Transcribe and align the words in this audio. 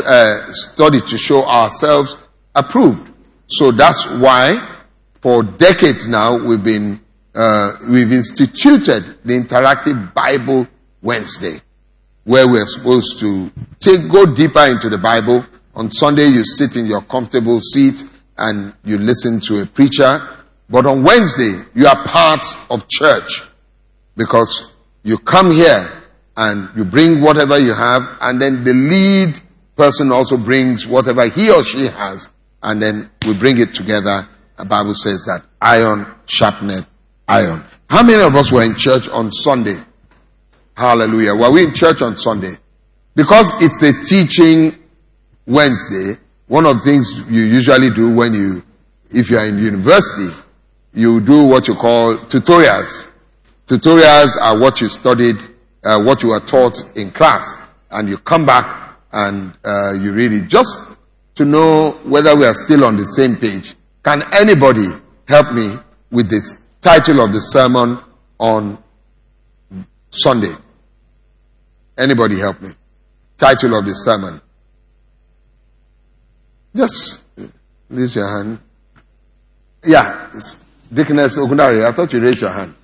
uh, 0.00 0.50
study 0.50 1.00
to 1.00 1.16
show 1.16 1.44
ourselves 1.44 2.28
approved. 2.54 3.12
So 3.46 3.70
that's 3.70 4.10
why 4.18 4.58
for 5.20 5.42
decades 5.42 6.06
now 6.06 6.36
we've 6.36 6.62
been 6.62 7.00
uh, 7.34 7.72
we've 7.90 8.12
instituted 8.12 9.18
the 9.24 9.34
interactive 9.34 10.14
Bible 10.14 10.68
Wednesday, 11.02 11.58
where 12.24 12.46
we're 12.46 12.66
supposed 12.66 13.18
to 13.20 13.50
take 13.80 14.08
go 14.10 14.34
deeper 14.34 14.66
into 14.66 14.88
the 14.88 14.98
Bible. 14.98 15.44
On 15.74 15.90
Sunday, 15.90 16.26
you 16.26 16.44
sit 16.44 16.76
in 16.76 16.86
your 16.86 17.02
comfortable 17.02 17.60
seat 17.60 18.04
and 18.38 18.72
you 18.84 18.98
listen 18.98 19.40
to 19.40 19.62
a 19.62 19.66
preacher. 19.66 20.20
But 20.70 20.86
on 20.86 21.02
Wednesday, 21.02 21.62
you 21.74 21.86
are 21.86 22.04
part 22.04 22.44
of 22.70 22.88
church 22.88 23.42
because 24.16 24.72
you 25.02 25.18
come 25.18 25.50
here 25.50 25.86
and 26.36 26.68
you 26.76 26.84
bring 26.84 27.20
whatever 27.20 27.58
you 27.58 27.74
have, 27.74 28.02
and 28.22 28.40
then 28.40 28.64
the 28.64 28.72
lead 28.72 29.40
person 29.76 30.12
also 30.12 30.36
brings 30.36 30.86
whatever 30.86 31.28
he 31.28 31.50
or 31.50 31.62
she 31.64 31.86
has, 31.86 32.30
and 32.62 32.80
then 32.80 33.10
we 33.26 33.34
bring 33.34 33.58
it 33.58 33.74
together. 33.74 34.26
The 34.56 34.64
Bible 34.64 34.94
says 34.94 35.24
that 35.26 35.44
iron 35.60 36.06
sharpened 36.26 36.86
iron. 37.28 37.64
How 37.88 38.02
many 38.02 38.22
of 38.22 38.34
us 38.34 38.52
were 38.52 38.62
in 38.62 38.74
church 38.74 39.08
on 39.08 39.32
Sunday? 39.32 39.76
Hallelujah. 40.76 41.34
Were 41.34 41.50
we 41.50 41.64
in 41.64 41.74
church 41.74 42.02
on 42.02 42.16
Sunday? 42.16 42.54
Because 43.14 43.52
it's 43.62 43.82
a 43.82 43.92
teaching 44.04 44.76
Wednesday, 45.46 46.20
one 46.48 46.66
of 46.66 46.76
the 46.76 46.82
things 46.82 47.30
you 47.30 47.42
usually 47.42 47.90
do 47.90 48.14
when 48.14 48.34
you, 48.34 48.62
if 49.10 49.30
you 49.30 49.38
are 49.38 49.46
in 49.46 49.58
university, 49.58 50.34
you 50.92 51.20
do 51.20 51.46
what 51.46 51.68
you 51.68 51.74
call 51.74 52.14
tutorials. 52.14 53.10
Tutorials 53.66 54.36
are 54.40 54.58
what 54.58 54.80
you 54.80 54.88
studied, 54.88 55.36
uh, 55.84 56.02
what 56.02 56.22
you 56.22 56.30
were 56.30 56.40
taught 56.40 56.78
in 56.96 57.10
class, 57.10 57.56
and 57.90 58.08
you 58.08 58.18
come 58.18 58.44
back 58.46 58.83
and 59.14 59.52
uh, 59.64 59.92
you 59.94 60.12
read 60.12 60.32
it 60.32 60.48
just 60.48 60.98
to 61.36 61.44
know 61.44 61.92
whether 62.04 62.36
we 62.36 62.44
are 62.44 62.54
still 62.54 62.84
on 62.84 62.96
the 62.96 63.04
same 63.04 63.36
page. 63.36 63.74
Can 64.02 64.22
anybody 64.34 64.88
help 65.26 65.52
me 65.52 65.72
with 66.10 66.28
the 66.28 66.40
title 66.80 67.20
of 67.24 67.32
the 67.32 67.40
sermon 67.40 67.98
on 68.38 68.78
Sunday. 70.10 70.52
Anybody 71.98 72.38
help 72.38 72.60
me? 72.60 72.70
Title 73.36 73.78
of 73.78 73.84
the 73.86 73.94
sermon. 73.94 74.40
Just 76.74 77.24
raise 77.88 78.14
your 78.14 78.28
hand. 78.28 78.58
Yeah, 79.84 80.30
Deaconess 80.92 81.36
Ogundari, 81.38 81.84
I 81.84 81.92
thought 81.92 82.12
you 82.12 82.20
raised 82.20 82.40
your 82.40 82.50
hand. 82.50 82.74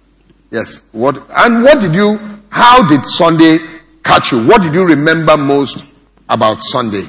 Yes. 0.50 0.88
What 0.92 1.16
and 1.36 1.62
what 1.62 1.80
did 1.80 1.94
you 1.94 2.18
how 2.50 2.88
did 2.88 3.05
Sunday 3.06 3.58
catch 4.02 4.33
you? 4.33 4.46
What 4.46 4.62
did 4.62 4.74
you 4.74 4.86
remember 4.86 5.36
most 5.36 5.89
about 6.31 6.62
Sunday? 6.62 7.05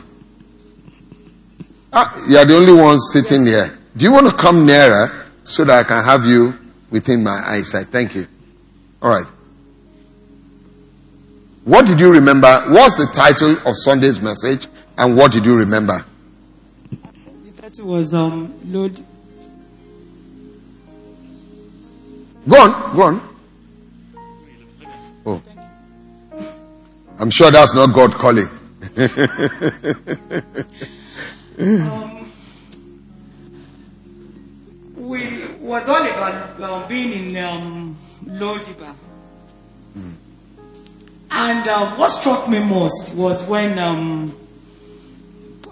Ah, 1.93 2.25
you 2.27 2.37
are 2.37 2.45
the 2.45 2.55
only 2.55 2.73
one 2.73 2.99
sitting 2.99 3.45
here. 3.45 3.77
Do 3.95 4.03
you 4.03 4.11
want 4.11 4.27
to 4.27 4.35
come 4.35 4.65
nearer 4.65 5.21
so 5.43 5.63
that 5.63 5.79
I 5.79 5.83
can 5.83 6.03
have 6.03 6.25
you 6.25 6.53
within 6.91 7.23
my 7.23 7.41
eyesight. 7.45 7.87
Thank 7.87 8.15
you. 8.15 8.27
All 9.01 9.09
right. 9.09 9.25
What 11.63 11.85
did 11.85 11.99
you 11.99 12.11
remember? 12.11 12.47
What's 12.67 12.97
the 12.97 13.11
title 13.13 13.51
of 13.67 13.75
Sunday's 13.75 14.21
message? 14.21 14.67
And 14.97 15.15
what 15.15 15.31
did 15.31 15.45
you 15.45 15.55
remember? 15.55 16.05
The 16.89 17.61
title 17.61 17.87
was 17.87 18.13
um, 18.13 18.53
Lord. 18.71 18.99
Go 22.47 22.59
on, 22.59 22.95
go 22.95 23.01
on. 23.03 23.35
Oh. 25.25 25.43
I'm 27.19 27.29
sure 27.29 27.51
that's 27.51 27.75
not 27.75 27.93
God 27.93 28.11
calling. 28.11 28.47
Um, 31.59 32.31
we 34.95 35.45
was 35.59 35.87
all 35.87 36.05
about 36.05 36.61
uh, 36.61 36.87
being 36.87 37.35
in 37.35 37.43
um, 37.43 37.95
Lodiba. 38.25 38.93
Mm. 39.97 40.13
And 41.31 41.67
uh, 41.67 41.91
what 41.95 42.09
struck 42.09 42.49
me 42.49 42.59
most 42.59 43.15
was 43.15 43.41
when 43.47 43.79
um, 43.79 44.37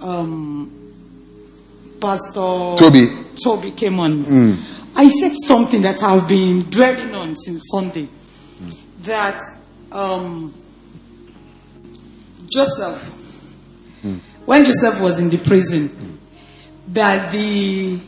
um, 0.02 0.72
Pastor 2.00 2.76
Toby. 2.78 3.08
Toby 3.44 3.72
came 3.72 4.00
on. 4.00 4.24
Mm. 4.24 4.58
I 4.96 5.08
said 5.10 5.34
something 5.44 5.82
that 5.82 6.02
I've 6.02 6.28
been 6.28 6.62
dwelling 6.70 7.14
on 7.14 7.36
since 7.36 7.64
Sunday. 7.70 8.08
Mm. 8.62 8.78
That 9.04 9.42
um, 9.92 10.54
Joseph, 12.52 13.02
when 14.46 14.66
Joseph 14.66 15.00
was 15.02 15.20
in 15.20 15.30
the 15.30 15.38
prison, 15.38 16.20
that 16.90 17.32
the 17.32 18.00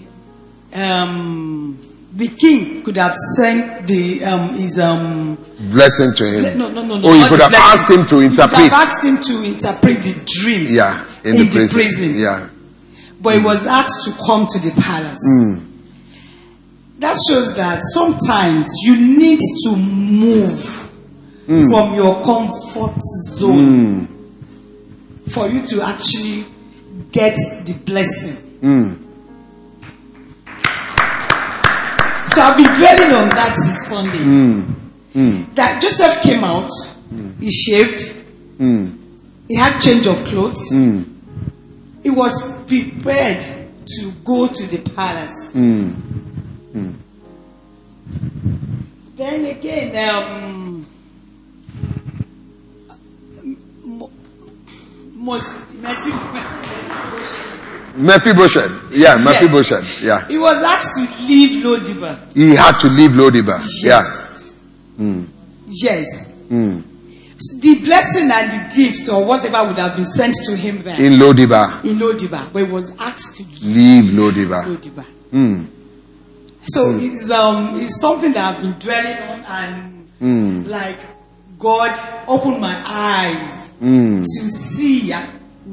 um, 0.73 1.77
the 2.13 2.27
king 2.27 2.83
could 2.83 2.97
have 2.97 3.15
sent 3.37 3.87
the 3.87 4.23
um, 4.23 4.53
his 4.55 4.79
um, 4.79 5.35
blessing 5.71 6.13
to 6.15 6.25
him. 6.25 6.57
No, 6.57 6.69
no, 6.69 6.83
no, 6.83 6.97
no. 6.97 7.09
Or 7.09 7.15
he 7.15 7.27
could 7.29 7.39
have 7.39 7.53
asked 7.53 7.89
him 7.89 8.05
to 8.07 8.19
interpret. 8.19 8.59
He 8.59 8.69
could 8.69 8.73
have 8.73 8.87
asked 8.87 9.03
him 9.05 9.21
to 9.21 9.43
interpret 9.43 10.01
the 10.01 10.41
dream. 10.41 10.65
Yeah, 10.69 11.05
in, 11.23 11.35
in 11.35 11.45
the, 11.45 11.51
prison. 11.51 11.67
the, 11.67 11.73
prison. 11.73 12.11
Yeah, 12.15 12.49
but 13.21 13.35
mm. 13.35 13.39
he 13.39 13.45
was 13.45 13.65
asked 13.65 14.05
to 14.05 14.25
come 14.25 14.47
to 14.47 14.59
the 14.59 14.71
palace. 14.81 15.19
Mm. 15.27 15.67
That 16.99 17.17
shows 17.27 17.55
that 17.55 17.81
sometimes 17.93 18.67
you 18.83 18.95
need 18.95 19.39
to 19.63 19.75
move 19.75 20.81
mm. 21.47 21.69
from 21.69 21.95
your 21.95 22.23
comfort 22.23 23.01
zone 23.29 24.07
mm. 24.07 24.10
For 25.33 25.47
you 25.47 25.61
to 25.65 25.81
actually 25.81 26.43
get 27.11 27.35
the 27.65 27.73
blessing. 27.85 28.35
Mm. 28.61 28.97
So 32.29 32.41
I've 32.41 32.57
been 32.57 32.73
dwelling 32.75 33.15
on 33.15 33.29
that 33.29 33.55
since 33.55 33.87
Sunday. 33.87 34.23
Mm. 34.23 34.81
Mm. 35.15 35.55
That 35.55 35.81
Joseph 35.81 36.21
came 36.21 36.43
out, 36.43 36.69
he 37.39 37.49
shaved, 37.49 38.01
hmm. 38.57 38.87
he 39.47 39.55
had 39.55 39.79
change 39.81 40.07
of 40.07 40.23
clothes, 40.25 40.69
hmm. 40.69 41.01
he 42.01 42.09
was 42.09 42.63
prepared 42.65 43.43
to 43.85 44.11
go 44.23 44.47
to 44.47 44.65
the 44.67 44.77
palace. 44.91 45.51
Hmm. 45.51 45.91
Then 49.15 49.45
again, 49.45 50.09
um, 50.09 50.87
mercy. 55.21 56.11
Mephibosheth. 57.95 58.91
Yeah, 58.91 59.15
yes. 59.15 59.25
Mephibosheth. 59.25 60.01
Yeah. 60.01 60.27
He 60.27 60.37
was 60.37 60.63
asked 60.63 60.95
to 60.95 61.25
leave 61.27 61.63
Lodiba. 61.63 62.33
He 62.33 62.55
had 62.55 62.79
to 62.79 62.87
leave 62.87 63.11
Lodiba. 63.11 63.59
Yes. 63.83 64.59
Yeah. 64.97 65.05
Mm. 65.05 65.27
Yes. 65.67 66.33
Mm. 66.49 66.83
The 67.59 67.79
blessing 67.83 68.29
and 68.31 68.51
the 68.51 68.75
gift 68.75 69.09
or 69.09 69.25
whatever 69.25 69.67
would 69.67 69.77
have 69.77 69.95
been 69.95 70.05
sent 70.05 70.35
to 70.45 70.55
him 70.55 70.81
there. 70.83 70.99
In 71.01 71.13
Lodiba. 71.13 71.83
In 71.83 71.97
Lodiba. 71.97 72.51
But 72.53 72.65
he 72.65 72.71
was 72.71 72.99
asked 73.01 73.35
to 73.35 73.43
leave, 73.65 74.13
leave 74.13 74.33
Lodiba. 74.47 74.63
Lodiba. 74.63 75.05
Mm. 75.31 75.67
So 76.63 76.85
mm. 76.85 77.03
it's 77.03 77.29
um 77.31 77.79
it's 77.79 77.99
something 77.99 78.33
that 78.33 78.55
I've 78.55 78.61
been 78.61 78.77
dwelling 78.79 79.17
on 79.23 79.39
and 79.45 80.07
mm. 80.21 80.67
like 80.69 80.99
God 81.57 81.97
opened 82.27 82.61
my 82.61 82.79
eyes 82.85 83.60
mm. 83.81 84.21
to 84.21 84.49
see 84.49 85.11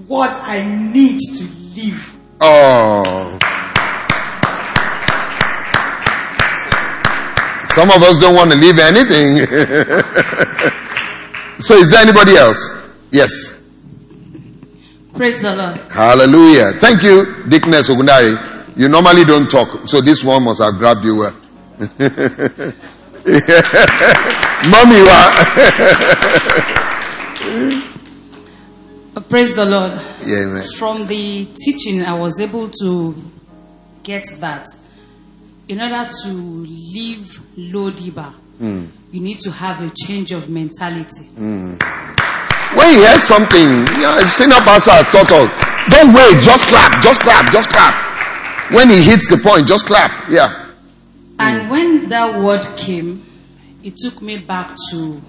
what 0.06 0.32
I 0.42 0.64
need 0.64 1.20
to 1.20 1.44
live. 1.76 2.16
Oh. 2.40 3.38
Some 7.66 7.90
of 7.90 8.02
us 8.02 8.18
don't 8.18 8.34
want 8.34 8.50
to 8.50 8.56
leave 8.56 8.78
anything. 8.78 9.38
so, 11.60 11.74
is 11.76 11.90
there 11.90 12.00
anybody 12.02 12.36
else? 12.36 12.90
Yes. 13.12 13.62
Praise 15.14 15.40
the 15.40 15.54
Lord. 15.54 15.76
Hallelujah. 15.90 16.72
Thank 16.72 17.02
you, 17.02 17.24
Deaconess 17.48 17.88
Ogundari. 17.90 18.36
You 18.76 18.88
normally 18.88 19.24
don't 19.24 19.48
talk, 19.50 19.86
so 19.86 20.00
this 20.00 20.24
one 20.24 20.44
must 20.44 20.62
have 20.62 20.74
grabbed 20.74 21.04
you 21.04 21.16
well. 21.16 21.34
Mommy, 24.70 25.02
Praise 29.28 29.54
the 29.54 29.64
Lord. 29.64 29.92
Yeah, 30.24 30.42
amen. 30.42 30.62
From 30.76 31.06
the 31.06 31.46
teaching, 31.64 32.02
I 32.02 32.18
was 32.18 32.40
able 32.40 32.68
to 32.82 33.14
get 34.02 34.24
that 34.40 34.66
in 35.68 35.80
order 35.80 36.08
to 36.22 36.28
leave 36.28 37.40
Lodiba, 37.56 38.32
mm. 38.58 38.88
you 39.12 39.20
need 39.20 39.38
to 39.40 39.50
have 39.50 39.82
a 39.82 39.92
change 39.94 40.32
of 40.32 40.48
mentality. 40.48 41.26
Mm. 41.36 41.76
When 42.76 42.88
you 42.94 43.00
hear 43.00 43.20
something, 43.20 43.86
yeah, 44.00 44.18
senior 44.20 44.60
pastor 44.64 44.92
taught 45.12 45.30
us, 45.30 45.88
don't 45.90 46.14
wait, 46.14 46.42
just 46.42 46.66
clap, 46.68 47.02
just 47.02 47.20
clap, 47.20 47.52
just 47.52 47.68
clap. 47.68 48.72
When 48.72 48.88
he 48.88 49.02
hits 49.02 49.28
the 49.28 49.36
point, 49.36 49.66
just 49.66 49.86
clap. 49.86 50.10
Yeah. 50.30 50.72
And 51.38 51.62
mm. 51.62 51.70
when 51.70 52.08
that 52.08 52.40
word 52.40 52.66
came, 52.76 53.24
it 53.82 53.96
took 53.96 54.22
me 54.22 54.38
back 54.38 54.74
to 54.90 55.20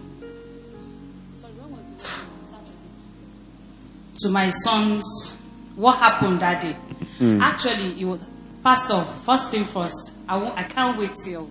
to 4.22 4.30
my 4.30 4.50
son's 4.50 5.38
what 5.76 5.98
happened 5.98 6.40
that 6.42 6.62
day. 6.62 6.74
Hmm. 7.18 7.42
Actually, 7.42 8.00
it 8.02 8.06
was 8.06 8.22
Pastor. 8.64 9.02
First 9.24 9.50
thing 9.52 9.64
first, 9.64 10.14
I 10.28 10.36
won't, 10.38 10.58
I 10.58 10.64
can't 10.64 10.98
wait 10.98 11.12
till 11.24 11.50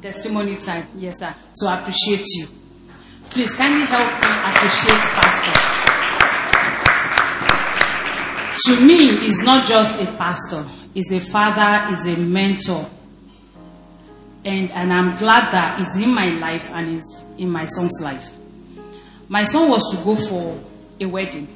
testimony 0.00 0.56
time. 0.56 0.86
Yes, 0.96 1.18
sir. 1.18 1.34
To 1.58 1.74
appreciate 1.74 2.24
you. 2.34 2.46
Please, 3.30 3.54
can 3.54 3.72
you 3.78 3.86
help 3.86 4.08
me 4.08 4.30
appreciate 4.50 5.00
Pastor? 5.18 5.80
To 8.66 8.80
me, 8.80 9.16
he's 9.16 9.42
not 9.42 9.66
just 9.66 10.00
a 10.00 10.06
pastor. 10.16 10.64
He's 10.94 11.10
a 11.12 11.20
father. 11.20 11.88
He's 11.88 12.06
a 12.06 12.16
mentor. 12.16 12.86
And 14.44 14.70
and 14.70 14.92
I'm 14.92 15.16
glad 15.16 15.50
that 15.52 15.78
he's 15.78 15.96
in 15.96 16.14
my 16.14 16.30
life 16.30 16.70
and 16.70 16.88
he's 16.88 17.24
in 17.38 17.50
my 17.50 17.66
son's 17.66 18.00
life. 18.02 18.36
My 19.28 19.44
son 19.44 19.70
was 19.70 19.82
to 19.94 20.04
go 20.04 20.14
for 20.14 20.69
a 21.00 21.06
wedding 21.06 21.48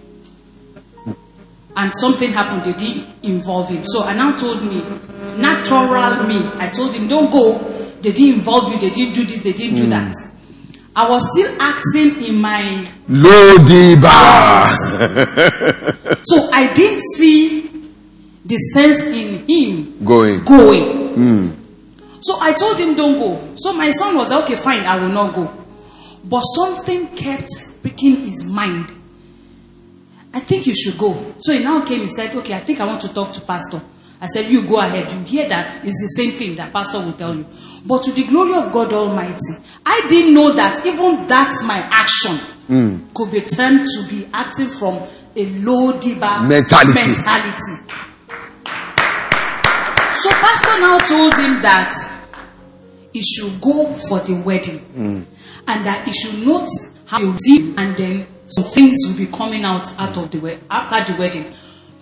and 1.76 1.92
something 1.94 2.30
happened, 2.30 2.64
they 2.64 2.72
didn't 2.78 3.06
involve 3.22 3.68
him. 3.68 3.84
So 3.84 4.04
I 4.04 4.12
now 4.12 4.36
told 4.36 4.62
me, 4.62 4.82
natural 5.38 6.24
me, 6.26 6.38
I 6.54 6.68
told 6.68 6.94
him, 6.94 7.08
don't 7.08 7.30
go. 7.30 7.58
They 8.00 8.12
didn't 8.12 8.34
involve 8.34 8.72
you, 8.72 8.78
they 8.78 8.90
didn't 8.90 9.14
do 9.14 9.24
this, 9.24 9.42
they 9.42 9.52
didn't 9.52 9.76
do 9.76 9.86
that. 9.88 10.14
Hmm. 10.16 10.30
I 10.96 11.08
was 11.08 11.28
still 11.32 11.60
acting 11.60 12.24
in 12.24 12.36
my. 12.36 12.86
Lodiba. 13.08 14.64
So 16.26 16.50
I 16.50 16.72
didn't 16.72 17.02
see 17.16 17.68
the 18.46 18.56
sense 18.56 19.02
in 19.02 19.44
him 19.46 20.04
Going. 20.04 20.42
going. 20.44 21.14
Hmm. 21.14 21.48
So 22.20 22.38
I 22.40 22.52
told 22.54 22.78
him, 22.78 22.94
don't 22.94 23.18
go. 23.18 23.54
So 23.56 23.72
my 23.74 23.90
son 23.90 24.16
was 24.16 24.30
like, 24.30 24.44
okay, 24.44 24.54
fine, 24.56 24.84
I 24.84 24.96
will 24.96 25.10
not 25.10 25.34
go. 25.34 25.52
But 26.24 26.40
something 26.40 27.08
kept 27.08 27.50
pricking 27.82 28.16
his 28.24 28.44
mind. 28.50 28.90
I 30.34 30.40
think 30.40 30.66
you 30.66 30.74
should 30.74 30.98
go. 30.98 31.34
So 31.38 31.52
he 31.52 31.62
now 31.62 31.84
came, 31.84 32.00
he 32.00 32.08
said, 32.08 32.34
okay, 32.34 32.54
I 32.54 32.60
think 32.60 32.80
I 32.80 32.84
want 32.86 33.00
to 33.02 33.14
talk 33.14 33.32
to 33.34 33.40
pastor. 33.40 33.80
I 34.20 34.26
said, 34.26 34.50
you 34.50 34.66
go 34.66 34.80
ahead. 34.80 35.12
You 35.12 35.20
hear 35.20 35.48
that 35.48 35.84
it's 35.84 36.00
the 36.02 36.08
same 36.08 36.32
thing 36.32 36.56
that 36.56 36.72
pastor 36.72 36.98
will 36.98 37.12
tell 37.12 37.36
you. 37.36 37.46
But 37.86 38.02
to 38.02 38.12
the 38.12 38.24
glory 38.24 38.54
of 38.54 38.72
God 38.72 38.92
Almighty, 38.92 39.38
I 39.86 40.04
didn't 40.08 40.34
know 40.34 40.50
that 40.52 40.84
even 40.84 41.28
that 41.28 41.52
my 41.66 41.78
action 41.78 42.32
hmm. 42.66 43.06
could 43.14 43.30
be 43.30 43.42
turned 43.42 43.86
to 43.86 44.06
be 44.10 44.26
acting 44.32 44.66
from 44.66 44.96
a 45.36 45.46
low 45.60 45.92
diba 45.92 46.48
Mentality. 46.48 46.94
mentality. 46.94 47.94
So 50.22 50.30
pastor 50.30 50.80
now 50.80 50.98
told 50.98 51.34
him 51.38 51.62
that 51.62 51.92
he 53.12 53.22
should 53.22 53.60
go 53.60 53.92
for 53.92 54.18
the 54.18 54.42
wedding 54.44 54.78
hmm. 54.78 55.22
and 55.68 55.86
that 55.86 56.06
he 56.08 56.12
should 56.12 56.44
note 56.44 56.68
how 57.06 57.20
will 57.20 57.36
and 57.78 57.96
then 57.96 58.26
some 58.46 58.64
things 58.64 58.96
will 59.06 59.16
be 59.16 59.26
coming 59.26 59.64
out 59.64 59.98
out 59.98 60.16
of 60.16 60.30
the 60.30 60.38
way 60.38 60.58
after 60.70 61.12
the 61.12 61.18
wedding 61.18 61.44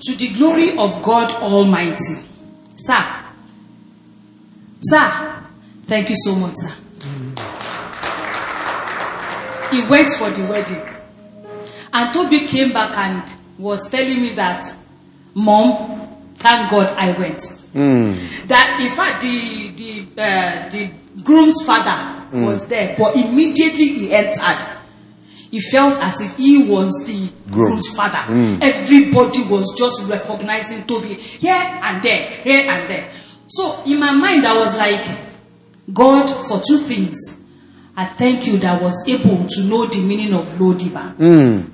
to 0.02 0.14
the 0.16 0.28
glory 0.34 0.76
of 0.76 1.02
God 1.02 1.32
Almighty. 1.34 2.14
Sir, 2.76 3.04
sir, 4.80 5.44
thank 5.86 6.10
you 6.10 6.16
so 6.18 6.34
much, 6.34 6.54
sir. 6.56 6.74
He 9.70 9.86
went 9.86 10.08
for 10.10 10.30
the 10.30 10.46
wedding. 10.50 10.82
And 11.94 12.12
Toby 12.12 12.46
came 12.46 12.72
back 12.72 12.96
and 12.98 13.22
was 13.58 13.88
telling 13.88 14.20
me 14.20 14.34
that, 14.34 14.76
Mom, 15.34 16.08
thank 16.36 16.70
God 16.70 16.88
I 16.90 17.12
went. 17.18 17.40
That 18.48 18.78
in 18.80 18.90
fact 18.90 19.22
the 19.22 19.70
the 19.70 20.22
uh, 20.22 20.68
the 20.68 20.90
groom's 21.22 21.62
father 21.64 22.22
was 22.32 22.66
there, 22.66 22.94
but 22.98 23.16
immediately 23.16 23.88
he 23.88 24.12
entered. 24.14 24.58
He 25.52 25.60
felt 25.60 26.02
as 26.02 26.18
if 26.22 26.38
he 26.38 26.66
was 26.66 26.90
the 27.06 27.30
Groom. 27.52 27.72
groom's 27.72 27.88
father. 27.94 28.16
Hmm. 28.16 28.56
Everybody 28.62 29.42
was 29.50 29.74
just 29.76 30.02
recognizing 30.08 30.84
Toby 30.84 31.12
here 31.12 31.52
and 31.52 32.02
there, 32.02 32.26
here 32.42 32.70
and 32.70 32.88
there. 32.88 33.10
So 33.48 33.82
in 33.84 34.00
my 34.00 34.12
mind, 34.12 34.46
I 34.46 34.56
was 34.56 34.74
like, 34.78 35.04
God, 35.92 36.30
for 36.48 36.62
two 36.66 36.78
things. 36.78 37.44
I 37.94 38.06
thank 38.06 38.46
you 38.46 38.56
that 38.60 38.80
I 38.80 38.82
was 38.82 39.06
able 39.06 39.46
to 39.46 39.62
know 39.64 39.84
the 39.84 40.00
meaning 40.00 40.32
of 40.32 40.46
Lodiba. 40.56 41.14
Hmm. 41.16 41.68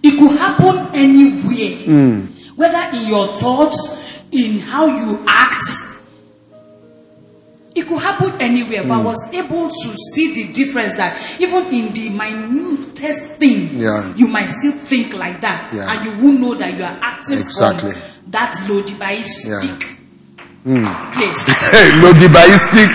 It 0.00 0.16
could 0.16 0.38
happen 0.38 0.94
anywhere, 0.94 1.84
hmm. 1.84 2.26
whether 2.54 2.96
in 2.96 3.08
your 3.08 3.26
thoughts, 3.26 4.08
in 4.30 4.60
how 4.60 4.86
you 4.86 5.24
act. 5.26 5.64
It 7.74 7.86
could 7.86 8.00
happen 8.02 8.34
anywhere, 8.40 8.82
but 8.82 8.92
I 8.92 8.98
hmm. 8.98 9.04
was 9.04 9.32
able 9.32 9.70
to 9.70 9.96
see 10.12 10.34
the 10.34 10.52
difference 10.52 10.94
that 10.96 11.40
even 11.40 11.66
in 11.72 11.92
the 11.94 12.10
minutest 12.10 13.36
thing, 13.36 13.80
Yeah. 13.80 14.14
you 14.14 14.26
might 14.28 14.50
still 14.50 14.72
think 14.72 15.14
like 15.14 15.40
that, 15.40 15.72
Yeah. 15.72 15.90
and 15.90 16.04
you 16.04 16.12
will 16.22 16.38
know 16.38 16.54
that 16.54 16.76
you 16.76 16.84
are 16.84 16.98
acting 17.00 17.38
Exactly. 17.38 17.92
from 17.92 18.02
that 18.30 18.52
Lodibaistic 18.68 19.82
hmm. 20.64 20.84
place. 21.16 21.48
Lodibaistic. 22.04 22.90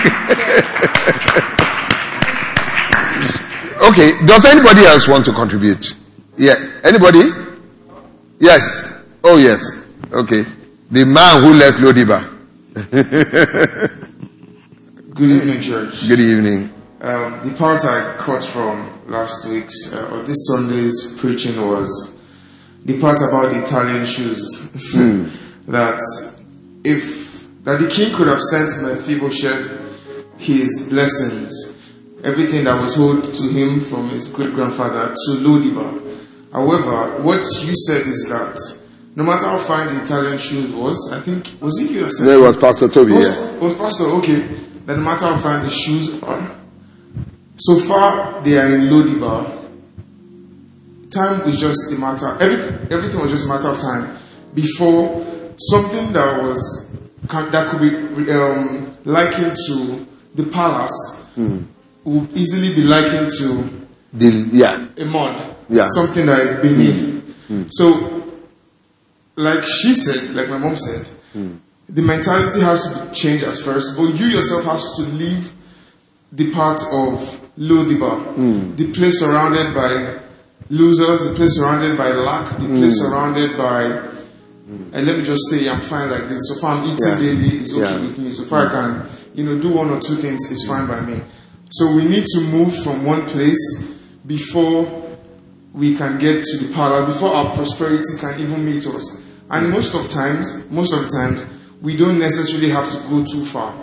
okay. 3.89 4.12
Does 4.27 4.45
anybody 4.45 4.85
else 4.85 5.07
want 5.07 5.25
to 5.25 5.31
contribute? 5.33 5.95
Yeah. 6.38 6.53
Anybody? 6.83 7.24
Yes. 8.39 9.03
Oh, 9.24 9.38
yes. 9.38 9.88
Okay. 10.13 10.44
The 10.91 11.03
man 11.06 11.41
who 11.41 11.53
left 11.53 11.79
Lodiba. 11.79 12.21
Good 15.18 15.31
evening, 15.31 15.62
church. 15.62 16.08
Good 16.08 16.19
evening. 16.19 16.69
Um, 17.02 17.40
the 17.48 17.56
part 17.58 17.84
I 17.86 18.16
caught 18.18 18.44
from 18.44 18.88
last 19.08 19.48
week's 19.48 19.92
uh, 19.92 20.12
or 20.14 20.22
this 20.22 20.46
Sunday's 20.48 21.19
preaching 21.19 21.60
was 21.60 22.16
the 22.86 23.00
part 23.02 23.18
about 23.22 23.52
the 23.52 23.64
Italian 23.64 24.06
shoes. 24.06 24.72
that 25.68 26.00
if 26.84 27.64
that 27.64 27.80
the 27.80 27.88
king 27.88 28.14
could 28.14 28.28
have 28.28 28.42
sent 28.42 28.69
Mephibosheth 28.84 30.36
his 30.38 30.90
blessings, 30.92 31.52
everything 32.24 32.66
that 32.66 32.80
was 32.80 32.96
owed 33.00 33.24
to 33.34 33.44
him 33.50 33.81
from 33.81 34.10
his 34.10 34.28
great 34.28 34.54
grandfather 34.54 35.08
to 35.16 35.31
Lodibar. 35.42 36.04
However, 36.54 37.24
what 37.24 37.40
you 37.63 37.74
said 37.75 38.06
is 38.06 38.28
that 38.30 38.60
no 39.16 39.24
matter 39.24 39.46
how 39.46 39.58
fine 39.58 39.88
the 39.96 40.00
Italian 40.04 40.38
shoes 40.38 40.72
was, 40.72 41.12
I 41.12 41.20
think 41.22 41.60
was 41.60 41.80
it 41.81 41.90
you 41.90 42.04
that 42.04 42.12
said 42.12 42.28
There 42.28 42.40
was 42.40 42.56
Pastor 42.56 42.88
Toby. 42.88 43.13
was, 43.13 43.25
Yeah. 43.28 43.58
was 43.60 43.74
pastor 43.74 44.04
okay? 44.22 44.48
Then 44.88 45.00
no 45.00 45.04
matter 45.04 45.25
how 45.25 45.38
fine 45.38 45.66
the 45.66 45.69
shoes 45.69 46.24
are, 46.24 46.56
so 47.57 47.78
far 47.80 48.42
they 48.42 48.57
are 48.57 48.74
in 48.74 48.88
Lodibar. 48.88 49.54
Time 51.12 51.42
is 51.50 51.60
just 51.60 51.92
a 51.92 52.00
matter. 52.00 52.38
Everything, 52.39 52.88
everything 52.89 53.19
was 53.19 53.31
just 53.31 53.48
a 53.48 53.50
matter 53.50 53.68
of 53.68 53.80
time 53.80 54.16
before 54.54 55.25
something 55.58 56.13
that 56.13 56.41
was 56.41 56.88
that 57.27 57.67
could 57.70 57.82
be 57.82 58.32
um, 58.32 58.96
likened 59.03 59.58
to 59.67 60.08
the 60.36 60.44
palace 60.46 61.29
hmm. 61.36 61.63
would 62.06 62.32
easily 62.38 62.74
be 62.74 62.84
likened 62.84 63.29
to 63.39 63.86
The, 64.13 64.50
yeah. 64.53 64.88
a 64.98 65.06
mud. 65.06 65.56
Yeah. 65.67 65.88
Something 65.89 66.27
that 66.27 66.39
is 66.39 66.62
beneath. 66.62 67.48
Hmm. 67.48 67.63
So, 67.70 68.24
like 69.36 69.65
she 69.67 69.94
said, 69.94 70.34
like 70.34 70.48
my 70.48 70.58
mom 70.58 70.77
said, 70.77 71.10
hmm. 71.34 71.56
The 71.89 72.01
mentality 72.01 72.62
has 72.62 72.84
to 72.84 73.06
be 73.06 73.15
changed 73.15 73.44
as 73.44 73.63
first, 73.63 73.98
but 73.98 74.08
you 74.20 74.27
yourself 74.27 74.65
has 74.65 74.84
to 74.98 75.03
leave 75.03 75.53
the 76.32 76.51
part 76.51 76.82
of 76.91 77.20
Lodiba, 77.58 78.20
hmm. 78.36 78.75
the 78.75 78.91
place 78.91 79.20
surrounded 79.20 79.74
by 79.74 80.20
losers, 80.70 81.22
the 81.22 81.34
place 81.36 81.56
surrounded 81.56 81.98
by 81.98 82.12
lack, 82.12 82.50
the 82.58 82.65
hmm. 82.65 82.77
place 82.77 82.98
surrounded 82.98 83.58
by, 83.58 83.84
and 84.94 85.08
let 85.08 85.17
me 85.17 85.24
just 85.24 85.50
say, 85.50 85.70
I'm 85.70 85.79
fine 85.79 86.12
like 86.12 86.27
this. 86.27 86.39
So 86.50 86.60
far, 86.60 86.77
I'm 86.77 86.86
eating 86.86 86.98
Yeah. 87.00 87.20
daily, 87.20 87.48
it's 87.60 87.72
okay 87.72 87.82
Yeah. 87.82 88.01
with 88.01 88.20
me. 88.20 88.32
So 88.32 88.44
far, 88.44 88.65
I 88.65 88.70
hmm. 88.70 89.01
can, 89.01 89.10
you 89.34 89.44
know, 89.46 89.58
do 89.60 89.70
one 89.70 89.89
or 89.89 90.00
two 90.00 90.15
things, 90.15 90.51
it's 90.51 90.67
fine 90.67 90.88
by 90.88 91.00
me. 91.00 91.22
So 91.70 91.94
we 91.94 92.03
need 92.03 92.25
to 92.25 92.41
move 92.41 92.75
from 92.75 93.06
one 93.06 93.25
place 93.25 93.96
before 94.25 95.03
we 95.74 95.96
can 95.96 96.17
get 96.17 96.44
to 96.44 96.58
the 96.58 96.74
palace, 96.74 97.13
before 97.13 97.34
our 97.34 97.53
prosperity 97.53 98.17
can 98.20 98.39
even 98.39 98.65
meet 98.65 98.86
us. 98.88 99.22
And 99.50 99.70
most 99.70 99.96
of 99.96 100.08
times, 100.10 100.70
most 100.70 100.94
of 100.94 101.03
the 101.03 101.10
times, 101.10 101.46
we 101.81 101.96
don't 101.96 102.19
necessarily 102.19 102.69
have 102.69 102.89
to 102.89 102.98
go 103.10 103.24
too 103.24 103.46
far. 103.46 103.74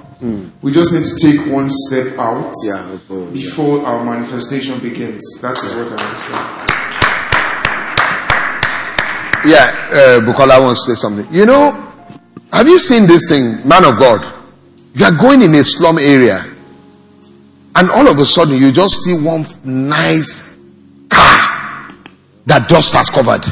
We 0.62 0.72
just 0.72 0.92
need 0.94 1.04
to 1.04 1.16
take 1.20 1.52
one 1.52 1.68
step 1.70 2.18
out 2.18 2.52
Yeah. 2.64 2.98
oh, 3.10 3.26
yeah. 3.26 3.30
before 3.32 3.84
our 3.84 4.02
manifestation 4.02 4.78
begins. 4.80 5.22
That 5.42 5.58
is 5.58 5.74
what 5.76 5.88
I 5.92 6.02
understand. 6.02 6.70
Yeah, 9.46 9.68
uh, 9.92 10.20
Bukola 10.24 10.62
wants 10.62 10.86
to 10.86 10.94
say 10.94 11.00
something. 11.00 11.26
You 11.30 11.44
know, 11.44 11.72
have 12.52 12.66
you 12.66 12.78
seen 12.78 13.06
this 13.06 13.28
thing, 13.28 13.68
man 13.68 13.84
of 13.84 13.98
God? 13.98 14.24
You 14.94 15.04
are 15.04 15.12
going 15.20 15.42
in 15.42 15.54
a 15.54 15.62
slum 15.62 15.98
area, 15.98 16.42
and 17.76 17.90
all 17.90 18.08
of 18.08 18.16
a 18.18 18.24
sudden 18.24 18.56
you 18.56 18.72
just 18.72 19.02
see 19.04 19.12
one 19.12 19.44
nice 19.64 20.56
car 21.10 21.92
that 22.46 22.66
dust 22.68 22.94
has 22.94 23.10
covered. 23.10 23.44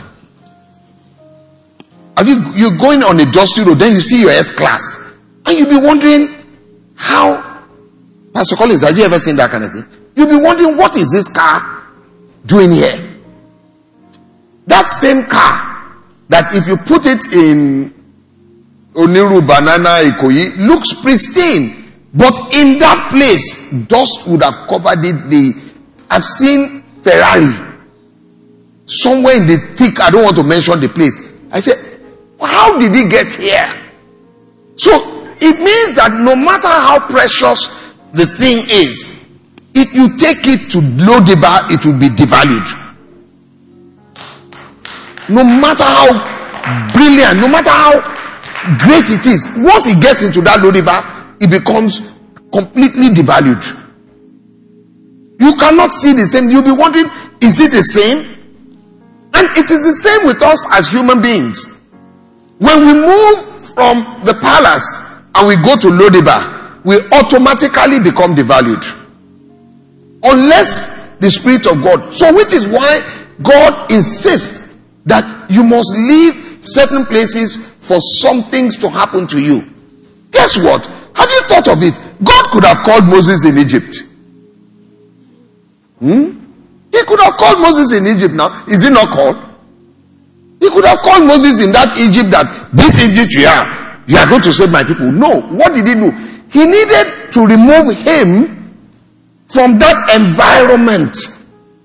Have 2.16 2.28
you 2.28 2.37
you're 2.54 2.78
going 2.78 3.02
on 3.02 3.19
a 3.21 3.31
dusty 3.31 3.62
road, 3.62 3.78
then 3.78 3.92
you 3.92 4.00
see 4.00 4.23
your 4.23 4.31
S 4.31 4.50
class, 4.50 5.19
and 5.47 5.59
you'll 5.59 5.69
be 5.69 5.85
wondering 5.85 6.28
how. 6.95 7.50
Pastor 8.35 8.57
Collins, 8.57 8.83
have 8.83 8.97
you 8.97 9.04
ever 9.04 9.19
seen 9.19 9.37
that 9.37 9.50
kind 9.50 9.64
of 9.64 9.73
thing? 9.73 9.85
You'll 10.16 10.28
be 10.28 10.42
wondering 10.42 10.76
what 10.76 10.97
is 10.97 11.11
this 11.11 11.28
car 11.28 11.85
doing 12.47 12.71
here? 12.71 12.99
That 14.66 14.88
same 14.88 15.25
car, 15.25 15.92
that 16.28 16.54
if 16.54 16.66
you 16.66 16.76
put 16.76 17.04
it 17.04 17.21
in 17.35 17.92
Oniru 18.95 19.47
Banana 19.47 20.00
Ikoyi, 20.09 20.66
looks 20.66 20.95
pristine. 21.02 21.78
But 22.14 22.37
in 22.54 22.78
that 22.78 23.09
place, 23.11 23.71
dust 23.87 24.28
would 24.28 24.42
have 24.42 24.69
covered 24.69 25.04
it. 25.04 25.31
The 25.31 25.73
I've 26.11 26.25
seen 26.25 26.83
Ferrari 27.02 27.52
somewhere 28.85 29.40
in 29.40 29.47
the 29.47 29.57
thick. 29.76 30.00
I 30.00 30.11
don't 30.11 30.25
want 30.25 30.37
to 30.37 30.45
mention 30.45 30.78
the 30.81 30.88
place. 30.88 31.33
I 31.50 31.61
said, 31.61 31.91
how 32.42 32.78
did 32.78 32.94
he 32.94 33.08
get 33.08 33.30
here? 33.32 33.68
So 34.76 34.90
it 35.40 35.58
means 35.58 35.94
that 35.96 36.11
no 36.18 36.34
matter 36.37 36.68
how 36.68 36.99
precious 37.06 37.94
the 38.12 38.26
thing 38.26 38.66
is, 38.68 39.22
if 39.75 39.94
you 39.94 40.18
take 40.18 40.44
it 40.44 40.70
to 40.72 40.78
low 41.02 41.20
deba, 41.20 41.70
it 41.72 41.84
will 41.87 41.99
be 41.99 42.08
devalued. 42.12 42.68
No 45.30 45.44
matter 45.44 45.84
how 45.87 46.12
brilliant, 46.92 47.40
no 47.40 47.49
matter 47.49 47.70
how 47.70 48.00
great 48.78 49.08
it 49.08 49.25
is, 49.26 49.49
once 49.56 49.87
it 49.87 50.02
gets 50.02 50.22
into 50.22 50.42
that 50.42 50.61
low 50.61 50.70
deba, 50.70 51.00
it 51.40 51.50
becomes 51.50 52.18
completely 52.52 53.08
devalued. 53.08 53.64
You 55.40 55.56
cannot 55.56 55.92
see 55.92 56.12
the 56.12 56.26
same. 56.26 56.50
You'll 56.50 56.62
be 56.62 56.70
wondering, 56.70 57.06
is 57.40 57.61
it 57.61 57.72
the 57.72 57.82
same? 57.82 58.18
And 59.34 59.49
it 59.56 59.70
is 59.70 59.82
the 59.82 59.96
same 59.96 60.26
with 60.26 60.42
us 60.42 60.66
as 60.70 60.88
human 60.88 61.22
beings. 61.22 61.72
When 62.62 62.78
we 62.87 62.95
move 62.95 63.38
from 63.75 64.23
the 64.23 64.38
palace 64.40 64.87
and 65.35 65.49
we 65.49 65.57
go 65.57 65.75
to 65.75 65.88
Lodiba, 65.90 66.78
we 66.85 66.95
automatically 67.11 67.99
become 67.99 68.37
devalued. 68.37 68.87
Unless 70.23 71.16
the 71.19 71.28
Spirit 71.28 71.66
of 71.66 71.83
God. 71.83 72.14
So, 72.14 72.33
which 72.33 72.52
is 72.52 72.69
why 72.69 73.02
God 73.42 73.90
insists 73.90 74.78
that 75.07 75.26
you 75.50 75.64
must 75.64 75.90
leave 75.97 76.35
certain 76.64 77.04
places 77.04 77.75
for 77.83 77.99
some 78.00 78.42
things 78.42 78.78
to 78.78 78.88
happen 78.88 79.26
to 79.26 79.42
you. 79.42 79.62
Guess 80.31 80.62
what? 80.62 80.87
Have 81.16 81.31
you 81.31 81.42
thought 81.50 81.66
of 81.66 81.83
it? 81.83 81.95
God 82.23 82.45
could 82.52 82.62
have 82.62 82.78
called 82.87 83.07
Moses 83.07 83.45
in 83.45 83.59
Egypt. 83.59 84.07
Hmm? 85.99 86.38
He 86.92 87.02
could 87.02 87.19
have 87.19 87.35
called 87.35 87.59
Moses 87.61 87.99
in 87.99 88.07
Egypt 88.07 88.35
now. 88.35 88.64
Is 88.69 88.85
he 88.85 88.90
not 88.90 89.09
called? 89.09 89.51
He 90.62 90.71
could 90.71 90.85
have 90.85 91.00
called 91.00 91.26
Moses 91.26 91.59
in 91.66 91.73
that 91.75 91.90
Egypt 91.99 92.31
that 92.31 92.47
this 92.71 93.02
Egypt 93.02 93.35
you 93.35 93.50
are, 93.50 93.66
you 94.07 94.14
are 94.14 94.31
going 94.31 94.47
to 94.47 94.52
save 94.54 94.71
my 94.71 94.87
people. 94.87 95.11
No. 95.11 95.42
What 95.59 95.75
did 95.75 95.90
he 95.90 95.95
do? 95.99 96.14
He 96.54 96.62
needed 96.71 97.35
to 97.35 97.40
remove 97.42 97.90
him 97.99 98.47
from 99.50 99.83
that 99.83 99.99
environment 100.14 101.19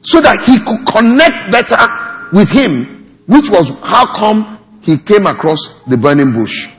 so 0.05 0.21
that 0.21 0.45
he 0.45 0.61
could 0.61 0.85
connect 0.85 1.49
better 1.49 1.81
with 2.29 2.53
him, 2.53 2.85
which 3.25 3.49
was 3.49 3.73
how 3.81 4.05
come 4.13 4.61
he 4.85 4.99
came 5.01 5.25
across 5.25 5.81
the 5.89 5.97
burning 5.97 6.31
bush 6.31 6.69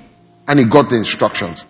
and 0.46 0.60
he 0.60 0.66
got 0.66 0.88
the 0.88 0.94
instructions. 0.94 1.66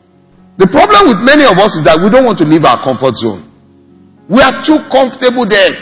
The 0.58 0.66
problem 0.66 1.08
with 1.08 1.25
many 1.25 1.49
of 1.49 1.56
us 1.56 1.76
is 1.76 1.85
that 1.85 1.97
we 2.04 2.11
don't 2.11 2.26
want 2.26 2.37
to 2.38 2.44
leave 2.44 2.66
our 2.66 2.76
comfort 2.76 3.16
zone. 3.16 3.40
We 4.28 4.42
are 4.42 4.52
too 4.62 4.76
comfortable 4.92 5.47
there. 5.47 5.73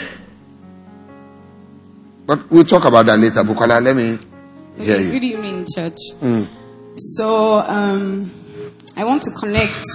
But 2.25 2.49
we'll 2.49 2.63
talk 2.63 2.85
about 2.85 3.07
that 3.07 3.19
later. 3.19 3.43
Bukola, 3.43 3.83
let 3.83 3.93
me 3.95 4.17
hear 4.77 4.97
you. 4.99 5.11
Good 5.11 5.23
evening, 5.23 5.67
church. 5.75 5.97
So, 6.95 7.59
um, 7.59 8.31
I 8.95 9.03
want 9.03 9.21
to 9.23 9.31
connect 9.39 9.85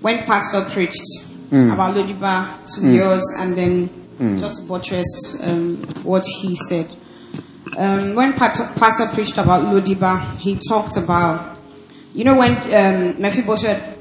when 0.00 0.24
Pastor 0.24 0.62
preached 0.70 1.02
about 1.50 1.94
Lodiba 1.94 2.64
to 2.74 2.88
yours 2.90 3.22
and 3.38 3.56
then 3.56 4.38
just 4.38 4.66
buttress 4.68 5.40
um, 5.42 5.76
what 6.02 6.24
he 6.40 6.54
said. 6.56 6.92
Um, 7.76 8.14
when 8.14 8.32
Pat- 8.34 8.76
Pastor 8.76 9.06
preached 9.12 9.38
about 9.38 9.62
Lodiba, 9.64 10.36
he 10.38 10.58
talked 10.68 10.96
about, 10.96 11.58
you 12.14 12.24
know, 12.24 12.36
when 12.36 12.52
um, 12.52 13.20
Mephibosheth 13.20 13.98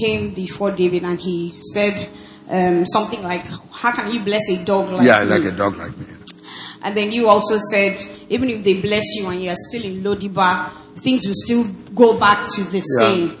came 0.00 0.32
before 0.32 0.70
David 0.70 1.02
and 1.04 1.18
he 1.20 1.50
said 1.58 2.08
um, 2.48 2.86
something 2.86 3.22
like, 3.22 3.44
How 3.72 3.92
can 3.92 4.12
you 4.12 4.20
bless 4.20 4.48
a 4.48 4.64
dog 4.64 4.90
like 4.90 5.06
Yeah, 5.06 5.24
me? 5.24 5.30
like 5.30 5.44
a 5.52 5.56
dog 5.56 5.76
like 5.76 5.96
me. 5.98 6.06
And 6.82 6.96
then 6.96 7.12
you 7.12 7.28
also 7.28 7.58
said, 7.70 7.98
even 8.30 8.48
if 8.48 8.64
they 8.64 8.74
bless 8.80 9.04
you 9.16 9.26
and 9.28 9.42
you 9.42 9.50
are 9.50 9.56
still 9.68 9.84
in 9.84 10.02
Lodiba, 10.02 10.70
things 10.96 11.26
will 11.26 11.34
still 11.34 11.64
go 11.94 12.18
back 12.18 12.46
to 12.54 12.62
the 12.64 12.78
Yeah. 12.78 12.98
same. 12.98 13.36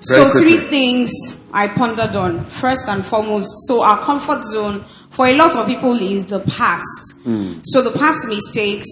So, 0.00 0.30
quickly. 0.30 0.40
three 0.58 0.68
things 0.68 1.10
I 1.52 1.68
pondered 1.68 2.16
on. 2.16 2.44
First 2.44 2.88
and 2.88 3.04
foremost, 3.04 3.50
so 3.66 3.82
our 3.82 3.98
comfort 3.98 4.44
zone 4.44 4.84
for 5.10 5.26
a 5.26 5.34
lot 5.34 5.54
of 5.56 5.66
people 5.66 5.94
is 5.94 6.24
the 6.26 6.40
past. 6.40 7.14
So, 7.64 7.82
the 7.82 7.92
past 7.92 8.26
mistakes, 8.26 8.88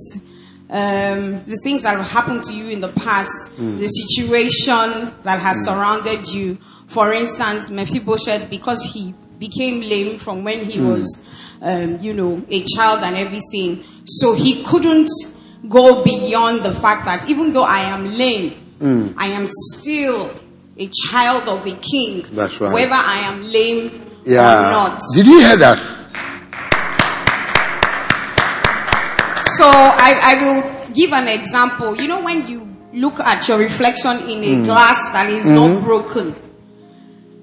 um, 0.70 1.42
the 1.46 1.58
things 1.64 1.82
that 1.82 1.96
have 1.96 2.08
happened 2.10 2.44
to 2.44 2.54
you 2.54 2.68
in 2.68 2.80
the 2.80 2.88
past, 2.88 3.50
the 3.58 3.88
situation 3.88 5.12
that 5.24 5.40
has 5.40 5.64
surrounded 5.64 6.28
you. 6.28 6.58
For 6.86 7.12
instance, 7.12 7.70
Mephibosheth, 7.70 8.48
because 8.50 8.82
he 8.92 9.12
became 9.40 9.80
lame 9.80 10.16
from 10.18 10.44
when 10.44 10.64
he 10.64 10.80
was, 10.80 11.18
um, 11.62 11.98
you 12.00 12.12
know, 12.12 12.44
a 12.50 12.62
child 12.76 13.00
and 13.02 13.16
everything, 13.16 13.82
so 14.04 14.32
he 14.34 14.62
couldn't 14.62 15.08
go 15.68 16.02
beyond 16.04 16.64
the 16.64 16.72
fact 16.74 17.04
that 17.04 17.28
even 17.28 17.52
though 17.52 17.64
I 17.64 17.80
am 17.80 18.16
lame, 18.16 18.54
mm. 18.78 19.14
I 19.16 19.28
am 19.28 19.46
still 19.48 20.30
a 20.78 20.88
child 20.88 21.48
of 21.48 21.66
a 21.66 21.74
king. 21.76 22.24
That's 22.32 22.60
right. 22.60 22.72
Whether 22.72 22.94
I 22.94 23.20
am 23.24 23.42
lame 23.42 23.88
or 24.26 24.32
Yeah. 24.32 24.70
not. 24.70 25.00
Did 25.14 25.26
you 25.26 25.40
hear 25.40 25.56
that? 25.56 25.78
So 29.56 29.66
I, 29.68 30.18
I 30.22 30.34
will 30.42 30.94
give 30.94 31.12
an 31.12 31.28
example. 31.28 31.94
You 31.94 32.08
know, 32.08 32.22
when 32.22 32.46
you 32.46 32.66
look 32.94 33.20
at 33.20 33.46
your 33.46 33.58
reflection 33.58 34.16
in 34.28 34.42
a 34.42 34.56
mm. 34.56 34.64
glass 34.64 35.12
that 35.12 35.28
is 35.28 35.46
not 35.46 35.70
mm. 35.70 35.84
broken, 35.84 36.34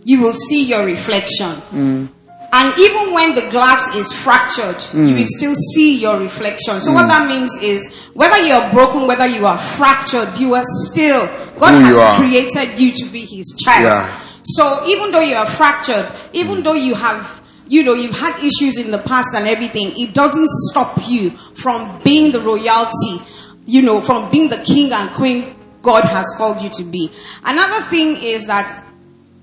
you 0.03 0.21
will 0.21 0.33
see 0.33 0.65
your 0.65 0.83
reflection. 0.85 2.09
And 2.57 2.75
even 2.79 3.13
when 3.13 3.35
the 3.35 3.47
glass 3.51 3.95
is 3.95 4.11
fractured, 4.11 4.81
you 4.91 5.09
hmm. 5.09 5.13
will 5.13 5.25
still 5.27 5.53
see 5.75 5.99
your 5.99 6.19
reflection. 6.19 6.81
So 6.81 6.89
hmm. 6.89 6.95
what 6.95 7.07
that 7.07 7.27
means 7.27 7.51
is 7.61 7.87
whether 8.15 8.39
you 8.39 8.53
are 8.53 8.71
broken, 8.73 9.05
whether 9.05 9.27
you 9.27 9.45
are 9.45 9.59
fractured, 9.59 10.39
you 10.39 10.55
are 10.55 10.63
still 10.89 11.27
God 11.59 11.73
Who 11.73 11.85
has 11.85 11.95
you 11.95 12.25
created 12.25 12.79
you 12.79 12.91
to 12.93 13.05
be 13.11 13.19
his 13.19 13.55
child. 13.63 13.83
Yeah. 13.83 14.21
So 14.43 14.87
even 14.87 15.11
though 15.11 15.21
you 15.21 15.35
are 15.35 15.45
fractured, 15.45 16.09
even 16.33 16.57
hmm. 16.57 16.63
though 16.63 16.73
you 16.73 16.95
have, 16.95 17.43
you 17.67 17.83
know, 17.83 17.93
you've 17.93 18.17
had 18.17 18.35
issues 18.39 18.79
in 18.79 18.89
the 18.89 18.99
past 18.99 19.35
and 19.35 19.47
everything, 19.47 19.91
it 19.95 20.15
doesn't 20.15 20.49
stop 20.71 20.97
you 21.07 21.29
from 21.61 22.01
being 22.01 22.31
the 22.31 22.41
royalty, 22.41 23.23
you 23.67 23.83
know, 23.83 24.01
from 24.01 24.31
being 24.31 24.49
the 24.49 24.57
king 24.65 24.91
and 24.91 25.11
queen 25.11 25.55
God 25.83 26.05
has 26.05 26.25
called 26.37 26.63
you 26.63 26.69
to 26.71 26.83
be. 26.83 27.11
Another 27.43 27.85
thing 27.85 28.17
is 28.19 28.47
that 28.47 28.83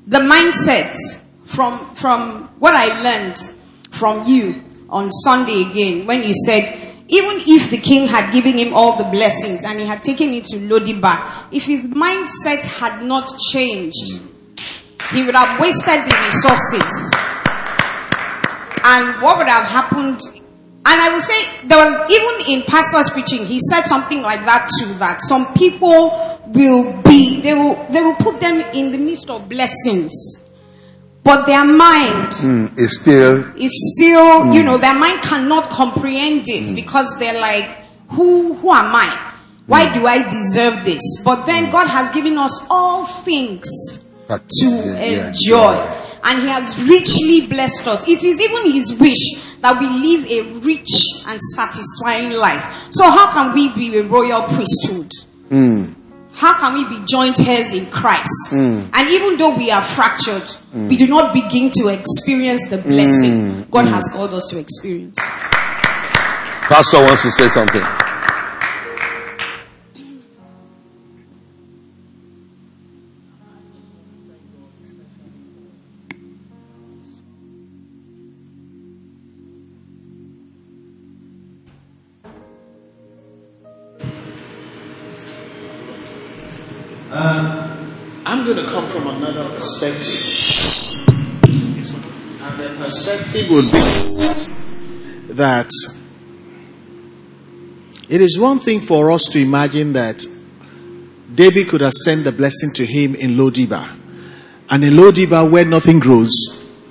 the 0.09 0.19
mindset 0.19 0.97
from 1.45 1.95
from 1.95 2.49
what 2.59 2.75
I 2.75 3.01
learned 3.03 3.37
from 3.91 4.27
you 4.27 4.63
on 4.89 5.11
Sunday 5.11 5.71
again 5.71 6.07
when 6.07 6.23
you 6.23 6.35
said 6.47 6.85
even 7.09 7.43
if 7.47 7.71
the 7.71 7.77
king 7.77 8.07
had 8.07 8.33
given 8.33 8.57
him 8.57 8.73
all 8.73 8.97
the 8.97 9.05
blessings 9.05 9.65
and 9.65 9.79
he 9.79 9.87
had 9.87 10.03
taken 10.03 10.33
it 10.33 10.47
to 10.47 10.57
Lodiba, 10.57 11.47
if 11.53 11.67
his 11.67 11.85
mindset 11.87 12.65
had 12.65 13.05
not 13.05 13.29
changed, 13.53 14.23
he 15.13 15.23
would 15.23 15.35
have 15.35 15.61
wasted 15.61 16.01
the 16.01 16.17
resources. 16.25 17.13
And 18.85 19.23
what 19.23 19.37
would 19.39 19.49
have 19.49 19.67
happened? 19.67 20.21
And 20.87 21.01
I 21.01 21.11
would 21.13 21.23
say 21.23 21.67
there 21.67 22.07
even 22.11 22.55
in 22.55 22.63
pastor's 22.63 23.11
preaching, 23.11 23.45
he 23.45 23.61
said 23.71 23.83
something 23.83 24.23
like 24.23 24.41
that 24.47 24.71
too. 24.79 24.93
That 24.95 25.21
some 25.23 25.53
people 25.55 26.41
will 26.47 27.03
be, 27.03 27.41
they 27.43 27.55
will, 27.55 27.75
they 27.91 28.01
will 28.01 28.15
put 28.17 28.41
them 28.41 28.61
in 28.75 28.93
the 28.93 28.99
midst 28.99 29.29
of 29.31 29.49
blessings, 29.49 30.39
but 31.25 31.47
their 31.47 31.65
mind 31.65 32.33
Mm, 32.45 32.71
it's 32.77 33.01
still 33.01 33.43
is 33.57 33.73
still, 33.97 34.53
you 34.53 34.61
hmm. 34.61 34.67
know, 34.67 34.79
their 34.79 34.95
mind 34.95 35.23
cannot 35.23 35.71
comprehend 35.71 36.47
it 36.47 36.69
hmm. 36.69 36.75
because 36.75 37.19
they're 37.19 37.41
like, 37.41 37.65
who, 38.11 38.53
who 38.55 38.71
am 38.71 38.95
I? 38.95 39.33
Why 39.67 39.87
hmm. 39.87 40.01
do 40.01 40.07
I 40.07 40.29
deserve 40.31 40.85
this? 40.85 41.01
But 41.25 41.47
then 41.47 41.71
God 41.71 41.89
has 41.89 42.11
given 42.11 42.37
us 42.37 42.67
all 42.69 43.07
things 43.07 43.67
But- 44.29 44.47
to 44.61 44.67
yeah, 44.69 45.05
yeah, 45.05 45.27
enjoy. 45.29 45.75
joy. 45.75 46.01
And 46.27 46.41
He 46.43 46.49
has 46.49 46.79
richly 46.83 47.47
blessed 47.49 47.87
us. 47.87 48.09
It 48.09 48.23
is 48.23 48.41
even 48.41 48.71
His 48.71 48.93
wish 48.95 49.57
that 49.61 49.79
we 49.81 49.87
live 49.87 50.31
a 50.31 50.43
rich 50.61 50.91
and 51.27 51.41
satisfying 51.55 52.33
life. 52.33 52.65
So, 52.91 53.11
how 53.11 53.31
can 53.33 53.55
we 53.55 53.71
be 53.71 53.99
a 53.99 54.03
royal 54.03 54.43
priesthood? 54.43 55.11
How 56.35 56.59
can 56.59 56.75
we 56.75 56.85
be 56.85 57.05
joint 57.07 57.39
heirs 57.41 57.73
in 57.73 57.87
Christ? 57.87 58.29
Hmm. 58.51 58.81
And 58.93 59.09
even 59.09 59.37
though 59.37 59.57
we 59.57 59.71
are 59.71 59.83
fractured, 59.83 60.43
hmm. 60.73 60.89
we 60.89 60.97
do 60.97 61.07
not 61.07 61.33
begin 61.33 61.71
to 61.79 61.89
experience 61.89 62.69
the 62.69 62.79
blessing 62.79 63.53
hmm. 63.53 63.71
God 63.71 63.87
has 63.87 64.11
called 64.13 64.35
us 64.35 64.47
to 64.51 64.59
experience. 64.59 65.17
Pastor 66.67 66.99
wants 66.99 67.23
to 67.23 67.31
say 67.31 67.47
something. 67.47 68.04
I'm 88.47 88.53
going 88.53 88.67
to 88.67 88.71
come 88.71 88.85
from 88.85 89.07
another 89.07 89.49
perspective. 89.55 90.21
And 92.43 92.61
the 92.61 92.75
perspective 92.77 93.49
would 93.49 93.65
be 93.65 95.33
that 95.33 95.71
it 98.11 98.21
is 98.21 98.39
one 98.39 98.59
thing 98.59 98.81
for 98.81 99.11
us 99.11 99.29
to 99.33 99.41
imagine 99.41 99.95
that 99.95 100.27
David 101.35 101.69
could 101.69 101.81
have 101.81 101.95
sent 101.95 102.25
the 102.25 102.33
blessing 102.33 102.75
to 102.75 102.85
him 102.85 103.15
in 103.15 103.31
Lodiba. 103.31 103.89
And 104.69 104.85
in 104.85 104.93
Lodiba, 104.93 105.51
where 105.51 105.65
nothing 105.65 105.99
grows, 105.99 106.31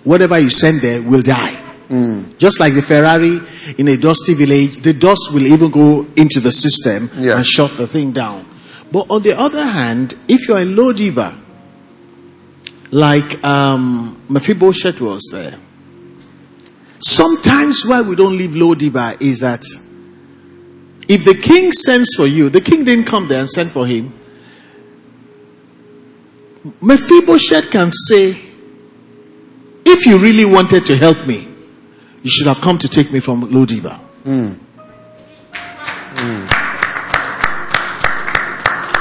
whatever 0.03 0.39
you 0.39 0.49
send 0.49 0.81
there 0.81 1.03
will 1.03 1.21
die. 1.21 1.53
Hmm. 1.87 2.31
Just 2.39 2.59
like 2.59 2.73
the 2.73 2.81
Ferrari 2.81 3.39
in 3.77 3.89
a 3.89 3.97
dusty 3.97 4.33
village, 4.33 4.77
the 4.77 4.93
dust 4.93 5.29
will 5.31 5.45
even 5.45 5.69
go 5.69 6.07
into 6.15 6.39
the 6.39 6.51
system 6.51 7.11
Yeah. 7.19 7.35
and 7.37 7.45
shut 7.45 7.77
the 7.77 7.85
thing 7.85 8.11
down. 8.11 8.43
But 8.91 9.05
on 9.11 9.21
the 9.21 9.37
other 9.37 9.63
hand, 9.63 10.15
if 10.27 10.47
you're 10.47 10.57
in 10.59 10.69
Lodiba, 10.75 11.41
like 12.93 13.43
um, 13.43 14.21
Mephibosheth 14.29 15.01
was 15.01 15.27
there, 15.31 15.57
sometimes 16.99 17.83
why 17.87 18.01
we 18.03 18.15
don't 18.15 18.37
leave 18.37 18.51
Lodiba 18.51 19.19
is 19.19 19.39
that 19.39 19.63
if 21.07 21.25
the 21.25 21.33
king 21.33 21.71
sends 21.71 22.13
for 22.15 22.27
you, 22.27 22.49
the 22.49 22.61
king 22.61 22.85
didn't 22.85 23.05
come 23.05 23.27
there 23.27 23.39
and 23.39 23.49
send 23.49 23.71
for 23.71 23.87
him. 23.87 24.13
Mephibosheth 26.81 27.71
can 27.71 27.91
say, 27.91 28.37
if 29.85 30.05
you 30.05 30.19
really 30.19 30.45
wanted 30.45 30.85
to 30.85 30.95
help 30.95 31.25
me, 31.25 31.47
you 32.21 32.29
should 32.29 32.47
have 32.47 32.61
come 32.61 32.77
to 32.77 32.87
take 32.87 33.11
me 33.11 33.19
from 33.19 33.41
Lodiba. 33.49 33.99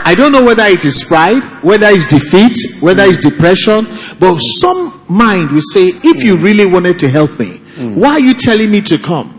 I 0.05 0.15
don't 0.15 0.33
know 0.33 0.45
whether 0.45 0.65
it 0.65 0.85
is 0.85 1.05
pride, 1.05 1.43
whether 1.63 1.87
it's 1.89 2.07
defeat, 2.07 2.57
whether 2.83 3.05
it's 3.05 3.19
depression, 3.19 3.87
but 4.19 4.39
some 4.39 5.03
mind 5.09 5.51
will 5.51 5.61
say, 5.63 5.89
if 5.89 6.23
you 6.25 6.37
really 6.37 6.67
wanted 6.67 6.99
to 7.01 7.09
help 7.09 7.39
me, 7.39 7.59
why 7.79 8.11
are 8.11 8.21
you 8.21 8.35
telling 8.35 8.71
me 8.71 8.81
to 8.83 8.99
come? 8.99 9.39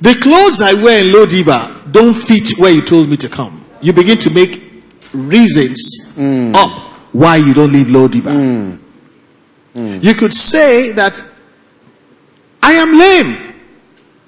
The 0.00 0.14
clothes 0.14 0.60
I 0.60 0.74
wear 0.74 1.04
in 1.04 1.12
Lodiba 1.12 1.90
don't 1.90 2.14
fit 2.14 2.58
where 2.58 2.70
you 2.72 2.82
told 2.82 3.08
me 3.08 3.16
to 3.16 3.28
come. 3.28 3.64
You 3.80 3.92
begin 3.92 4.18
to 4.18 4.30
make 4.30 4.62
reasons 5.12 6.12
mm. 6.14 6.54
up 6.54 6.78
why 7.12 7.36
you 7.36 7.52
don't 7.54 7.72
leave 7.72 7.86
Lodiba. 7.86 8.32
Mm. 8.32 8.78
Mm. 9.74 10.04
You 10.04 10.14
could 10.14 10.34
say 10.34 10.92
that 10.92 11.20
I 12.62 12.72
am 12.74 12.96
lame. 12.96 13.54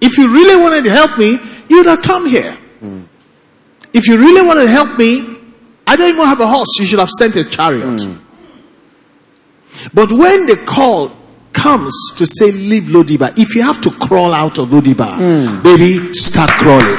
If 0.01 0.17
you 0.19 0.33
really 0.33 0.61
wanted 0.61 0.85
to 0.85 0.91
help 0.91 1.19
me, 1.19 1.39
you'd 1.69 1.87
have 1.87 2.03
come 2.03 2.27
here. 2.27 2.57
If 3.93 4.07
you 4.07 4.19
really 4.19 4.47
want 4.47 4.61
to 4.61 4.69
help 4.69 4.99
me, 4.99 5.37
I 5.87 5.97
don't 5.97 6.09
even 6.11 6.25
have 6.25 6.41
a 6.41 6.47
horse. 6.47 6.69
You 6.79 6.87
should 6.87 7.01
have 7.01 7.11
sent 7.11 7.37
a 7.37 7.45
chariot. 7.45 8.03
Hmm. 8.03 8.17
But 9.93 10.13
when 10.13 10.47
the 10.47 10.57
call 10.57 11.11
comes 11.53 11.93
to 12.17 12.27
say 12.27 12.53
leave 12.53 12.85
Lodiba, 12.85 13.37
if 13.39 13.55
you 13.55 13.63
have 13.63 13.81
to 13.81 13.91
crawl 13.91 14.33
out 14.33 14.59
of 14.59 14.69
Lodiba, 14.69 15.17
hmm. 15.17 15.63
baby, 15.63 16.15
start 16.15 16.51
crawling. 16.51 16.99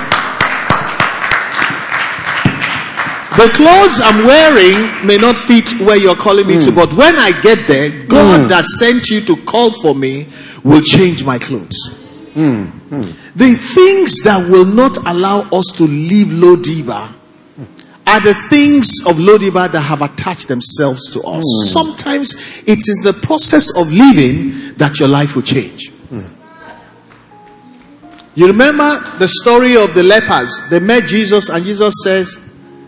The 3.37 3.49
clothes 3.53 4.01
I'm 4.03 4.25
wearing 4.27 5.07
may 5.07 5.17
not 5.17 5.37
fit 5.37 5.71
where 5.79 5.95
you're 5.95 6.17
calling 6.17 6.45
me 6.45 6.55
to, 6.61 6.69
hmm. 6.69 6.75
but 6.75 6.93
when 6.93 7.15
I 7.17 7.31
get 7.41 7.65
there, 7.67 8.05
God 8.05 8.49
that 8.49 8.65
sent 8.65 9.07
you 9.07 9.21
to 9.21 9.37
call 9.37 9.71
for 9.71 9.95
me 9.95 10.27
will 10.65 10.81
change 10.81 11.23
my 11.23 11.39
clothes. 11.39 11.97
The 13.35 13.55
things 13.55 14.23
that 14.23 14.49
will 14.49 14.65
not 14.65 14.97
allow 14.97 15.41
us 15.51 15.67
to 15.77 15.83
leave 15.83 16.27
Lodiba 16.27 17.13
are 18.07 18.19
the 18.19 18.33
things 18.49 18.89
of 19.07 19.15
Lodiba 19.17 19.71
that 19.71 19.81
have 19.81 20.01
attached 20.01 20.47
themselves 20.47 21.09
to 21.11 21.21
us. 21.23 21.43
Sometimes 21.71 22.33
it 22.65 22.79
is 22.79 22.99
the 23.03 23.13
process 23.13 23.75
of 23.77 23.91
living 23.91 24.73
that 24.75 24.99
your 24.99 25.07
life 25.07 25.35
will 25.35 25.43
change. 25.43 25.91
You 28.33 28.47
remember 28.47 28.99
the 29.19 29.27
story 29.27 29.75
of 29.75 29.93
the 29.93 30.03
lepers? 30.03 30.69
They 30.69 30.79
met 30.79 31.05
Jesus, 31.05 31.49
and 31.49 31.65
Jesus 31.65 31.93
says, 32.03 32.39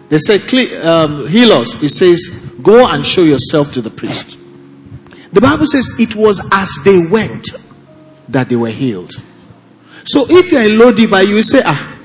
They 0.10 0.18
said, 0.18 0.42
um, 0.86 1.28
Heal 1.28 1.52
us. 1.52 1.74
He 1.74 1.90
says, 1.90 2.28
Go 2.62 2.88
and 2.88 3.06
show 3.06 3.24
yourself 3.24 3.74
to 3.74 3.82
the 3.82 3.90
priest. 3.90 4.38
The 5.34 5.42
Bible 5.42 5.68
says 5.68 5.92
it 6.00 6.16
was 6.16 6.40
as 6.52 6.70
they 6.86 7.06
went 7.08 7.50
that 8.30 8.50
they 8.50 8.56
were 8.56 8.70
healed. 8.70 9.12
So 10.06 10.26
if 10.30 10.52
you're 10.52 10.62
in 10.64 10.72
Lodiba, 10.72 11.26
you 11.26 11.42
say, 11.44 11.62
Ah, 11.66 11.98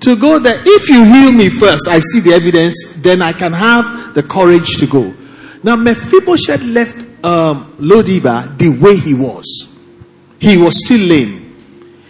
to 0.00 0.16
go 0.16 0.38
there, 0.38 0.60
if 0.64 0.88
you 0.88 1.04
heal 1.04 1.32
me 1.32 1.48
first, 1.48 1.88
I 1.88 2.00
see 2.00 2.20
the 2.20 2.32
evidence, 2.32 2.94
then 2.96 3.20
I 3.22 3.32
can 3.32 3.52
have 3.52 4.14
the 4.14 4.22
courage 4.22 4.76
to 4.78 4.86
go. 4.86 5.14
Now, 5.62 5.76
Mephibosheth 5.76 6.62
left 6.62 6.96
um, 7.24 7.72
Lodiba 7.78 8.56
the 8.58 8.68
way 8.68 8.96
he 8.96 9.12
was. 9.14 9.68
He 10.40 10.56
was 10.56 10.78
still 10.84 11.00
lame. 11.00 11.44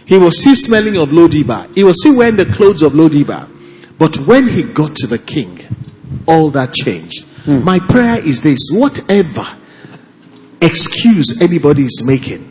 He 0.07 0.19
was 0.19 0.41
still 0.41 0.55
smelling 0.55 0.97
of 0.97 1.11
Lodiba. 1.11 1.75
He 1.75 1.83
was 1.85 2.01
still 2.01 2.17
wearing 2.17 2.37
the 2.37 2.47
clothes 2.47 2.83
of 2.83 2.93
Lodiba. 2.93 3.49
But 3.99 4.17
when 4.19 4.49
he 4.49 4.63
got 4.63 4.95
to 4.97 5.07
the 5.07 5.19
king, 5.19 5.61
all 6.27 6.51
that 6.51 6.75
changed. 6.75 7.27
My 7.47 7.79
prayer 7.79 8.19
is 8.21 8.43
this 8.43 8.59
whatever 8.71 9.47
excuse 10.61 11.41
anybody 11.41 11.85
is 11.85 12.03
making 12.05 12.48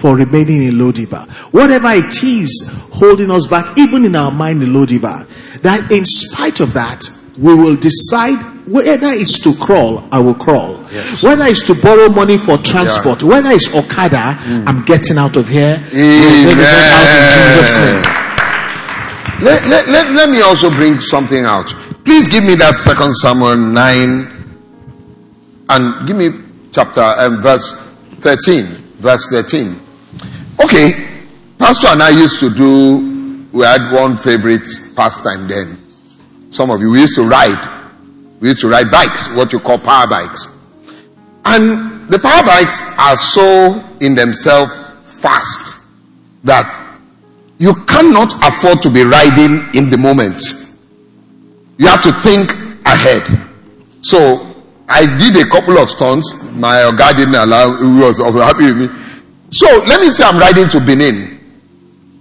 for 0.00 0.16
remaining 0.16 0.62
in 0.62 0.74
Lodiba, 0.74 1.30
whatever 1.52 1.90
it 1.90 2.22
is 2.24 2.70
holding 2.92 3.30
us 3.30 3.46
back, 3.46 3.78
even 3.78 4.04
in 4.04 4.16
our 4.16 4.30
mind 4.30 4.62
in 4.62 4.70
Lodiba, 4.70 5.26
that 5.60 5.90
in 5.92 6.04
spite 6.06 6.60
of 6.60 6.72
that, 6.72 7.08
we 7.38 7.54
will 7.54 7.76
decide 7.76 8.38
whether 8.66 9.08
it's 9.08 9.38
to 9.42 9.54
crawl, 9.56 10.06
I 10.12 10.20
will 10.20 10.34
crawl. 10.34 10.76
Whether 11.22 11.44
it's 11.46 11.66
to 11.66 11.74
borrow 11.74 12.08
money 12.08 12.38
for 12.38 12.56
transport, 12.58 13.22
whether 13.22 13.50
it's 13.50 13.74
Okada, 13.74 14.36
I'm 14.66 14.84
getting 14.84 15.18
out 15.18 15.36
of 15.36 15.48
here. 15.48 15.76
We're 15.92 16.44
going 16.44 16.56
to 16.56 16.62
get 16.62 16.90
out 16.92 17.08
in 17.16 17.56
Jesus' 17.56 17.78
name. 17.80 18.20
Let, 19.42 19.66
let, 19.68 19.88
let, 19.88 20.12
let 20.12 20.30
me 20.30 20.40
also 20.42 20.70
bring 20.70 20.98
something 20.98 21.44
out. 21.44 21.72
Please 22.04 22.28
give 22.28 22.44
me 22.44 22.54
that 22.56 22.76
second 22.76 23.14
Samuel 23.14 23.56
9 23.56 24.26
and 25.70 26.06
give 26.06 26.16
me 26.16 26.28
chapter 26.72 27.00
um, 27.00 27.38
verse 27.38 27.72
13. 28.20 28.64
Verse 29.00 29.30
13. 29.30 29.79
Okay, 30.62 30.92
Pastor 31.58 31.88
and 31.88 32.02
I 32.02 32.10
used 32.10 32.38
to 32.40 32.50
do, 32.50 33.48
we 33.50 33.64
had 33.64 33.92
one 33.92 34.14
favorite 34.14 34.68
pastime 34.94 35.48
then. 35.48 35.78
Some 36.50 36.68
of 36.70 36.82
you, 36.82 36.90
we 36.90 37.00
used 37.00 37.14
to 37.14 37.22
ride. 37.22 37.80
We 38.40 38.48
used 38.48 38.60
to 38.60 38.68
ride 38.68 38.90
bikes, 38.90 39.34
what 39.34 39.54
you 39.54 39.58
call 39.58 39.78
power 39.78 40.06
bikes. 40.06 40.48
And 41.46 42.10
the 42.10 42.18
power 42.18 42.44
bikes 42.44 42.94
are 42.98 43.16
so 43.16 43.82
in 44.02 44.14
themselves 44.14 44.72
fast 45.02 45.82
that 46.44 46.68
you 47.58 47.74
cannot 47.86 48.34
afford 48.46 48.82
to 48.82 48.90
be 48.90 49.02
riding 49.02 49.64
in 49.74 49.88
the 49.88 49.96
moment. 49.96 50.42
You 51.78 51.86
have 51.86 52.02
to 52.02 52.12
think 52.12 52.52
ahead. 52.84 53.22
So 54.02 54.46
I 54.88 55.06
did 55.18 55.36
a 55.36 55.48
couple 55.48 55.78
of 55.78 55.88
stunts. 55.88 56.52
My 56.52 56.92
guy 56.98 57.14
didn't 57.14 57.34
allow, 57.34 57.76
he 57.76 58.00
was 58.00 58.18
happy 58.18 58.64
with 58.64 58.76
me. 58.76 59.09
So 59.50 59.66
let 59.86 60.00
me 60.00 60.08
say 60.10 60.24
I'm 60.24 60.38
riding 60.38 60.68
to 60.70 60.78
Benin. 60.80 61.38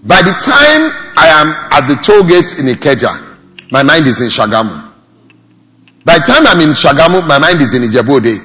By 0.04 0.22
the 0.22 0.34
time 0.42 0.89
I 1.18 1.28
am 1.30 1.48
at 1.72 1.86
the 1.88 1.96
toll 2.02 2.24
gate 2.26 2.58
in 2.58 2.65
Ikeja, 2.74 3.72
my 3.72 3.84
mind 3.84 4.08
is 4.08 4.22
in 4.22 4.28
Shagamu. 4.28 4.89
By 6.06 6.18
the 6.18 6.26
time 6.26 6.48
I'm 6.48 6.60
in 6.60 6.70
Shagamu, 6.74 7.28
my 7.28 7.38
mind 7.38 7.62
is 7.62 7.74
in 7.76 7.84
Ijebu-Ode. 7.84 8.42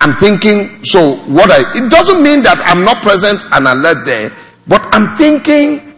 I'm 0.00 0.14
thinking, 0.14 0.82
so 0.84 1.16
what 1.28 1.50
I, 1.50 1.60
it 1.76 1.90
doesn't 1.90 2.22
mean 2.22 2.42
that 2.44 2.56
I'm 2.64 2.84
not 2.84 3.02
present 3.02 3.44
and 3.52 3.66
alert 3.66 4.06
there, 4.06 4.30
but 4.68 4.80
I'm 4.94 5.14
thinking 5.16 5.92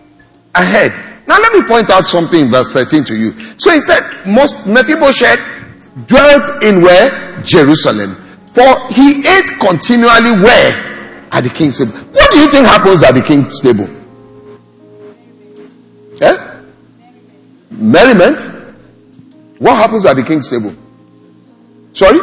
ahead. 0.57 0.91
Now 1.29 1.39
let 1.39 1.53
me 1.53 1.63
point 1.69 1.91
out 1.91 2.03
something 2.05 2.41
in 2.41 2.49
verse 2.49 2.73
13 2.73 3.05
to 3.05 3.15
you. 3.15 3.31
So 3.61 3.71
he 3.71 3.79
said, 3.81 4.01
most 4.27 4.67
Mephibosheth 4.67 5.39
dwelt 6.09 6.43
in 6.65 6.83
where? 6.83 7.13
Jerusalem. 7.45 8.17
For 8.51 8.67
he 8.91 9.21
ate 9.23 9.47
continually 9.61 10.43
where? 10.43 10.90
At 11.33 11.45
the 11.45 11.51
king's 11.51 11.79
table. 11.79 11.93
What 11.93 12.31
do 12.31 12.39
you 12.39 12.49
think 12.49 12.67
happens 12.67 13.03
at 13.03 13.13
the 13.13 13.23
king's 13.23 13.61
table? 13.61 13.89
Eh? 16.21 16.63
Merriment? 17.71 18.41
What 19.59 19.77
happens 19.77 20.07
at 20.07 20.17
the 20.17 20.23
king's 20.23 20.49
table? 20.49 20.75
Sorry? 21.93 22.19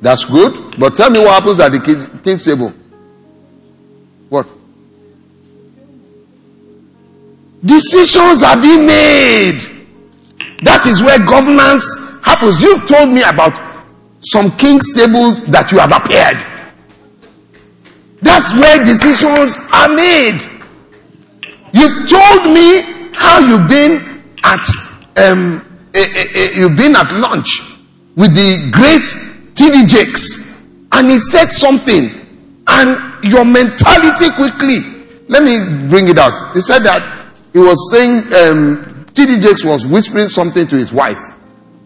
That's 0.00 0.24
good. 0.24 0.78
But 0.78 0.96
tell 0.96 1.10
me 1.10 1.18
what 1.18 1.42
happens 1.42 1.60
at 1.60 1.72
the 1.72 1.80
king's, 2.22 2.44
table. 2.44 2.72
What? 4.28 4.46
Decisions 7.64 8.42
are 8.42 8.60
being 8.60 8.86
made. 8.86 9.60
That 10.62 10.84
is 10.86 11.02
where 11.02 11.18
governance 11.26 12.20
happens. 12.22 12.60
You've 12.60 12.86
told 12.86 13.08
me 13.08 13.22
about 13.22 13.58
some 14.20 14.50
king's 14.56 14.92
table 14.94 15.32
that 15.50 15.72
you 15.72 15.78
have 15.78 15.92
appeared. 15.92 16.53
That's 18.24 18.54
where 18.54 18.78
decisions 18.82 19.58
are 19.70 19.92
made. 19.92 20.40
You 21.76 21.86
told 22.08 22.48
me 22.48 22.80
how 23.12 23.38
you've 23.38 23.68
been 23.68 24.00
at 24.42 24.64
um, 25.20 25.60
you've 26.56 26.76
been 26.76 26.96
at 26.96 27.12
lunch 27.12 27.78
with 28.16 28.32
the 28.32 28.70
great 28.72 29.04
TD 29.52 29.86
Jakes, 29.86 30.64
and 30.92 31.10
he 31.10 31.18
said 31.18 31.52
something, 31.52 32.08
and 32.66 33.24
your 33.24 33.44
mentality 33.44 34.32
quickly. 34.34 34.80
Let 35.28 35.44
me 35.44 35.88
bring 35.88 36.08
it 36.08 36.18
out. 36.18 36.54
He 36.54 36.60
said 36.60 36.80
that 36.80 37.02
he 37.52 37.58
was 37.58 37.90
saying 37.92 38.18
um, 38.40 39.04
TD 39.12 39.42
Jakes 39.42 39.64
was 39.64 39.86
whispering 39.86 40.28
something 40.28 40.66
to 40.66 40.76
his 40.76 40.94
wife, 40.94 41.20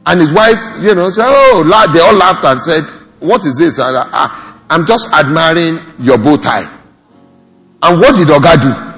and 0.06 0.20
his 0.20 0.32
wife, 0.32 0.58
you 0.82 0.94
know, 0.94 1.10
said, 1.10 1.26
"Oh," 1.26 1.64
they 1.92 2.00
all 2.00 2.14
laughed 2.14 2.44
and 2.44 2.62
said, 2.62 2.84
"What 3.18 3.44
is 3.44 3.58
this?" 3.58 3.78
And, 3.78 3.96
"Ah, 3.96 4.47
I'm 4.70 4.86
just 4.86 5.12
admiring 5.14 5.78
your 6.00 6.18
bow 6.18 6.36
tie. 6.36 6.68
And 7.82 8.00
what 8.00 8.16
did 8.16 8.28
Oga 8.28 8.60
do? 8.60 8.88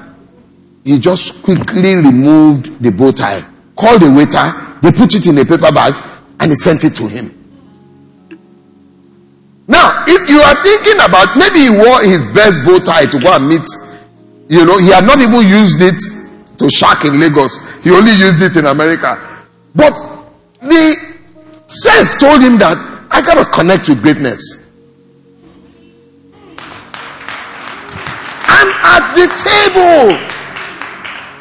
He 0.83 0.99
just 0.99 1.43
quickly 1.43 1.95
removed 1.95 2.81
the 2.81 2.91
bow 2.91 3.11
tie, 3.11 3.41
called 3.75 4.01
the 4.01 4.11
waiter, 4.11 4.51
they 4.81 4.91
put 4.91 5.13
it 5.13 5.27
in 5.27 5.37
a 5.37 5.45
paper 5.45 5.71
bag, 5.71 5.93
and 6.39 6.51
he 6.51 6.55
sent 6.55 6.83
it 6.83 6.95
to 6.97 7.07
him. 7.07 7.37
Now, 9.67 10.03
if 10.07 10.27
you 10.27 10.41
are 10.41 10.57
thinking 10.63 10.99
about 10.99 11.37
maybe 11.37 11.59
he 11.59 11.69
wore 11.69 12.01
his 12.03 12.25
best 12.33 12.57
bow 12.65 12.79
tie 12.79 13.05
to 13.05 13.19
go 13.19 13.33
and 13.33 13.47
meet, 13.47 13.63
you 14.49 14.65
know, 14.65 14.77
he 14.79 14.89
had 14.89 15.05
not 15.05 15.19
even 15.19 15.47
used 15.47 15.79
it 15.79 15.95
to 16.57 16.69
shark 16.69 17.05
in 17.05 17.19
Lagos, 17.19 17.79
he 17.83 17.91
only 17.91 18.11
used 18.11 18.41
it 18.41 18.57
in 18.57 18.65
America. 18.65 19.15
But 19.73 19.93
the 20.59 20.97
sense 21.67 22.19
told 22.19 22.41
him 22.41 22.57
that 22.57 22.75
I 23.11 23.21
gotta 23.21 23.49
connect 23.51 23.87
with 23.87 24.01
greatness. 24.01 24.60
At 28.67 29.13
the 29.15 29.25
table. 29.29 30.17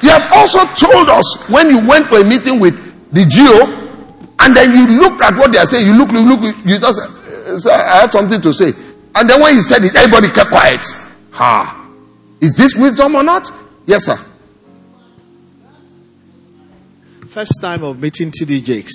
You 0.03 0.09
have 0.09 0.33
also 0.33 0.65
told 0.77 1.09
us 1.11 1.49
when 1.49 1.69
you 1.69 1.87
went 1.87 2.07
for 2.07 2.21
a 2.21 2.25
meeting 2.25 2.59
with 2.59 2.75
the 3.13 3.25
Geo, 3.27 3.69
and 4.41 4.57
then 4.57 4.73
you 4.75 4.99
looked 4.99 5.23
at 5.23 5.35
what 5.37 5.53
they 5.53 5.59
are 5.59 5.67
saying. 5.67 5.87
You 5.87 5.97
look, 5.99 6.11
you 6.13 6.27
look, 6.27 6.41
you 6.65 6.79
just 6.79 7.67
uh, 7.67 7.71
I 7.71 8.01
have 8.01 8.11
something 8.11 8.41
to 8.41 8.53
say. 8.53 8.73
And 9.15 9.29
then 9.29 9.41
when 9.41 9.55
he 9.55 9.61
said 9.61 9.85
it, 9.85 9.95
everybody 9.95 10.29
kept 10.29 10.51
quiet. 10.51 10.87
Ha! 11.33 11.77
Is 12.41 12.57
this 12.57 12.75
wisdom 12.77 13.17
or 13.17 13.23
not? 13.23 13.51
Yes, 13.87 14.07
sir. 14.07 14.17
First 17.29 17.61
time 17.61 17.85
of 17.85 18.01
meeting 18.01 18.31
TD 18.31 18.65
Jakes. 18.65 18.93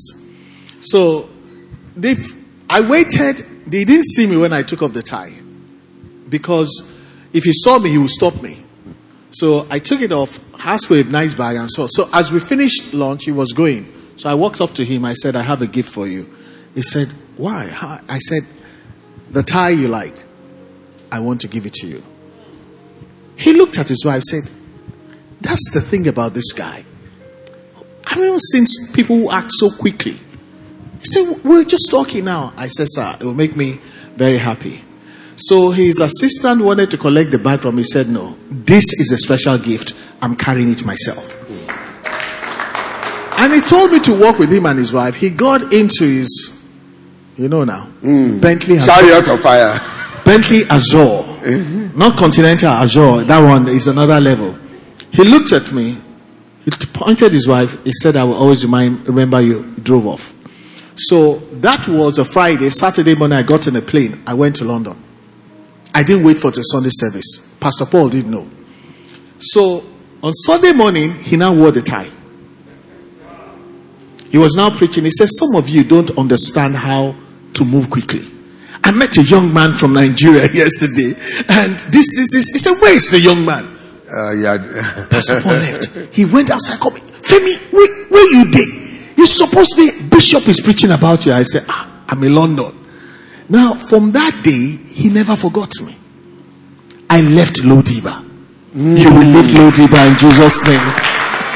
So 0.81 1.29
they, 1.95 2.15
I 2.69 2.81
waited. 2.81 3.37
They 3.67 3.83
didn't 3.83 4.05
see 4.05 4.27
me 4.27 4.37
when 4.37 4.53
I 4.53 4.63
took 4.63 4.81
off 4.81 4.93
the 4.93 5.03
tie 5.03 5.33
because 6.29 6.91
if 7.35 7.43
he 7.43 7.51
saw 7.53 7.77
me, 7.77 7.89
he 7.89 7.97
would 7.97 8.09
stop 8.09 8.41
me. 8.41 8.63
So 9.31 9.67
I 9.69 9.79
took 9.79 9.99
it 9.99 10.13
off, 10.13 10.39
asked 10.57 10.87
for 10.87 10.95
a 10.95 11.03
nice 11.03 11.35
bag, 11.35 11.57
and 11.57 11.69
so. 11.69 11.85
So 11.87 12.09
as 12.13 12.31
we 12.31 12.39
finished 12.39 12.93
lunch, 12.93 13.25
he 13.25 13.33
was 13.33 13.51
going. 13.51 13.91
So 14.15 14.29
I 14.29 14.35
walked 14.35 14.61
up 14.61 14.73
to 14.75 14.85
him. 14.85 15.03
I 15.03 15.13
said, 15.15 15.35
"I 15.35 15.41
have 15.41 15.61
a 15.61 15.67
gift 15.67 15.89
for 15.89 16.07
you." 16.07 16.29
He 16.73 16.81
said, 16.81 17.09
"Why?" 17.35 17.75
I 18.07 18.19
said, 18.19 18.43
"The 19.29 19.43
tie 19.43 19.71
you 19.71 19.89
liked. 19.89 20.23
I 21.11 21.19
want 21.19 21.41
to 21.41 21.49
give 21.49 21.65
it 21.65 21.73
to 21.81 21.87
you." 21.87 22.01
He 23.35 23.51
looked 23.51 23.77
at 23.77 23.89
his 23.89 24.05
wife, 24.05 24.23
said, 24.23 24.49
"That's 25.41 25.71
the 25.73 25.81
thing 25.81 26.07
about 26.07 26.33
this 26.33 26.53
guy. 26.53 26.85
I've 28.07 28.17
never 28.17 28.39
seen 28.39 28.65
people 28.93 29.17
who 29.17 29.29
act 29.29 29.51
so 29.51 29.69
quickly." 29.71 30.21
He 31.01 31.05
said, 31.05 31.43
"We're 31.43 31.65
just 31.65 31.91
talking 31.91 32.23
now." 32.23 32.53
I 32.55 32.67
said, 32.67 32.87
"Sir, 32.89 33.17
it 33.19 33.25
will 33.25 33.33
make 33.33 33.57
me 33.57 33.81
very 34.15 34.37
happy." 34.37 34.84
So 35.37 35.71
his 35.71 35.99
assistant 35.99 36.61
wanted 36.63 36.91
to 36.91 36.97
collect 36.97 37.31
the 37.31 37.39
bag 37.39 37.59
from 37.59 37.71
him. 37.75 37.77
He 37.79 37.83
said, 37.83 38.07
No, 38.07 38.37
this 38.49 38.85
is 38.93 39.11
a 39.11 39.17
special 39.17 39.57
gift. 39.57 39.93
I'm 40.21 40.35
carrying 40.35 40.71
it 40.71 40.85
myself. 40.85 41.33
And 43.37 43.53
he 43.53 43.59
told 43.61 43.91
me 43.91 43.99
to 43.99 44.13
work 44.17 44.39
with 44.39 44.51
him 44.51 44.65
and 44.65 44.79
his 44.79 44.93
wife. 44.93 45.15
He 45.15 45.29
got 45.29 45.73
into 45.73 46.05
his, 46.05 46.57
you 47.35 47.49
know 47.49 47.65
now, 47.65 47.87
mm. 48.01 48.39
Bentley 48.39 48.77
Azure. 48.77 48.91
Chariot 48.91 49.27
of 49.27 49.41
fire. 49.41 49.77
Bentley 50.23 50.63
Azure. 50.69 51.23
Mm-hmm. 51.43 51.99
Not 51.99 52.17
Continental 52.17 52.69
Azure. 52.69 53.25
That 53.25 53.41
one 53.41 53.67
is 53.67 53.87
another 53.87 54.21
level. 54.21 54.57
He 55.11 55.23
looked 55.25 55.51
at 55.51 55.69
me. 55.73 55.99
He 56.63 56.71
pointed 56.71 57.33
his 57.33 57.47
wife. 57.47 57.77
He 57.83 57.91
said, 58.01 58.15
I 58.15 58.23
will 58.23 58.35
always 58.35 58.63
remind, 58.63 59.05
remember 59.05 59.41
you. 59.41 59.63
He 59.73 59.81
drove 59.81 60.07
off. 60.07 60.33
So 60.95 61.35
that 61.59 61.87
was 61.89 62.17
a 62.19 62.25
Friday. 62.25 62.69
Saturday 62.69 63.15
morning, 63.15 63.37
I 63.37 63.43
got 63.43 63.67
in 63.67 63.75
a 63.75 63.81
plane. 63.81 64.23
I 64.25 64.33
went 64.33 64.55
to 64.57 64.65
London. 64.65 64.95
I 65.95 66.03
didn't 66.03 66.25
wait 66.25 66.39
for 66.39 66.51
the 66.51 66.61
Sunday 66.61 66.89
service. 66.91 67.39
Pastor 67.57 67.85
Paul 67.85 68.09
didn't 68.09 68.29
know. 68.29 68.49
So 69.39 69.81
on 70.21 70.33
Sunday 70.33 70.73
morning, 70.73 71.13
he 71.13 71.37
now 71.37 71.55
wore 71.55 71.71
the 71.71 71.79
tie. 71.81 72.11
He 74.29 74.37
was 74.37 74.57
now 74.57 74.75
preaching. 74.75 75.05
He 75.05 75.11
said, 75.11 75.29
Some 75.29 75.55
of 75.55 75.69
you 75.69 75.85
don't 75.85 76.11
understand 76.17 76.75
how 76.75 77.15
to 77.53 77.63
move 77.63 77.89
quickly. 77.89 78.29
I 78.83 78.91
met 78.91 79.15
a 79.17 79.23
young 79.23 79.53
man 79.53 79.71
from 79.71 79.93
Nigeria 79.93 80.49
yesterday, 80.53 81.15
and 81.47 81.75
this, 81.75 82.13
this 82.13 82.33
is, 82.33 82.49
he 82.51 82.57
said, 82.59 82.77
Where 82.81 82.93
is 82.93 83.09
the 83.09 83.21
young 83.21 83.45
man? 83.45 83.63
Uh, 84.13 84.31
yeah. 84.33 85.07
Pastor 85.09 85.39
Paul 85.39 85.53
left. 85.53 86.13
He 86.13 86.25
went 86.25 86.51
outside, 86.51 86.77
called 86.77 86.95
me, 86.95 86.99
Femi, 86.99 87.71
where, 87.71 88.05
where 88.09 88.35
you 88.35 88.51
did? 88.51 89.17
You're 89.17 89.27
supposed 89.27 89.75
to 89.75 89.89
be, 89.89 90.07
Bishop 90.09 90.45
is 90.49 90.59
preaching 90.59 90.91
about 90.91 91.25
you. 91.25 91.31
I 91.31 91.43
said, 91.43 91.63
ah, 91.69 92.03
I'm 92.09 92.21
in 92.21 92.35
London. 92.35 92.84
Now, 93.49 93.75
from 93.75 94.11
that 94.13 94.43
day, 94.43 94.77
he 94.93 95.09
never 95.09 95.35
forgot 95.35 95.71
me. 95.81 95.95
I 97.09 97.21
left 97.21 97.57
Lodiba. 97.57 98.23
You 98.73 99.09
will 99.09 99.27
leave 99.27 99.53
Lodiba 99.55 100.11
in 100.11 100.17
Jesus' 100.17 100.65
name. 100.65 100.79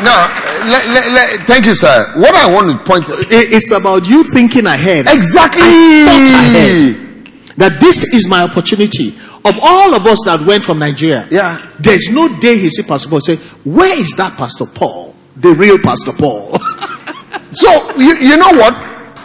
now, 0.03 0.29
uh, 0.29 0.63
let, 0.69 0.87
let, 0.87 1.11
let- 1.11 1.39
thank 1.47 1.65
you, 1.65 1.73
sir. 1.73 2.13
What 2.17 2.35
I 2.35 2.51
want 2.53 2.71
to 2.77 2.85
point 2.85 3.09
out. 3.09 3.17
It's 3.31 3.71
about 3.71 4.07
you 4.07 4.23
thinking 4.23 4.65
ahead. 4.67 5.07
Exactly. 5.09 5.61
ahead. 5.61 6.95
That 7.57 7.79
this 7.81 8.03
is 8.13 8.27
my 8.27 8.43
opportunity. 8.43 9.09
Of 9.43 9.57
all 9.61 9.93
of 9.95 10.05
us 10.05 10.19
that 10.25 10.45
went 10.45 10.63
from 10.63 10.79
Nigeria, 10.79 11.27
Yeah. 11.31 11.57
there's 11.79 12.09
no 12.09 12.27
day 12.39 12.57
he 12.57 12.69
see 12.69 12.83
Pastor 12.83 13.09
Paul 13.09 13.21
say, 13.21 13.37
Where 13.63 13.97
is 13.97 14.11
that 14.17 14.37
Pastor 14.37 14.65
Paul? 14.65 15.15
The 15.37 15.53
real 15.53 15.79
Pastor 15.79 16.11
Paul. 16.13 16.57
So, 17.51 17.95
you, 17.97 18.13
you 18.17 18.37
know 18.37 18.49
what? 18.61 18.75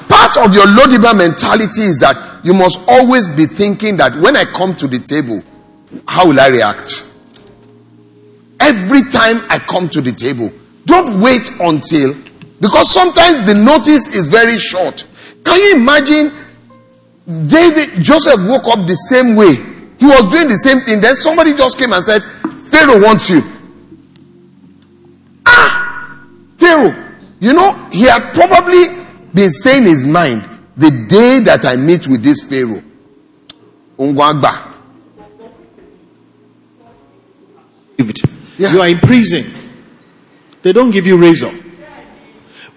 Part 0.09 0.39
of 0.39 0.55
your 0.55 0.65
Lodiba 0.65 1.15
mentality 1.15 1.83
is 1.83 2.01
that 2.01 2.17
you 2.45 2.55
must 2.55 2.79
always 2.89 3.29
be 3.35 3.47
thinking 3.47 3.97
that 3.97 4.15
when 4.15 4.37
I 4.37 4.45
come 4.45 4.77
to 4.77 4.87
the 4.87 4.99
table, 4.99 5.43
how 6.07 6.29
will 6.29 6.39
I 6.39 6.49
react? 6.49 7.11
Every 8.61 9.03
time 9.03 9.37
I 9.51 9.59
come 9.59 9.89
to 9.91 10.01
the 10.01 10.13
table, 10.13 10.53
don't 10.85 11.21
wait 11.21 11.49
until, 11.61 12.15
because 12.61 12.91
sometimes 12.91 13.45
the 13.45 13.55
notice 13.55 14.15
is 14.15 14.29
very 14.29 14.59
short. 14.59 15.07
Can 15.45 15.59
you 15.59 15.81
imagine 15.81 16.31
David, 17.27 18.03
Joseph 18.03 18.37
woke 18.47 18.69
up 18.69 18.87
the 18.87 18.95
same 18.95 19.35
way. 19.35 19.55
He 19.99 20.07
was 20.07 20.31
doing 20.31 20.49
the 20.49 20.59
same 20.59 20.81
thing. 20.81 21.01
Then 21.01 21.17
somebody 21.17 21.55
just 21.55 21.79
came 21.79 21.93
and 21.93 22.05
said, 22.05 22.21
Pharaoh 22.21 23.03
wants 23.03 23.31
you. 23.31 23.41
Ah! 25.47 26.21
Pharaoh. 26.59 26.93
You 27.41 27.53
know, 27.55 27.73
he 27.91 28.03
had 28.03 28.23
probably 28.35 28.85
been 29.33 29.51
saying 29.51 29.83
his 29.85 30.05
mind, 30.07 30.43
the 30.77 30.91
day 31.09 31.41
that 31.41 31.65
I 31.65 31.77
meet 31.77 32.07
with 32.09 32.23
this 32.23 32.43
Pharaoh, 32.43 32.83
Ungwagba. 33.99 34.73
Yeah. 38.57 38.73
You 38.73 38.81
are 38.83 38.89
in 38.89 38.99
prison. 38.99 39.45
They 40.63 40.73
don't 40.73 40.91
give 40.91 41.07
you 41.07 41.17
razor. 41.17 41.51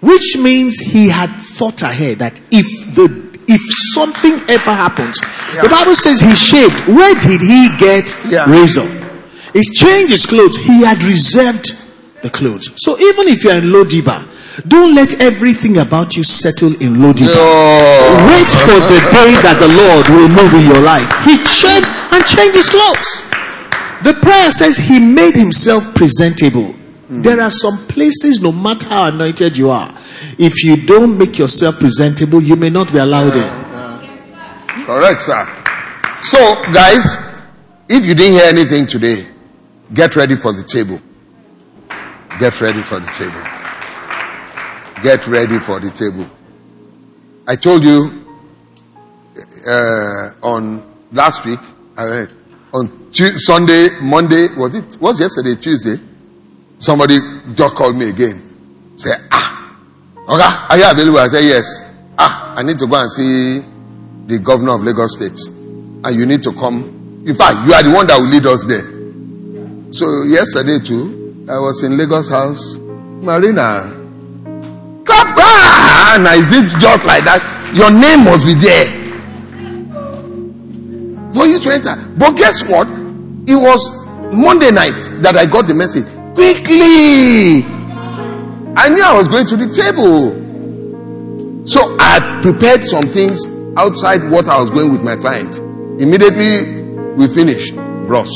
Which 0.00 0.36
means 0.36 0.78
he 0.78 1.08
had 1.08 1.28
thought 1.40 1.82
ahead 1.82 2.18
that 2.18 2.40
if 2.50 2.66
the 2.94 3.28
if 3.48 3.60
something 3.94 4.34
ever 4.48 4.72
happens, 4.74 5.18
Yeah. 5.54 5.62
the 5.62 5.68
Bible 5.70 5.94
says 5.94 6.20
he 6.20 6.34
shaved. 6.34 6.86
Where 6.88 7.14
did 7.14 7.40
he 7.40 7.68
get 7.78 8.14
Yeah. 8.28 8.50
razor? 8.50 8.86
He's 9.52 9.70
changed 9.70 10.12
his 10.12 10.26
clothes. 10.26 10.56
He 10.56 10.82
had 10.84 11.02
reserved 11.02 11.72
the 12.22 12.30
clothes. 12.30 12.70
So 12.76 12.98
even 12.98 13.28
if 13.28 13.44
you're 13.44 13.54
in 13.54 13.72
low 13.72 13.84
Lodiba, 13.84 14.27
don't 14.66 14.94
let 14.94 15.20
everything 15.20 15.78
about 15.78 16.16
you 16.16 16.24
settle 16.24 16.72
in 16.82 16.96
Lodiba. 16.96 17.28
Oh. 17.30 18.16
Wait 18.26 18.50
for 18.66 18.80
the 18.90 18.98
day 19.12 19.32
that 19.42 19.58
the 19.60 19.70
Lord 19.70 20.08
will 20.10 20.28
move 20.28 20.54
in 20.54 20.66
your 20.66 20.82
life. 20.82 21.08
He 21.24 21.38
shaved 21.46 21.86
and 22.12 22.24
changed 22.26 22.56
his 22.56 22.68
clothes. 22.70 23.22
The 24.02 24.18
prayer 24.20 24.50
says 24.50 24.76
he 24.76 24.98
made 24.98 25.34
himself 25.34 25.94
presentable. 25.94 26.72
Hmm. 26.72 27.22
There 27.22 27.40
are 27.40 27.50
some 27.50 27.86
places, 27.86 28.40
no 28.40 28.52
matter 28.52 28.86
how 28.86 29.06
anointed 29.08 29.56
you 29.56 29.70
are, 29.70 29.96
if 30.38 30.62
you 30.64 30.76
don't 30.86 31.16
make 31.18 31.38
yourself 31.38 31.78
presentable, 31.78 32.42
you 32.42 32.56
may 32.56 32.70
not 32.70 32.92
be 32.92 32.98
allowed 32.98 33.34
in. 33.36 34.84
Correct, 34.84 35.20
sir. 35.20 35.44
So, 36.20 36.38
guys, 36.72 37.16
if 37.88 38.04
you 38.06 38.14
didn't 38.14 38.32
hear 38.32 38.48
anything 38.48 38.86
today, 38.86 39.26
get 39.92 40.16
ready 40.16 40.36
for 40.36 40.52
the 40.52 40.62
table. 40.62 41.00
Get 42.38 42.60
ready 42.60 42.82
for 42.82 42.98
the 43.00 43.06
table. 43.06 43.57
Get 45.02 45.26
ready 45.26 45.58
for 45.58 45.80
the 45.80 45.90
table. 45.90 46.28
I 47.46 47.56
told 47.56 47.84
you 47.84 48.24
uh, 49.66 50.30
on 50.42 50.82
last 51.12 51.46
week, 51.46 51.60
uh, 51.96 52.26
on 52.74 53.12
Sunday, 53.12 53.88
Monday, 54.02 54.48
was 54.56 54.74
it? 54.74 55.00
Was 55.00 55.20
yesterday 55.20 55.54
Tuesday? 55.60 55.96
Somebody 56.78 57.18
just 57.54 57.74
called 57.74 57.96
me 57.96 58.10
again. 58.10 58.42
Say, 58.96 59.10
ah, 59.32 59.48
Okay, 60.28 60.42
are 60.42 60.76
you 60.76 60.90
available? 60.90 61.18
I 61.18 61.28
said, 61.28 61.44
yes. 61.44 61.94
Ah, 62.18 62.54
I 62.56 62.62
need 62.62 62.78
to 62.78 62.86
go 62.86 63.00
and 63.00 63.10
see 63.10 63.60
the 64.26 64.38
governor 64.44 64.72
of 64.74 64.82
Lagos 64.82 65.16
State. 65.16 65.38
And 66.04 66.16
you 66.18 66.26
need 66.26 66.42
to 66.42 66.52
come. 66.52 67.22
In 67.26 67.34
fact, 67.34 67.66
you 67.66 67.72
are 67.72 67.82
the 67.82 67.90
one 67.94 68.06
that 68.08 68.18
will 68.18 68.28
lead 68.28 68.44
us 68.44 68.64
there. 68.66 68.84
So 69.92 70.24
yesterday 70.24 70.84
too, 70.84 71.46
I 71.48 71.58
was 71.58 71.82
in 71.82 71.96
Lagos 71.96 72.28
House, 72.28 72.76
Marina. 72.76 73.97
On! 75.98 76.22
Is 76.38 76.52
it 76.52 76.70
just 76.80 77.04
like 77.04 77.24
that? 77.24 77.42
Your 77.74 77.90
name 77.90 78.24
must 78.24 78.46
be 78.46 78.54
there 78.54 78.86
for 81.32 81.46
you 81.46 81.58
to 81.58 81.70
enter. 81.72 81.94
But 82.16 82.36
guess 82.36 82.68
what? 82.68 82.86
It 83.46 83.56
was 83.56 84.06
Monday 84.32 84.70
night 84.70 84.98
that 85.22 85.36
I 85.36 85.46
got 85.46 85.66
the 85.66 85.74
message. 85.74 86.06
Quickly! 86.34 87.66
I 88.76 88.88
knew 88.88 89.02
I 89.02 89.16
was 89.16 89.28
going 89.28 89.46
to 89.46 89.56
the 89.56 89.66
table. 89.66 90.46
So 91.66 91.96
I 91.98 92.40
prepared 92.42 92.84
some 92.84 93.04
things 93.04 93.46
outside 93.76 94.30
what 94.30 94.46
I 94.48 94.60
was 94.60 94.70
going 94.70 94.90
with 94.92 95.02
my 95.02 95.16
client. 95.16 95.58
Immediately 96.00 96.82
we 97.14 97.26
finished, 97.26 97.74
bros. 98.06 98.30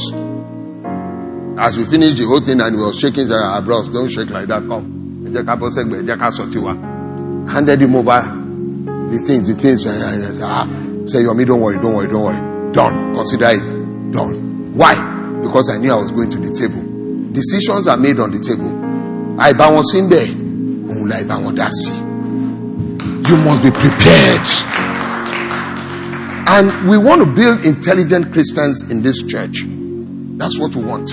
As 1.59 1.79
we 1.79 1.85
finished 1.85 2.19
the 2.19 2.25
whole 2.27 2.41
thing 2.41 2.61
and 2.61 2.77
we 2.77 2.83
were 2.83 2.93
shaking, 2.93 3.29
ah, 3.31 3.61
bros, 3.65 3.89
don't 3.89 4.09
shake 4.11 4.31
like 4.31 4.49
that. 4.49 4.67
Come. 4.69 5.01
Handed 7.51 7.81
him 7.83 7.97
over 7.97 8.21
the 9.11 9.19
things, 9.19 9.49
the 9.49 9.55
things. 9.61 9.85
Ah, 10.43 10.65
say, 11.07 11.19
Yomi, 11.25 11.47
don't 11.47 11.61
worry, 11.61 11.77
don't 11.81 11.95
worry, 11.95 12.09
don't 12.09 12.23
worry. 12.23 12.73
Done. 12.73 13.15
Consider 13.15 13.49
it 13.51 14.13
done. 14.13 14.75
Why? 14.75 14.95
Because 15.43 15.69
I 15.69 15.79
knew 15.79 15.93
I 15.93 15.97
was 15.97 16.11
going 16.11 16.31
to 16.31 16.39
the 16.39 16.51
table. 16.53 16.81
Decisions 17.33 17.87
are 17.89 17.97
made 17.97 18.19
on 18.19 18.31
the 18.31 18.39
table. 18.39 18.69
I 19.41 19.53
wọn 19.53 19.83
sí 19.83 20.01
ń. 20.01 20.11
You 23.29 23.37
must 23.39 23.63
be 23.63 23.71
prepared. 23.71 24.47
And 26.49 26.89
we 26.89 26.99
want 26.99 27.23
to 27.23 27.27
build 27.27 27.65
intelligent 27.65 28.33
Christians 28.33 28.91
in 28.91 29.01
this 29.03 29.23
church. 29.23 29.63
That's 30.37 30.59
what 30.59 30.75
we 30.77 30.85
want. 30.85 31.09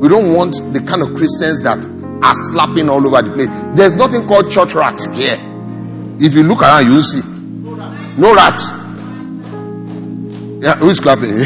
We 0.00 0.08
don't 0.08 0.32
want 0.34 0.54
the 0.72 0.80
kind 0.80 1.02
of 1.02 1.14
Christians 1.16 1.62
that 1.64 1.78
are 2.24 2.34
slapping 2.52 2.88
all 2.88 3.06
over 3.06 3.22
the 3.28 3.34
place. 3.34 3.48
There's 3.76 3.96
nothing 3.96 4.26
called 4.26 4.50
church 4.50 4.74
rat 4.74 4.98
here. 5.14 5.36
If 6.22 6.34
you 6.34 6.44
look 6.44 6.62
around, 6.62 6.86
you'll 6.86 7.02
see. 7.02 7.22
No 8.16 8.34
rats. 8.34 8.70
Yeah, 10.62 10.76
who's 10.76 11.00
clapping? 11.00 11.34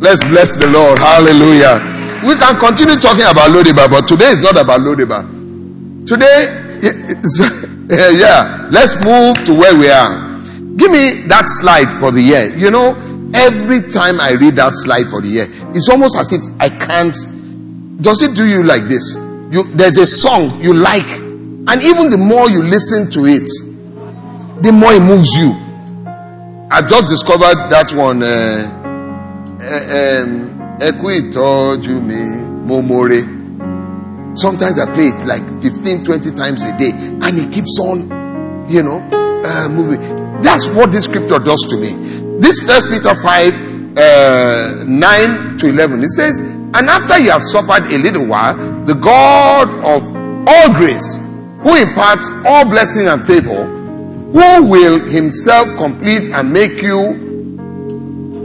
Let's 0.00 0.24
bless 0.24 0.56
the 0.56 0.66
Lord. 0.72 0.98
Hallelujah. 0.98 1.76
We 2.24 2.34
can 2.36 2.58
continue 2.58 2.96
talking 2.96 3.28
about 3.28 3.50
Lodibar, 3.52 3.90
but 3.90 4.08
today 4.08 4.32
is 4.32 4.42
not 4.42 4.56
about 4.56 4.80
Lodibar. 4.80 5.28
Today, 6.06 6.48
yeah, 8.18 8.68
let's 8.70 8.94
move 9.04 9.36
to 9.44 9.52
where 9.52 9.76
we 9.76 9.88
are. 9.88 10.16
Give 10.76 10.90
me 10.90 11.28
that 11.28 11.44
slide 11.48 11.92
for 12.00 12.10
the 12.10 12.22
year. 12.22 12.48
You 12.56 12.70
know, 12.70 12.96
every 13.34 13.80
time 13.90 14.20
I 14.20 14.32
read 14.40 14.56
that 14.56 14.72
slide 14.72 15.04
for 15.08 15.20
the 15.20 15.28
year, 15.28 15.46
it's 15.76 15.88
almost 15.90 16.16
as 16.16 16.32
if 16.32 16.40
I 16.58 16.70
can't. 16.70 17.14
Does 18.00 18.22
it 18.22 18.34
do 18.34 18.48
you 18.48 18.62
like 18.62 18.84
this? 18.84 19.16
You, 19.52 19.64
there's 19.76 19.98
a 19.98 20.06
song 20.06 20.60
you 20.62 20.72
like, 20.72 21.04
and 21.70 21.82
even 21.82 22.10
the 22.10 22.18
more 22.18 22.50
you 22.50 22.64
listen 22.64 23.08
to 23.12 23.26
it, 23.30 23.46
the 24.60 24.72
more 24.72 24.90
it 24.90 25.02
moves 25.06 25.30
you. 25.38 25.54
I 26.68 26.82
just 26.82 27.06
discovered 27.06 27.70
that 27.70 27.92
one. 27.94 28.22
Uh. 28.24 28.76
Sometimes 34.34 34.78
I 34.80 34.86
play 34.94 35.14
it 35.14 35.24
like 35.26 35.46
15, 35.62 36.04
20 36.04 36.30
times 36.32 36.64
a 36.64 36.76
day, 36.76 36.90
and 36.90 37.38
it 37.38 37.52
keeps 37.52 37.78
on, 37.78 38.66
you 38.68 38.82
know, 38.82 38.98
uh, 39.44 39.68
moving. 39.68 40.00
That's 40.42 40.66
what 40.74 40.90
this 40.90 41.04
scripture 41.04 41.38
does 41.38 41.60
to 41.70 41.76
me. 41.76 41.94
This 42.40 42.66
First 42.66 42.90
Peter 42.90 43.14
5, 43.14 43.96
uh, 43.96 44.84
9 44.86 45.58
to 45.58 45.68
11, 45.68 46.02
it 46.02 46.10
says, 46.10 46.40
And 46.40 46.88
after 46.88 47.18
you 47.18 47.30
have 47.30 47.42
suffered 47.42 47.84
a 47.92 47.98
little 47.98 48.26
while, 48.26 48.56
the 48.86 48.94
God 48.94 49.68
of 49.84 50.02
all 50.48 50.74
grace, 50.74 51.29
who 51.62 51.76
imparts 51.76 52.30
all 52.46 52.64
blessing 52.64 53.06
and 53.08 53.22
favor, 53.22 53.64
who 53.64 54.66
will 54.70 54.98
himself 55.00 55.68
complete 55.76 56.30
and 56.30 56.52
make 56.52 56.82
you 56.82 57.28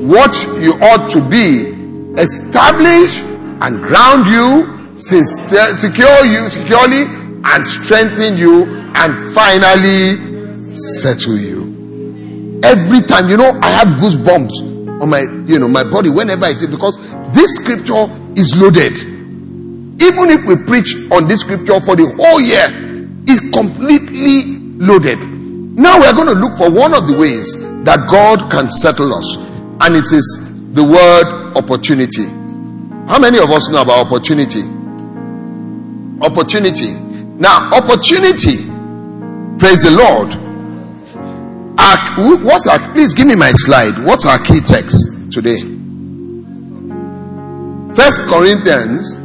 what 0.07 0.35
you 0.59 0.73
ought 0.81 1.09
to 1.09 1.21
be, 1.29 1.73
establish 2.19 3.23
and 3.61 3.81
ground 3.81 4.25
you, 4.27 4.67
secure 4.97 6.25
you 6.25 6.49
securely, 6.49 7.03
and 7.45 7.65
strengthen 7.65 8.37
you, 8.37 8.65
and 8.95 9.33
finally 9.33 10.15
settle 10.75 11.37
you. 11.37 12.59
Every 12.63 13.01
time, 13.01 13.29
you 13.29 13.37
know, 13.37 13.57
I 13.61 13.69
have 13.69 13.87
goosebumps 13.99 15.01
on 15.01 15.09
my, 15.09 15.21
you 15.47 15.59
know, 15.59 15.67
my 15.67 15.83
body 15.83 16.09
whenever 16.09 16.45
it 16.47 16.57
is 16.57 16.67
because 16.67 16.97
this 17.33 17.55
scripture 17.55 18.07
is 18.35 18.55
loaded. 18.55 18.97
Even 20.01 20.29
if 20.29 20.45
we 20.45 20.55
preach 20.65 20.93
on 21.11 21.27
this 21.27 21.41
scripture 21.41 21.79
for 21.79 21.95
the 21.95 22.05
whole 22.17 22.41
year, 22.41 22.84
it's 23.27 23.49
completely 23.51 24.59
loaded. 24.77 25.19
Now 25.19 25.99
we 25.99 26.05
are 26.05 26.13
going 26.13 26.27
to 26.27 26.39
look 26.39 26.57
for 26.57 26.71
one 26.71 26.93
of 26.93 27.07
the 27.07 27.17
ways 27.17 27.59
that 27.83 28.07
God 28.09 28.49
can 28.51 28.69
settle 28.69 29.13
us 29.13 29.37
and 29.81 29.95
it 29.95 30.11
is 30.11 30.73
the 30.73 30.83
word 30.83 31.53
opportunity. 31.57 32.25
How 33.07 33.19
many 33.19 33.37
of 33.37 33.51
us 33.51 33.69
know 33.69 33.81
about 33.81 34.07
opportunity? 34.07 34.63
Opportunity. 36.21 36.93
Now, 37.37 37.69
opportunity, 37.73 38.63
praise 39.59 39.83
the 39.83 39.91
Lord. 39.91 40.33
Our, 41.77 42.45
what's 42.45 42.67
our, 42.67 42.79
please 42.93 43.13
give 43.13 43.27
me 43.27 43.35
my 43.35 43.51
slide. 43.51 43.99
What's 44.05 44.25
our 44.25 44.39
key 44.39 44.59
text 44.61 45.31
today? 45.31 45.59
First 47.93 48.27
Corinthians 48.27 49.15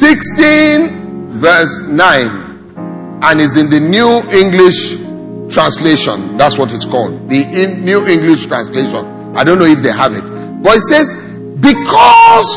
16, 0.00 1.30
verse 1.38 1.88
9, 1.88 2.47
and 3.22 3.40
is 3.40 3.56
in 3.56 3.70
the 3.70 3.80
New 3.80 4.22
English 4.30 4.98
translation. 5.52 6.36
That's 6.36 6.58
what 6.58 6.72
it's 6.72 6.84
called. 6.84 7.28
The 7.28 7.42
in 7.42 7.84
New 7.84 8.06
English 8.06 8.46
translation. 8.46 9.36
I 9.36 9.44
don't 9.44 9.58
know 9.58 9.64
if 9.64 9.82
they 9.82 9.92
have 9.92 10.12
it. 10.12 10.22
But 10.62 10.76
it 10.76 10.82
says, 10.82 11.14
because 11.60 12.56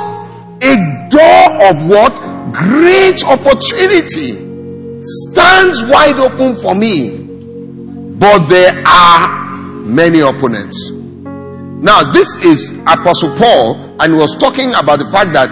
a 0.61 0.73
door 1.09 1.69
of 1.69 1.89
what? 1.89 2.19
Great 2.53 3.23
opportunity 3.23 4.33
stands 5.01 5.83
wide 5.89 6.19
open 6.19 6.55
for 6.61 6.75
me. 6.75 7.17
But 8.19 8.47
there 8.47 8.83
are 8.85 9.41
many 9.85 10.19
opponents. 10.19 10.91
Now, 11.81 12.03
this 12.11 12.43
is 12.45 12.79
Apostle 12.81 13.35
Paul, 13.37 13.97
and 13.99 14.13
he 14.13 14.19
was 14.19 14.37
talking 14.37 14.69
about 14.75 14.99
the 14.99 15.09
fact 15.09 15.33
that 15.33 15.49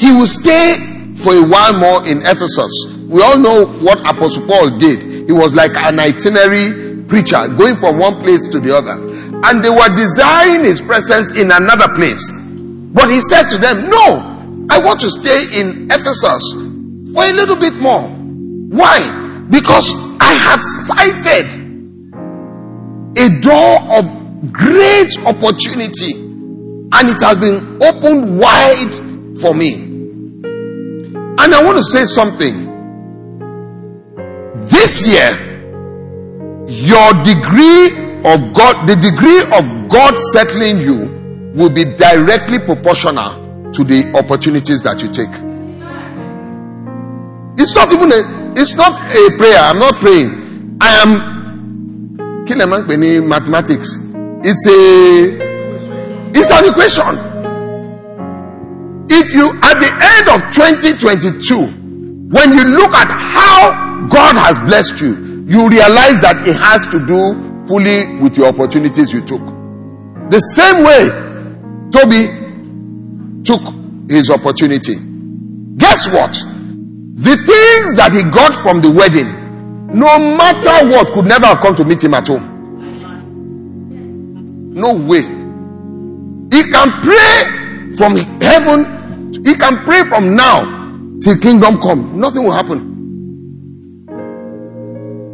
he 0.00 0.12
will 0.12 0.26
stay 0.26 1.12
for 1.14 1.34
a 1.34 1.44
while 1.46 1.78
more 1.78 2.08
in 2.08 2.18
Ephesus. 2.24 2.95
We 3.08 3.22
all 3.22 3.38
know 3.38 3.66
what 3.80 4.00
Apostle 4.00 4.46
Paul 4.46 4.78
did. 4.78 5.26
He 5.26 5.32
was 5.32 5.54
like 5.54 5.74
an 5.76 5.98
itinerary 5.98 7.04
preacher, 7.06 7.46
going 7.56 7.76
from 7.76 7.98
one 7.98 8.14
place 8.22 8.48
to 8.48 8.60
the 8.60 8.74
other 8.74 9.06
and 9.44 9.62
they 9.62 9.68
were 9.70 9.88
desiring 9.96 10.64
his 10.64 10.80
presence 10.80 11.38
in 11.38 11.50
another 11.50 11.88
place. 11.94 12.32
But 12.34 13.10
he 13.10 13.20
said 13.20 13.44
to 13.50 13.58
them, 13.58 13.90
No, 13.90 14.66
I 14.70 14.78
want 14.82 15.00
to 15.00 15.10
stay 15.10 15.60
in 15.60 15.86
Ephesus 15.86 16.42
for 17.12 17.24
a 17.24 17.32
little 17.32 17.56
bit 17.56 17.74
more. 17.74 18.08
Why? 18.74 18.98
Because 19.50 19.92
I 20.20 20.32
have 20.32 20.60
sighted 20.62 21.46
a 23.18 23.28
door 23.40 23.78
of 23.98 24.52
great 24.52 25.12
opportunity 25.26 26.18
and 26.92 27.08
it 27.10 27.20
has 27.20 27.36
been 27.36 27.82
opened 27.82 28.38
wide 28.40 29.38
for 29.40 29.54
me. 29.54 29.74
And 31.38 31.54
I 31.54 31.62
want 31.62 31.76
to 31.78 31.84
say 31.84 32.04
something. 32.04 32.65
This 34.68 35.06
year, 35.06 35.30
your 36.68 37.12
degree 37.22 38.06
of 38.24 38.52
God, 38.52 38.86
the 38.86 38.96
degree 38.96 39.42
of 39.56 39.88
God 39.88 40.18
settling 40.32 40.80
you 40.80 41.52
will 41.54 41.70
be 41.70 41.84
directly 41.84 42.58
proportional 42.58 43.46
to 43.72 43.84
the 43.84 44.12
opportunities 44.14 44.82
that 44.82 45.02
you 45.02 45.08
take. 45.08 45.30
It's 47.58 47.74
not 47.74 47.92
even 47.92 48.10
a, 48.10 48.52
it's 48.60 48.76
not 48.76 48.98
a 48.98 49.36
prayer. 49.38 49.58
I'm 49.58 49.78
not 49.78 50.00
praying. 50.00 50.78
I 50.80 51.02
am 51.02 52.46
Kileman 52.46 53.28
mathematics. 53.28 53.96
It's 54.44 54.66
a 54.66 55.46
it's 56.34 56.50
an 56.50 56.68
equation. 56.68 57.14
If 59.08 59.34
you 59.34 59.48
at 59.62 59.78
the 59.78 59.90
end 60.18 60.28
of 60.34 60.42
2022, 60.52 62.28
when 62.28 62.58
you 62.58 62.64
look 62.76 62.92
at 62.92 63.08
how 63.08 63.85
God 64.08 64.36
has 64.36 64.58
blessed 64.58 65.00
you, 65.00 65.44
you 65.46 65.68
realize 65.68 66.20
that 66.22 66.42
it 66.46 66.56
has 66.56 66.86
to 66.90 66.98
do 67.06 67.66
fully 67.66 68.16
with 68.20 68.36
your 68.36 68.48
opportunities 68.48 69.12
you 69.12 69.20
took. 69.20 69.40
The 70.30 70.40
same 70.40 70.82
way 70.82 71.08
Toby 71.90 72.26
took 73.44 73.62
his 74.10 74.30
opportunity. 74.30 74.94
Guess 75.76 76.12
what? 76.12 76.32
The 77.16 77.36
things 77.36 77.96
that 77.96 78.12
he 78.12 78.22
got 78.30 78.54
from 78.54 78.80
the 78.80 78.90
wedding, 78.90 79.26
no 79.96 80.18
matter 80.36 80.88
what, 80.88 81.08
could 81.12 81.26
never 81.26 81.46
have 81.46 81.60
come 81.60 81.74
to 81.76 81.84
meet 81.84 82.02
him 82.02 82.14
at 82.14 82.26
home. 82.26 82.52
No 84.74 84.94
way. 84.94 85.22
He 85.22 86.62
can 86.70 86.90
pray 87.02 87.94
from 87.96 88.16
heaven, 88.42 89.32
he 89.44 89.54
can 89.54 89.76
pray 89.84 90.04
from 90.04 90.36
now 90.36 90.64
till 91.22 91.38
kingdom 91.38 91.80
come. 91.80 92.20
Nothing 92.20 92.44
will 92.44 92.52
happen. 92.52 92.95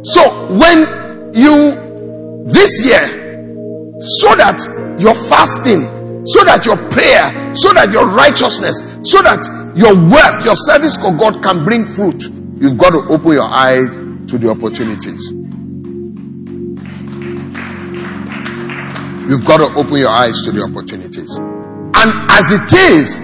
So 0.03 0.21
when 0.59 1.33
you 1.33 1.73
this 2.45 2.85
year 2.85 3.23
so 4.03 4.35
that 4.35 4.59
your 4.99 5.15
fasting, 5.15 5.87
so 6.25 6.43
that 6.43 6.65
your 6.65 6.75
prayer, 6.91 7.55
so 7.55 7.73
that 7.73 7.91
your 7.91 8.05
righteousness, 8.07 8.99
so 9.03 9.21
that 9.21 9.39
your 9.75 9.95
work, 9.95 10.43
your 10.43 10.55
service 10.55 10.97
for 10.97 11.15
God 11.17 11.41
can 11.41 11.63
bring 11.63 11.85
fruit, 11.85 12.21
you've 12.59 12.77
got 12.77 12.91
to 12.91 12.99
open 13.13 13.31
your 13.31 13.47
eyes 13.47 13.95
to 14.27 14.37
the 14.37 14.49
opportunities. 14.49 15.31
You've 19.29 19.45
got 19.45 19.57
to 19.57 19.79
open 19.79 19.95
your 19.95 20.09
eyes 20.09 20.43
to 20.43 20.51
the 20.51 20.63
opportunities. 20.63 21.37
And 21.37 22.31
as 22.31 22.51
it 22.51 22.73
is, 22.91 23.19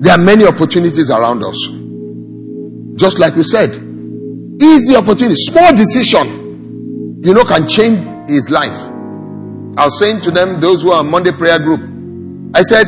there 0.00 0.14
are 0.14 0.24
many 0.24 0.46
opportunities 0.46 1.10
around 1.10 1.44
us. 1.44 1.68
Just 2.96 3.18
like 3.18 3.36
we 3.36 3.42
said, 3.42 3.83
easy 4.64 4.96
opportunity, 4.96 5.34
small 5.36 5.74
decision, 5.76 7.22
you 7.22 7.34
know, 7.34 7.44
can 7.44 7.68
change 7.68 7.98
his 8.28 8.50
life. 8.50 8.76
I 9.76 9.84
was 9.86 9.98
saying 9.98 10.20
to 10.22 10.30
them, 10.30 10.60
those 10.60 10.82
who 10.82 10.92
are 10.92 11.04
Monday 11.04 11.32
prayer 11.32 11.58
group, 11.58 11.80
I 12.54 12.62
said, 12.62 12.86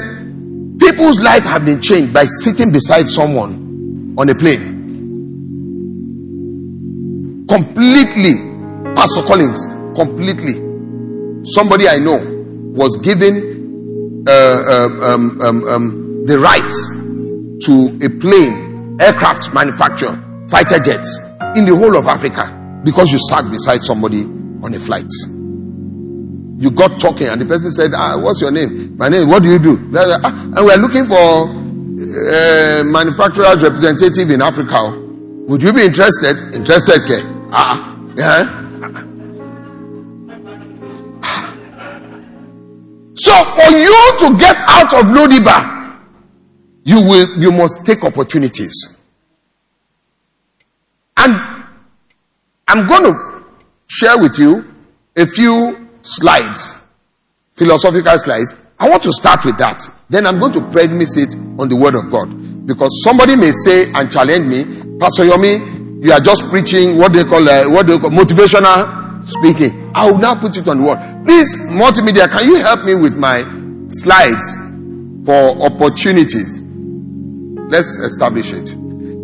people's 0.78 1.20
life 1.20 1.42
have 1.44 1.64
been 1.64 1.80
changed 1.82 2.12
by 2.14 2.24
sitting 2.24 2.72
beside 2.72 3.06
someone 3.08 4.14
on 4.18 4.28
a 4.28 4.34
plane. 4.34 4.76
Completely. 7.48 8.34
Pastor 8.94 9.22
Collins, 9.22 9.66
completely. 9.94 10.54
Somebody 11.44 11.88
I 11.88 11.98
know 11.98 12.18
was 12.72 12.96
given 13.02 14.24
uh, 14.28 14.32
uh, 14.32 15.14
um, 15.14 15.40
um, 15.42 15.64
um, 15.64 16.26
the 16.26 16.38
rights 16.38 16.90
to 17.66 17.98
a 18.04 18.10
plane, 18.20 18.98
aircraft 19.00 19.52
manufacturer, 19.54 20.22
fighter 20.48 20.78
jets 20.78 21.25
in 21.56 21.64
the 21.64 21.74
whole 21.74 21.96
of 21.96 22.06
Africa 22.06 22.80
because 22.84 23.10
you 23.10 23.18
sat 23.18 23.50
beside 23.50 23.80
somebody 23.80 24.22
on 24.62 24.74
a 24.74 24.78
flight 24.78 25.10
you 26.58 26.70
got 26.70 26.98
talking 27.00 27.26
and 27.28 27.40
the 27.40 27.44
person 27.44 27.70
said, 27.70 27.90
ah, 27.94 28.18
what's 28.18 28.40
your 28.40 28.50
name? 28.50 28.96
My 28.96 29.08
name, 29.08 29.28
what 29.28 29.42
do 29.42 29.50
you 29.50 29.58
do? 29.58 29.76
Ah, 29.94 30.32
and 30.56 30.64
we're 30.64 30.78
looking 30.78 31.04
for 31.04 31.16
a 31.16 32.80
uh, 32.80 32.84
manufacturer's 32.84 33.62
representative 33.62 34.30
in 34.30 34.40
Africa. 34.40 34.90
Would 35.48 35.62
you 35.62 35.72
be 35.72 35.84
interested? 35.84 36.54
Interested, 36.54 37.02
okay? 37.04 37.20
Ah, 37.52 37.94
yeah. 38.16 38.62
So 43.18 43.32
for 43.44 43.70
you 43.76 44.12
to 44.20 44.38
get 44.38 44.56
out 44.68 44.92
of 44.94 45.06
Lodebar, 45.06 45.98
you 46.84 47.00
will, 47.02 47.38
you 47.38 47.50
must 47.52 47.84
take 47.84 48.02
opportunities. 48.04 48.98
And 51.18 51.34
I'm 52.68 52.86
going 52.86 53.04
to 53.04 53.44
share 53.86 54.18
with 54.18 54.38
you 54.38 54.64
a 55.16 55.24
few 55.26 55.88
slides, 56.02 56.82
philosophical 57.54 58.18
slides. 58.18 58.56
I 58.78 58.90
want 58.90 59.02
to 59.04 59.12
start 59.12 59.44
with 59.44 59.56
that. 59.58 59.82
Then 60.10 60.26
I'm 60.26 60.38
going 60.40 60.52
to 60.54 60.60
premise 60.70 61.16
it 61.16 61.34
on 61.58 61.68
the 61.68 61.76
word 61.76 61.94
of 61.94 62.10
God. 62.10 62.66
Because 62.66 63.02
somebody 63.02 63.36
may 63.36 63.52
say 63.52 63.90
and 63.94 64.10
challenge 64.10 64.46
me, 64.46 64.64
Pastor 64.98 65.24
Yomi, 65.24 66.04
you 66.04 66.12
are 66.12 66.20
just 66.20 66.44
preaching 66.50 66.98
what 66.98 67.12
they 67.12 67.24
call 67.24 67.48
uh, 67.48 67.70
what 67.70 67.86
they 67.86 67.98
call 67.98 68.10
motivational 68.10 69.26
speaking. 69.28 69.90
I 69.94 70.10
will 70.10 70.18
now 70.18 70.34
put 70.34 70.56
it 70.56 70.68
on 70.68 70.80
the 70.80 70.86
word. 70.86 70.98
Please, 71.24 71.56
multimedia, 71.70 72.30
can 72.30 72.46
you 72.46 72.56
help 72.56 72.84
me 72.84 72.94
with 72.94 73.16
my 73.16 73.42
slides 73.88 74.58
for 75.24 75.56
opportunities? 75.62 76.60
Let's 77.70 77.96
establish 77.98 78.52
it. 78.52 78.74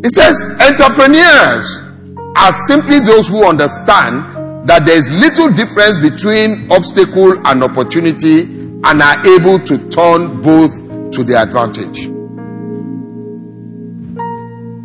It 0.05 0.11
says 0.11 0.57
entrepreneurs 0.63 1.82
are 2.37 2.53
simply 2.53 3.01
those 3.01 3.29
who 3.29 3.47
understand 3.47 4.69
that 4.69 4.87
there 4.87 4.97
is 4.97 5.11
little 5.13 5.51
difference 5.53 5.99
between 5.99 6.71
obstacle 6.71 7.35
and 7.47 7.63
opportunity 7.63 8.43
and 8.85 9.03
are 9.03 9.19
able 9.27 9.59
to 9.59 9.79
turn 9.91 10.41
both 10.43 10.73
to 11.13 11.25
their 11.25 11.43
advantage. 11.43 12.09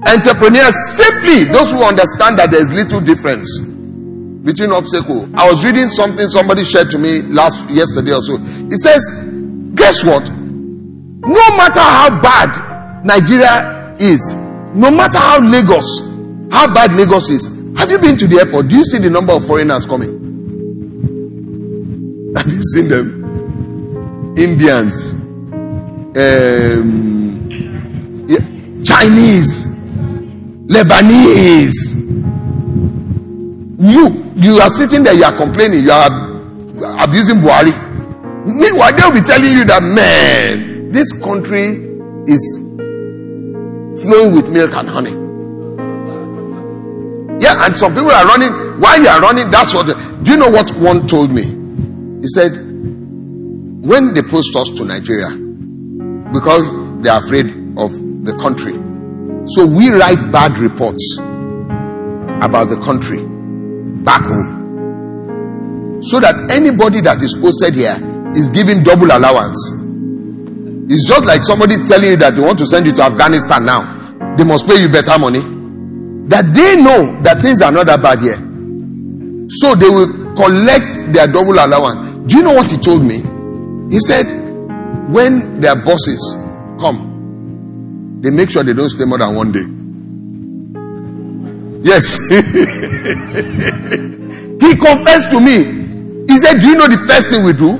Entrepreneurs 0.08 0.78
simply 0.96 1.44
those 1.52 1.72
who 1.72 1.84
understand 1.84 2.40
that 2.40 2.50
there 2.52 2.62
is 2.62 2.72
little 2.72 3.02
difference 3.02 3.60
between 4.48 4.72
obstacle. 4.72 5.28
I 5.36 5.50
was 5.50 5.66
reading 5.66 5.90
something 5.90 6.28
somebody 6.30 6.64
shared 6.64 6.90
to 6.92 6.98
me 6.98 7.22
last 7.24 7.70
yesterday 7.70 8.14
or 8.14 8.22
so. 8.22 8.38
It 8.72 8.80
says, 8.80 9.30
guess 9.76 10.04
what? 10.06 10.24
No 11.28 11.46
matter 11.60 11.84
how 11.84 12.22
bad 12.22 13.04
Nigeria 13.04 13.96
is, 14.00 14.34
no 14.74 14.90
matter 14.92 15.18
how 15.18 15.44
Lagos, 15.44 16.07
how 16.52 16.74
bad 16.74 16.94
Lagos 16.94 17.30
is, 17.30 17.48
have 17.78 17.92
you 17.92 18.00
been 18.00 18.18
to 18.18 18.28
the 18.28 18.38
airport? 18.40 18.68
Do 18.70 18.76
you 18.78 18.84
see 18.84 18.98
the 19.00 19.10
number 19.10 19.34
of 19.34 19.46
foreigners 19.46 19.86
coming? 19.86 20.26
Have 22.38 22.48
you 22.48 22.62
seen 22.64 22.88
them? 22.88 23.24
Indians, 24.38 25.14
um, 26.18 27.50
yeah, 28.28 28.38
Chinese, 28.84 29.78
Lebanese. 30.68 31.96
You, 33.80 34.24
you 34.36 34.60
are 34.60 34.70
sitting 34.70 35.04
there, 35.04 35.14
you 35.16 35.24
are 35.24 35.36
complaining, 35.36 35.84
you 35.84 35.92
are 35.92 36.10
abusing 37.04 37.38
Buhari. 37.38 37.74
Meanwhile, 38.46 38.94
they'll 38.96 39.12
be 39.14 39.22
telling 39.22 39.52
you 39.54 39.64
that, 39.66 39.82
man, 39.82 40.92
this 40.92 41.12
country 41.22 41.82
is 42.28 42.58
flowing 44.04 44.34
with 44.36 44.50
milk 44.52 44.76
and 44.76 44.88
honey. 44.90 45.27
And 47.56 47.76
some 47.76 47.94
people 47.94 48.10
are 48.12 48.26
running. 48.26 48.52
While 48.82 49.02
you 49.02 49.08
are 49.08 49.22
running, 49.22 49.50
that's 49.52 49.74
what. 49.74 49.88
do 50.24 50.32
you 50.32 50.38
know 50.38 50.50
what 50.50 50.72
one 50.78 51.08
told 51.08 51.32
me? 51.32 51.44
He 52.22 52.28
said, 52.28 52.52
when 53.88 54.14
they 54.14 54.22
post 54.22 54.56
us 54.56 54.70
to 54.72 54.86
Nigeria, 54.86 55.30
because 56.34 57.02
they 57.02 57.10
are 57.10 57.24
afraid 57.24 57.48
of 57.78 57.92
the 58.26 58.36
country, 58.42 58.74
so 59.48 59.66
we 59.66 59.90
write 59.92 60.20
bad 60.32 60.58
reports 60.58 61.18
about 62.42 62.66
the 62.70 62.80
country 62.84 63.24
back 64.04 64.24
home. 64.24 66.02
So 66.02 66.20
that 66.20 66.52
anybody 66.52 67.02
that 67.02 67.22
is 67.22 67.34
posted 67.40 67.74
here 67.76 67.98
is 68.36 68.50
given 68.50 68.84
double 68.84 69.08
allowance. 69.08 69.58
It's 70.92 71.08
just 71.08 71.26
like 71.26 71.44
somebody 71.44 71.76
telling 71.86 72.10
you 72.12 72.18
that 72.18 72.36
they 72.36 72.42
want 72.42 72.60
to 72.60 72.66
send 72.66 72.86
you 72.86 72.94
to 72.94 73.02
Afghanistan 73.04 73.66
now. 73.66 74.36
They 74.38 74.44
must 74.44 74.68
pay 74.68 74.80
you 74.82 74.90
better 74.90 75.18
money 75.18 75.57
that 76.28 76.44
they 76.54 76.82
know 76.84 77.22
that 77.24 77.40
things 77.42 77.62
are 77.62 77.72
not 77.72 77.88
that 77.88 78.02
bad 78.02 78.20
here. 78.20 78.36
So 79.50 79.76
they 79.76 79.88
will 79.88 80.36
collect 80.36 81.14
their 81.14 81.28
double 81.28 81.54
allowance. 81.56 82.16
Do 82.28 82.38
you 82.38 82.44
know 82.44 82.54
what 82.54 82.70
he 82.70 82.78
told 82.78 83.04
me? 83.04 83.24
He 83.90 84.00
said, 84.00 84.26
when 85.08 85.62
their 85.62 85.76
bosses 85.76 86.20
come, 86.80 88.20
they 88.22 88.30
make 88.30 88.50
sure 88.50 88.64
they 88.64 88.74
don't 88.74 88.90
stay 88.90 89.06
more 89.06 89.18
than 89.20 89.36
one 89.36 89.52
day. 89.54 89.64
Yes. 91.88 92.18
he 94.60 94.76
confessed 94.76 95.32
to 95.32 95.40
me. 95.40 95.64
He 96.28 96.38
said, 96.38 96.60
Do 96.60 96.68
you 96.68 96.76
know 96.76 96.88
the 96.88 96.98
first 97.08 97.30
thing 97.30 97.46
we 97.46 97.54
do? 97.54 97.78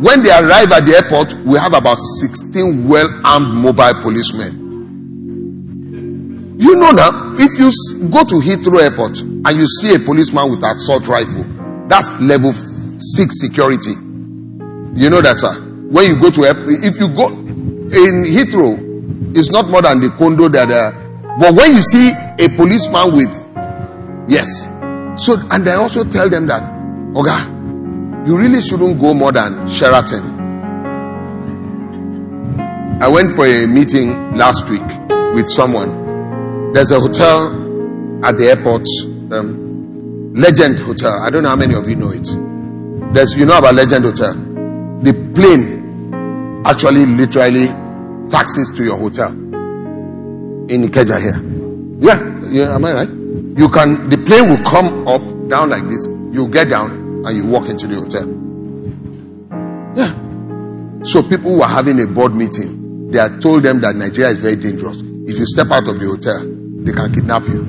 When 0.00 0.22
they 0.22 0.30
arrive 0.30 0.72
at 0.72 0.86
the 0.86 0.94
airport, 0.96 1.34
we 1.44 1.58
have 1.58 1.74
about 1.74 1.98
16 1.98 2.88
well 2.88 3.10
armed 3.22 3.52
mobile 3.52 4.00
policemen 4.00 4.59
you 6.60 6.76
know 6.76 6.90
now, 6.90 7.34
if 7.38 7.58
you 7.58 7.72
go 8.10 8.20
to 8.22 8.34
Heathrow 8.44 8.82
Airport 8.82 9.18
and 9.20 9.58
you 9.58 9.66
see 9.66 9.94
a 9.94 9.98
policeman 9.98 10.50
with 10.50 10.62
assault 10.62 11.08
rifle, 11.08 11.42
that's 11.88 12.12
level 12.20 12.52
six 12.52 13.40
security. 13.40 13.92
You 14.92 15.08
know 15.08 15.22
that, 15.22 15.38
sir. 15.38 15.54
When 15.88 16.06
you 16.06 16.20
go 16.20 16.28
to 16.30 16.42
if 16.44 17.00
you 17.00 17.08
go 17.16 17.28
in 17.28 18.28
Heathrow, 18.28 18.76
it's 19.34 19.50
not 19.50 19.70
more 19.70 19.80
than 19.80 20.00
the 20.00 20.10
condo 20.10 20.48
that. 20.48 20.68
Uh, 20.70 20.92
but 21.38 21.54
when 21.54 21.72
you 21.72 21.80
see 21.80 22.12
a 22.38 22.48
policeman 22.54 23.16
with, 23.16 23.32
yes. 24.28 24.68
So 25.24 25.40
and 25.50 25.66
I 25.66 25.76
also 25.76 26.04
tell 26.04 26.28
them 26.28 26.46
that, 26.48 26.62
Oga, 27.14 28.26
you 28.28 28.36
really 28.36 28.60
shouldn't 28.60 29.00
go 29.00 29.14
more 29.14 29.32
than 29.32 29.66
Sheraton. 29.66 30.38
I 33.00 33.08
went 33.08 33.34
for 33.34 33.46
a 33.46 33.66
meeting 33.66 34.36
last 34.36 34.68
week 34.68 34.84
with 35.34 35.48
someone 35.48 35.99
there's 36.74 36.90
a 36.90 37.00
hotel 37.00 38.24
at 38.24 38.36
the 38.36 38.46
airport, 38.50 38.86
um, 39.32 40.32
Legend 40.34 40.78
Hotel. 40.80 41.20
I 41.20 41.30
don't 41.30 41.42
know 41.42 41.48
how 41.50 41.56
many 41.56 41.74
of 41.74 41.88
you 41.88 41.96
know 41.96 42.10
it. 42.10 42.26
There's, 43.14 43.32
you 43.34 43.46
know 43.46 43.58
about 43.58 43.74
Legend 43.74 44.04
Hotel. 44.04 44.34
The 44.34 45.12
plane 45.34 46.62
actually 46.64 47.06
literally 47.06 47.66
taxis 48.30 48.70
to 48.76 48.84
your 48.84 48.96
hotel. 48.98 49.30
in 50.70 50.82
Ikeja 50.86 51.20
here. 51.20 51.40
Yeah, 51.98 52.40
yeah, 52.50 52.74
am 52.76 52.84
I 52.84 52.92
right? 52.92 53.08
You 53.08 53.68
can, 53.68 54.08
the 54.08 54.16
plane 54.18 54.48
will 54.48 54.64
come 54.64 55.06
up, 55.08 55.20
down 55.48 55.70
like 55.70 55.82
this. 55.88 56.06
You 56.32 56.48
get 56.48 56.68
down 56.68 57.24
and 57.26 57.36
you 57.36 57.46
walk 57.46 57.68
into 57.68 57.86
the 57.88 57.96
hotel. 57.96 58.26
Yeah. 59.96 60.14
So 61.04 61.22
people 61.28 61.56
who 61.56 61.62
are 61.62 61.68
having 61.68 62.00
a 62.00 62.06
board 62.06 62.34
meeting, 62.34 63.10
they 63.10 63.18
are 63.18 63.36
told 63.40 63.64
them 63.64 63.80
that 63.80 63.96
Nigeria 63.96 64.28
is 64.30 64.38
very 64.38 64.54
dangerous. 64.56 64.98
If 65.00 65.38
you 65.38 65.44
step 65.46 65.66
out 65.72 65.88
of 65.88 65.98
the 65.98 66.06
hotel, 66.06 66.59
they 66.84 66.92
can 66.92 67.12
kidnap 67.12 67.42
you. 67.42 67.66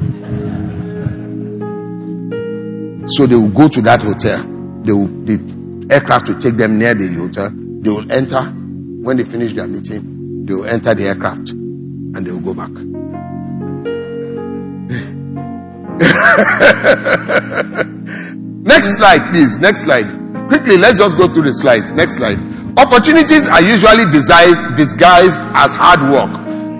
So 3.07 3.25
they 3.27 3.35
will 3.35 3.49
go 3.49 3.67
to 3.67 3.81
that 3.81 4.01
hotel. 4.01 4.41
They 4.83 4.93
will, 4.93 5.07
the 5.07 5.87
aircraft 5.93 6.29
will 6.29 6.39
take 6.39 6.55
them 6.55 6.79
near 6.79 6.93
the 6.93 7.07
hotel. 7.13 7.49
They 7.53 7.89
will 7.89 8.09
enter. 8.11 8.41
When 8.41 9.17
they 9.17 9.23
finish 9.23 9.53
their 9.53 9.67
meeting, 9.67 10.45
they 10.45 10.53
will 10.53 10.65
enter 10.65 10.93
the 10.93 11.05
aircraft 11.07 11.49
and 11.51 12.25
they 12.25 12.31
will 12.31 12.39
go 12.39 12.53
back. 12.53 12.69
Next 18.63 18.97
slide, 18.97 19.29
please. 19.31 19.59
Next 19.59 19.83
slide. 19.83 20.05
Quickly, 20.47 20.77
let's 20.77 20.99
just 20.99 21.17
go 21.17 21.27
through 21.27 21.43
the 21.43 21.53
slides. 21.53 21.91
Next 21.91 22.15
slide. 22.17 22.37
Opportunities 22.77 23.47
are 23.47 23.61
usually 23.61 24.05
disguised, 24.11 24.77
disguised 24.77 25.37
as 25.53 25.73
hard 25.75 25.99
work, 26.07 26.31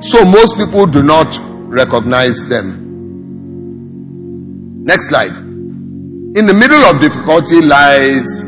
so 0.04 0.24
most 0.24 0.56
people 0.58 0.86
do 0.86 1.04
not 1.04 1.38
recognize 1.72 2.48
them. 2.50 2.84
Next 4.84 5.08
slide. 5.10 5.32
In 5.32 6.46
the 6.46 6.54
middle 6.54 6.84
of 6.86 7.00
difficulty 7.00 7.62
lies 7.62 8.44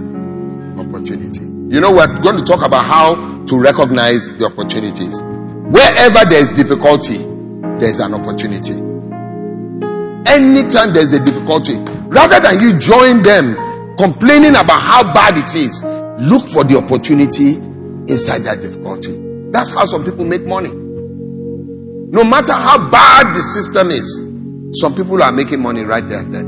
opportunity. 0.77 1.39
You 1.73 1.79
know, 1.79 1.91
we're 1.91 2.07
going 2.21 2.37
to 2.37 2.43
talk 2.43 2.65
about 2.65 2.85
how 2.85 3.15
to 3.45 3.59
recognize 3.59 4.37
the 4.37 4.45
opportunities. 4.45 5.21
Wherever 5.71 6.29
there 6.29 6.41
is 6.41 6.49
difficulty, 6.51 7.17
there 7.79 7.89
is 7.89 7.99
an 7.99 8.13
opportunity. 8.13 8.73
Anytime 10.29 10.93
there's 10.93 11.13
a 11.13 11.23
difficulty, 11.23 11.75
rather 12.07 12.39
than 12.39 12.59
you 12.59 12.77
join 12.79 13.21
them 13.23 13.55
complaining 13.97 14.55
about 14.55 14.81
how 14.81 15.13
bad 15.13 15.37
it 15.37 15.55
is, 15.55 15.83
look 16.19 16.47
for 16.47 16.63
the 16.63 16.77
opportunity 16.77 17.55
inside 18.11 18.39
that 18.39 18.61
difficulty. 18.61 19.17
That's 19.51 19.71
how 19.71 19.85
some 19.85 20.03
people 20.03 20.25
make 20.25 20.45
money. 20.45 20.82
No 22.13 22.23
matter 22.23 22.53
how 22.53 22.77
bad 22.91 23.33
the 23.35 23.41
system 23.41 23.89
is, 23.89 24.05
some 24.79 24.93
people 24.93 25.21
are 25.23 25.31
making 25.31 25.61
money 25.61 25.81
right 25.81 26.07
there 26.07 26.19
and 26.19 26.33
then. 26.33 26.45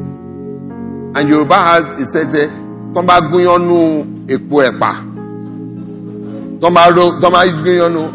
And 1.15 1.27
Yoruba 1.27 1.55
has, 1.55 1.91
it 1.99 2.05
says, 2.05 2.35
eh, 2.35 2.47
Tomba 2.93 3.19
guyonu 3.31 4.27
epo 4.27 4.61
epa. 4.63 5.01
Tomba 6.59 7.45
guyonu. 7.63 8.13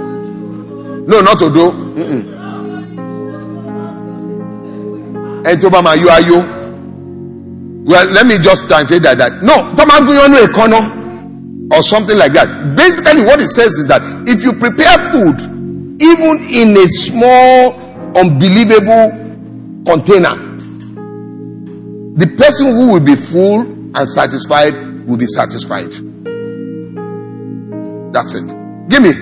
No, 1.09 1.21
not 1.21 1.43
Odo. 1.43 1.73
Ẹni 5.43 5.61
tó 5.61 5.71
bá 5.71 5.81
máa 5.83 5.97
yọ 5.97 6.09
ayọ̀ 6.13 6.61
well 7.87 8.07
let 8.13 8.27
me 8.27 8.37
just 8.39 8.69
translate 8.69 9.03
that 9.03 9.17
that 9.19 9.33
no 9.43 9.55
tó 9.77 9.85
máa 9.87 10.01
gún 10.05 10.15
yọnu 10.15 11.73
or 11.73 11.83
something 11.83 12.17
like 12.19 12.33
that 12.33 12.77
basically 12.77 13.23
what 13.25 13.41
it 13.41 13.49
says 13.49 13.71
is 13.79 13.87
that 13.89 14.03
if 14.29 14.45
you 14.45 14.53
prepare 14.53 14.99
food 15.11 15.60
even 16.01 16.43
in 16.49 16.77
a 16.77 16.87
small 16.89 17.75
unbelievable 18.17 19.13
container. 19.85 20.35
The 22.17 22.27
person 22.37 22.75
who 22.75 22.93
will 22.93 23.05
be 23.05 23.17
full 23.17 23.61
and 23.97 24.09
satisfied 24.09 24.75
will 25.07 25.17
be 25.17 25.27
satisfied. 25.27 25.91
That's 28.13 28.35
it. 28.35 28.49
Give 28.89 29.03
me 29.03 29.13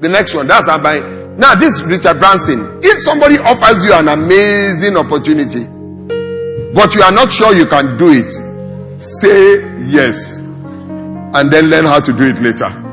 the 0.00 0.08
next 0.10 0.34
one. 0.34 0.46
That's 0.46 0.68
how 0.68 0.82
by 0.82 1.00
now, 1.36 1.54
this 1.54 1.82
Richard 1.82 2.18
Branson, 2.18 2.80
if 2.82 2.98
somebody 2.98 3.36
offers 3.36 3.84
you 3.84 3.92
an 3.92 4.08
amazing 4.08 4.96
opportunity, 4.96 5.64
but 6.74 6.94
you 6.94 7.02
are 7.02 7.12
not 7.12 7.30
sure 7.30 7.54
you 7.54 7.66
can 7.66 7.98
do 7.98 8.10
it, 8.10 8.30
say 9.00 9.60
yes 9.86 10.40
and 11.36 11.50
then 11.50 11.68
learn 11.68 11.84
how 11.84 12.00
to 12.00 12.12
do 12.12 12.24
it 12.24 12.40
later. 12.40 12.85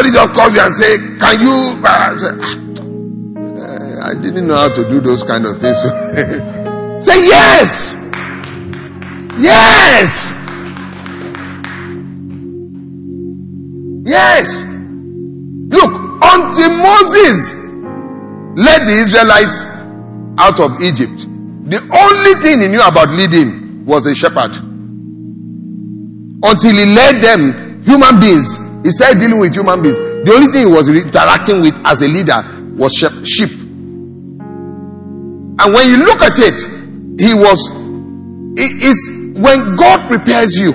Somebody 0.00 0.16
just 0.16 0.32
calls 0.34 0.54
you 0.54 0.62
and 0.62 0.74
say, 0.74 0.96
Can 1.18 1.40
you? 1.42 1.76
Uh, 1.84 2.16
I 4.02 4.14
didn't 4.22 4.46
know 4.48 4.56
how 4.56 4.72
to 4.72 4.88
do 4.88 4.98
those 4.98 5.22
kind 5.22 5.44
of 5.44 5.60
things. 5.60 5.76
say 7.04 7.26
yes! 7.26 8.10
Yes! 9.38 10.32
Yes. 14.06 14.78
Look, 15.68 15.92
until 16.22 16.70
Moses 16.78 17.66
led 18.56 18.86
the 18.88 18.96
Israelites 19.02 19.64
out 20.38 20.60
of 20.60 20.80
Egypt, 20.80 21.28
the 21.68 21.80
only 21.92 22.40
thing 22.40 22.60
he 22.62 22.68
knew 22.68 22.80
about 22.80 23.10
leading 23.10 23.84
was 23.84 24.06
a 24.06 24.14
shepherd. 24.14 24.56
Until 26.42 26.72
he 26.74 26.86
led 26.86 27.20
them, 27.20 27.82
human 27.84 28.18
beings, 28.18 28.69
he 28.82 28.90
started 28.90 29.20
dealing 29.20 29.40
with 29.40 29.54
human 29.54 29.82
beings. 29.82 29.98
The 29.98 30.32
only 30.34 30.48
thing 30.48 30.68
he 30.68 30.72
was 30.72 30.88
interacting 30.88 31.60
with 31.60 31.78
as 31.86 32.02
a 32.02 32.08
leader 32.08 32.42
was 32.76 32.92
sheep. 33.24 33.50
And 35.60 35.74
when 35.74 35.90
you 35.90 35.98
look 36.04 36.22
at 36.22 36.38
it, 36.38 36.56
he 37.20 37.34
was, 37.34 37.60
it 38.56 38.72
is 38.82 39.36
when 39.36 39.76
God 39.76 40.08
prepares 40.08 40.56
you, 40.56 40.72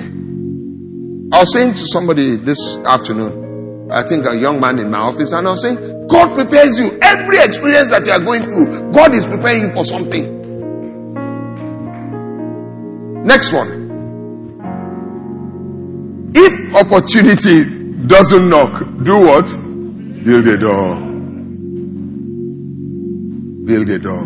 I 1.32 1.40
was 1.40 1.52
saying 1.52 1.74
to 1.74 1.86
somebody 1.86 2.36
this 2.36 2.78
afternoon, 2.86 3.90
I 3.90 4.02
think 4.02 4.26
a 4.26 4.36
young 4.36 4.60
man 4.60 4.78
in 4.78 4.90
my 4.90 4.98
office, 4.98 5.32
and 5.32 5.46
I 5.46 5.50
was 5.50 5.62
saying, 5.62 6.06
God 6.06 6.34
prepares 6.36 6.78
you. 6.78 6.96
Every 7.02 7.38
experience 7.38 7.90
that 7.90 8.06
you 8.06 8.12
are 8.12 8.20
going 8.20 8.42
through, 8.42 8.92
God 8.92 9.12
is 9.12 9.26
preparing 9.26 9.62
you 9.62 9.72
for 9.72 9.84
something. 9.84 10.36
Next 13.24 13.52
one. 13.52 13.84
If 16.34 16.74
opportunity 16.74 17.75
doesn't 18.06 18.48
knock, 18.48 18.80
do 19.02 19.20
what? 19.20 19.46
Build 20.24 20.46
a 20.46 20.56
door. 20.56 20.96
Build 23.64 23.90
a 23.90 23.98
door. 23.98 24.24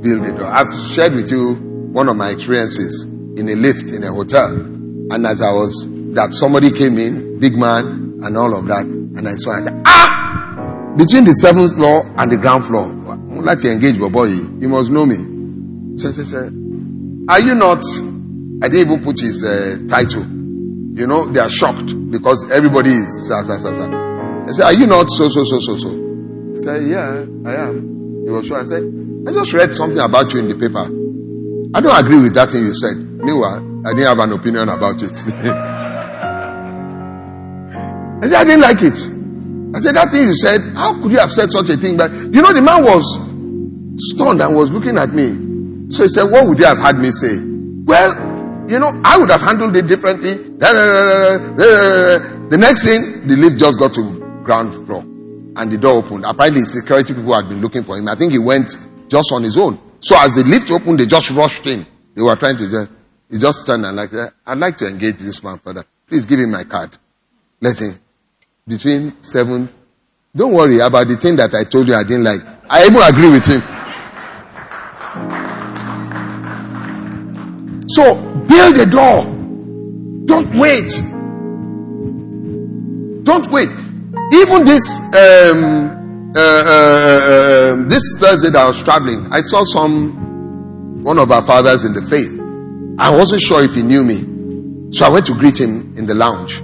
Build 0.00 0.26
a 0.26 0.38
door. 0.38 0.46
I've 0.46 0.72
shared 0.72 1.12
with 1.14 1.30
you 1.30 1.54
one 1.92 2.08
of 2.08 2.16
my 2.16 2.30
experiences 2.30 3.04
in 3.04 3.48
a 3.48 3.54
lift 3.54 3.90
in 3.90 4.02
a 4.04 4.12
hotel. 4.12 4.48
And 4.48 5.26
as 5.26 5.42
I 5.42 5.52
was, 5.52 5.86
that 6.14 6.32
somebody 6.32 6.70
came 6.70 6.96
in, 6.98 7.38
big 7.38 7.56
man, 7.56 8.20
and 8.24 8.36
all 8.36 8.56
of 8.56 8.66
that. 8.66 8.84
And 8.86 9.28
I 9.28 9.32
saw, 9.32 9.52
I 9.52 9.60
said, 9.60 9.82
ah! 9.84 10.94
Between 10.96 11.24
the 11.24 11.32
seventh 11.32 11.76
floor 11.76 12.04
and 12.16 12.32
the 12.32 12.36
ground 12.36 12.64
floor. 12.64 12.86
I 12.86 13.16
would 13.34 13.44
like 13.44 13.60
to 13.60 13.70
engage 13.70 13.98
boy. 13.98 14.24
You 14.24 14.68
must 14.68 14.90
know 14.90 15.04
me. 15.04 15.98
So 15.98 16.08
I 16.08 16.12
said, 16.12 16.52
are 17.28 17.40
you 17.40 17.54
not, 17.54 17.84
I 18.62 18.68
didn't 18.68 18.92
even 18.92 19.04
put 19.04 19.20
his 19.20 19.44
uh, 19.44 19.78
title. 19.88 20.39
You 20.92 21.06
know, 21.06 21.26
they 21.26 21.40
are 21.40 21.48
shocked 21.50 21.94
because 22.10 22.50
everybody 22.50 22.90
is, 22.90 23.28
sa, 23.28 23.42
sa, 23.42 23.58
sa, 23.58 23.72
sa. 23.72 23.86
I 23.86 24.52
said, 24.52 24.64
are 24.64 24.74
you 24.74 24.86
not 24.86 25.08
so, 25.10 25.28
so, 25.28 25.44
so, 25.44 25.58
so, 25.60 25.76
so? 25.76 25.88
He 26.52 26.58
said, 26.58 26.82
yeah, 26.88 27.24
I 27.46 27.54
am. 27.68 28.24
He 28.24 28.30
was 28.30 28.46
sure. 28.46 28.60
I 28.60 28.64
said, 28.64 28.82
I 29.26 29.32
just 29.32 29.52
read 29.52 29.72
something 29.74 29.98
about 29.98 30.32
you 30.32 30.40
in 30.40 30.48
the 30.48 30.56
paper. 30.56 30.84
I 31.72 31.80
don't 31.80 32.04
agree 32.04 32.18
with 32.20 32.34
that 32.34 32.50
thing 32.50 32.64
you 32.64 32.74
said. 32.74 32.96
Meanwhile, 32.98 33.86
I 33.86 33.90
didn't 33.94 34.08
have 34.08 34.18
an 34.18 34.32
opinion 34.32 34.68
about 34.68 35.00
it. 35.02 35.12
I 38.22 38.26
said, 38.26 38.40
I 38.40 38.44
didn't 38.44 38.62
like 38.62 38.82
it. 38.82 38.98
I 39.72 39.78
said, 39.78 39.94
that 39.94 40.10
thing 40.10 40.24
you 40.24 40.34
said, 40.34 40.60
how 40.74 41.00
could 41.00 41.12
you 41.12 41.18
have 41.18 41.30
said 41.30 41.52
such 41.52 41.70
a 41.70 41.76
thing? 41.76 41.96
But 41.96 42.10
you 42.10 42.42
know, 42.42 42.52
the 42.52 42.60
man 42.60 42.82
was 42.82 43.06
stunned 44.10 44.42
and 44.42 44.56
was 44.56 44.72
looking 44.72 44.98
at 44.98 45.10
me. 45.10 45.88
So 45.90 46.02
he 46.02 46.08
said, 46.08 46.24
what 46.24 46.48
would 46.48 46.58
you 46.58 46.66
have 46.66 46.78
had 46.78 46.98
me 46.98 47.12
say? 47.12 47.38
Well, 47.38 48.66
you 48.68 48.78
know, 48.78 48.90
I 49.04 49.18
would 49.18 49.30
have 49.30 49.40
handled 49.42 49.76
it 49.76 49.86
differently. 49.86 50.49
The 50.60 52.56
next 52.58 52.84
thing, 52.84 53.26
the 53.28 53.36
lift 53.36 53.58
just 53.58 53.78
got 53.78 53.94
to 53.94 54.42
ground 54.44 54.74
floor 54.74 55.00
and 55.56 55.70
the 55.72 55.78
door 55.78 55.94
opened. 55.94 56.24
Apparently, 56.26 56.62
security 56.62 57.14
people 57.14 57.34
had 57.34 57.48
been 57.48 57.60
looking 57.60 57.82
for 57.82 57.96
him. 57.96 58.08
I 58.08 58.14
think 58.14 58.32
he 58.32 58.38
went 58.38 58.68
just 59.08 59.32
on 59.32 59.42
his 59.42 59.56
own. 59.56 59.78
So 60.00 60.16
as 60.18 60.34
the 60.34 60.44
lift 60.44 60.70
opened, 60.70 61.00
they 61.00 61.06
just 61.06 61.30
rushed 61.30 61.66
in. 61.66 61.86
They 62.14 62.22
were 62.22 62.36
trying 62.36 62.56
to 62.58 62.68
just, 62.68 62.90
he 63.30 63.38
just 63.38 63.64
turned 63.66 63.86
and 63.86 63.96
like, 63.96 64.10
I'd 64.46 64.58
like 64.58 64.76
to 64.78 64.86
engage 64.86 65.16
this 65.16 65.42
man 65.42 65.58
further. 65.58 65.84
Please 66.06 66.26
give 66.26 66.40
him 66.40 66.50
my 66.50 66.64
card. 66.64 66.96
Let 67.60 67.80
him. 67.80 67.98
Between 68.66 69.22
seven. 69.22 69.68
Don't 70.34 70.52
worry 70.52 70.78
about 70.80 71.08
the 71.08 71.16
thing 71.16 71.36
that 71.36 71.54
I 71.54 71.64
told 71.64 71.88
you 71.88 71.94
I 71.94 72.02
didn't 72.02 72.24
like. 72.24 72.40
I 72.68 72.84
even 72.86 73.02
agree 73.02 73.30
with 73.30 73.46
him. 73.46 73.62
So 77.88 78.14
build 78.46 78.78
a 78.78 78.86
door. 78.86 79.39
Don't 80.30 80.54
wait. 80.54 80.90
Don't 83.24 83.50
wait. 83.50 83.68
Even 84.32 84.64
this 84.64 84.86
um, 85.10 86.32
uh, 86.36 86.38
uh, 86.38 86.70
uh, 86.70 87.88
this 87.88 88.04
Thursday 88.20 88.50
that 88.50 88.62
I 88.62 88.66
was 88.68 88.80
traveling, 88.84 89.26
I 89.32 89.40
saw 89.40 89.64
some 89.64 91.02
one 91.02 91.18
of 91.18 91.32
our 91.32 91.42
fathers 91.42 91.84
in 91.84 91.94
the 91.94 92.02
faith. 92.02 92.38
I 93.00 93.10
wasn't 93.10 93.40
sure 93.40 93.60
if 93.60 93.74
he 93.74 93.82
knew 93.82 94.04
me, 94.04 94.92
so 94.92 95.04
I 95.04 95.08
went 95.08 95.26
to 95.26 95.34
greet 95.34 95.58
him 95.60 95.96
in 95.96 96.06
the 96.06 96.14
lounge. 96.14 96.58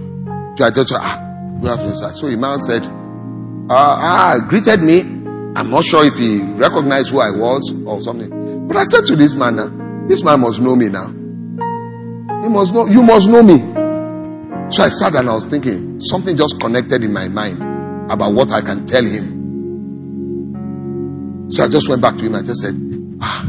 So 0.59 0.64
I 0.64 0.71
her, 0.71 0.85
ah, 0.93 1.59
Go 1.61 1.67
have 1.67 1.81
inside. 1.81 2.14
So 2.14 2.29
man 2.37 2.61
said, 2.61 2.83
uh, 2.85 3.75
ah, 3.75 4.47
greeted 4.49 4.81
me. 4.81 5.01
I'm 5.57 5.71
not 5.71 5.83
sure 5.83 6.07
if 6.07 6.17
he 6.17 6.41
recognized 6.55 7.11
who 7.11 7.19
I 7.19 7.31
was 7.33 7.75
or 7.85 8.01
something. 8.01 8.69
But 8.69 8.77
I 8.77 8.85
said 8.85 9.07
to 9.07 9.17
this 9.17 9.35
man, 9.35 10.07
this 10.07 10.23
man 10.23 10.41
must 10.41 10.61
know 10.61 10.77
me 10.77 10.89
now. 10.89 11.12
He 12.43 12.49
must 12.49 12.74
know, 12.74 12.87
you 12.87 13.03
must 13.03 13.28
know 13.28 13.43
me. 13.43 13.59
So 14.70 14.82
I 14.82 14.89
sat 14.89 15.14
and 15.14 15.28
I 15.28 15.34
was 15.34 15.47
thinking, 15.47 16.01
something 16.01 16.37
just 16.37 16.61
connected 16.61 17.05
in 17.05 17.12
my 17.12 17.28
mind 17.28 17.62
about 18.11 18.32
what 18.32 18.51
I 18.51 18.61
can 18.61 18.84
tell 18.87 19.05
him. 19.05 19.37
So 21.51 21.64
I 21.64 21.68
just 21.68 21.89
went 21.89 22.03
back 22.03 22.16
to 22.18 22.24
him. 22.24 22.34
I 22.34 22.43
just 22.43 22.61
said, 22.61 22.74
ah, 23.20 23.47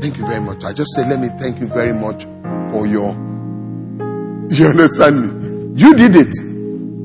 thank 0.00 0.16
you 0.16 0.26
very 0.26 0.40
much. 0.40 0.64
I 0.64 0.72
just 0.72 0.92
said, 0.92 1.08
let 1.08 1.20
me 1.20 1.28
thank 1.38 1.60
you 1.60 1.66
very 1.68 1.92
much 1.92 2.24
for 2.70 2.86
your, 2.86 3.12
you 4.50 4.66
understand 4.66 5.20
me? 5.20 5.80
You 5.80 5.94
did 5.94 6.16
it. 6.16 6.34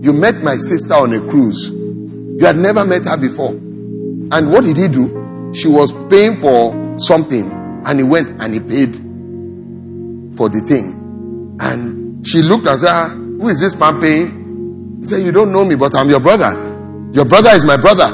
You 0.06 0.14
met 0.14 0.42
my 0.44 0.56
sister 0.56 0.94
on 0.94 1.14
a 1.14 1.20
cruise. 1.20 1.70
You 1.70 2.46
had 2.46 2.56
never 2.56 2.86
met 2.86 3.06
her 3.06 3.18
before. 3.18 3.52
And 3.52 4.52
what 4.52 4.64
did 4.64 4.78
he 4.78 4.88
do? 4.88 5.52
She 5.54 5.68
was 5.68 5.92
paying 6.10 6.36
for 6.36 6.96
something 6.98 7.52
and 7.86 8.00
he 8.00 8.04
went 8.04 8.30
and 8.42 8.54
he 8.54 8.60
paid 8.62 8.96
for 10.38 10.48
the 10.48 10.62
thing. 10.66 10.99
And 11.60 12.26
she 12.26 12.42
looked 12.42 12.66
and 12.68 12.80
said, 12.80 12.90
ah, 12.92 13.10
Who 13.10 13.48
is 13.50 13.60
this 13.60 13.76
man 13.78 14.00
paying? 14.00 15.00
He 15.02 15.06
said, 15.08 15.22
You 15.24 15.32
don't 15.32 15.52
know 15.52 15.66
me, 15.66 15.76
but 15.76 15.96
I'm 15.96 16.10
your 16.10 16.20
brother. 16.20 16.52
Your 17.14 17.26
brother 17.26 17.50
is 17.52 17.66
my 17.66 17.78
brother. 17.78 18.10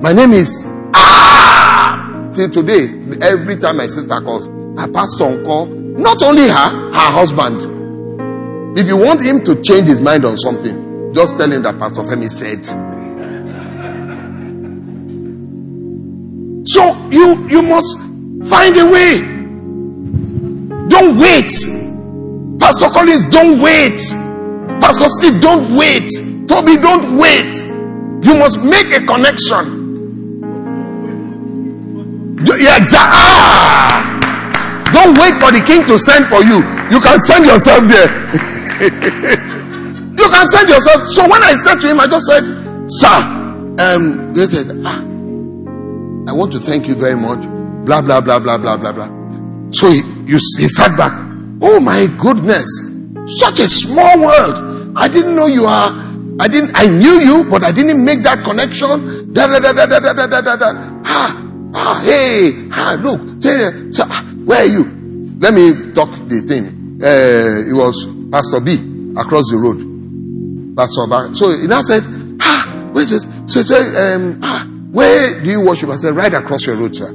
My 0.00 0.12
name 0.12 0.32
is 0.32 0.62
Ah! 0.94 2.30
Till 2.32 2.48
today, 2.48 2.84
every 3.22 3.56
time 3.56 3.76
my 3.78 3.86
sister 3.86 4.20
calls, 4.20 4.46
her 4.46 4.88
pastor 4.92 5.24
on 5.24 5.44
call, 5.44 5.66
not 5.66 6.22
only 6.22 6.42
her, 6.48 6.70
her 6.92 7.10
husband. 7.12 8.78
If 8.78 8.86
you 8.86 8.96
want 8.96 9.20
him 9.20 9.44
to 9.44 9.60
change 9.62 9.88
his 9.88 10.00
mind 10.00 10.24
on 10.24 10.36
something, 10.36 11.12
just 11.12 11.36
tell 11.36 11.50
him 11.50 11.62
that 11.62 11.78
Pastor 11.78 12.02
Femi 12.02 12.30
said. 12.30 12.64
So 16.66 17.08
you 17.10 17.48
you 17.48 17.62
must 17.62 17.98
find 18.48 18.76
a 18.76 18.86
way. 18.86 19.20
Don't 20.88 21.18
wait. 21.18 21.79
Pastor 22.60 22.88
Collins, 22.88 23.26
don't 23.30 23.58
wait. 23.60 23.98
Pastor 24.80 25.08
Steve, 25.08 25.40
don't 25.40 25.74
wait. 25.76 26.08
Toby, 26.46 26.76
don't 26.76 27.16
wait. 27.16 27.54
You 28.22 28.38
must 28.38 28.62
make 28.64 28.92
a 28.92 29.00
connection. 29.04 29.80
Yeah, 32.44 32.76
exactly. 32.76 33.16
Ah! 33.16 34.10
Don't 34.92 35.16
wait 35.18 35.34
for 35.40 35.50
the 35.52 35.62
king 35.64 35.84
to 35.86 35.98
send 35.98 36.26
for 36.26 36.42
you. 36.42 36.60
You 36.90 37.00
can 37.00 37.20
send 37.20 37.46
yourself 37.46 37.86
there. 37.88 38.08
you 38.82 40.28
can 40.28 40.46
send 40.48 40.68
yourself. 40.68 41.06
So 41.08 41.22
when 41.28 41.42
I 41.42 41.52
said 41.52 41.80
to 41.80 41.90
him, 41.90 42.00
I 42.00 42.06
just 42.06 42.26
said, 42.26 42.42
Sir, 42.88 43.06
um, 43.78 44.34
they 44.34 44.46
said, 44.46 44.66
ah, 44.84 45.00
I 46.28 46.32
want 46.34 46.52
to 46.52 46.58
thank 46.58 46.88
you 46.88 46.94
very 46.94 47.16
much. 47.16 47.46
Blah, 47.86 48.02
blah, 48.02 48.20
blah, 48.20 48.38
blah, 48.38 48.58
blah, 48.58 48.76
blah, 48.76 48.92
blah. 48.92 49.08
So 49.70 49.88
he, 49.90 50.02
you, 50.26 50.38
he 50.58 50.68
sat 50.68 50.96
back. 50.98 51.29
Oh 51.60 51.80
my 51.80 52.06
goodness. 52.18 52.68
Such 53.38 53.60
a 53.60 53.68
small 53.68 54.18
world. 54.20 54.92
I 54.96 55.08
didn't 55.08 55.36
know 55.36 55.46
you 55.46 55.64
are. 55.64 55.90
I 56.40 56.48
didn't, 56.48 56.72
I 56.74 56.86
knew 56.86 57.20
you, 57.20 57.44
but 57.50 57.62
I 57.64 57.70
didn't 57.70 58.02
make 58.02 58.22
that 58.22 58.42
connection. 58.42 59.32
Da, 59.34 59.46
da, 59.46 59.60
da, 59.60 59.72
da, 59.72 59.86
da, 59.86 60.00
da, 60.00 60.26
da, 60.26 60.40
da, 60.40 60.56
da. 60.56 60.72
Ah, 61.04 61.46
ah, 61.74 62.00
hey, 62.02 62.68
ah, 62.72 62.96
look. 62.98 63.20
Ah, 64.00 64.24
where 64.46 64.62
are 64.62 64.66
you? 64.66 64.84
Let 65.38 65.52
me 65.52 65.92
talk 65.92 66.08
the 66.28 66.40
thing. 66.40 66.98
Uh, 67.02 67.68
it 67.68 67.74
was 67.74 68.08
Pastor 68.32 68.60
B 68.60 68.72
across 69.20 69.50
the 69.50 69.58
road. 69.58 70.76
Pastor 70.76 71.06
Bar. 71.06 71.34
So 71.34 71.50
he 71.50 71.66
now 71.66 71.82
said, 71.82 72.02
ah, 72.40 72.88
where's 72.92 73.10
this? 73.10 73.26
So 73.46 73.62
said, 73.62 74.16
um, 74.16 74.40
ah, 74.42 74.66
where 74.92 75.42
do 75.42 75.50
you 75.50 75.60
worship? 75.60 75.90
I 75.90 75.96
said, 75.96 76.16
right 76.16 76.32
across 76.32 76.66
your 76.66 76.76
road, 76.76 76.96
sir. 76.96 77.08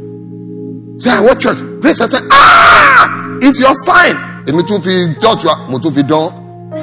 Say, 0.99 1.09
I 1.09 1.19
what 1.21 1.39
church? 1.39 1.57
Grace, 1.81 1.99
I 1.99 2.05
said, 2.05 2.21
ah, 2.31 3.37
it's 3.41 3.59
your 3.59 3.73
sign. 3.73 4.34
Èmi 4.47 4.63
tún 4.63 4.81
fi 4.81 5.15
church 5.19 5.45
wa, 5.45 5.55
mo 5.69 5.79
tún 5.79 5.93
fi. 5.93 6.03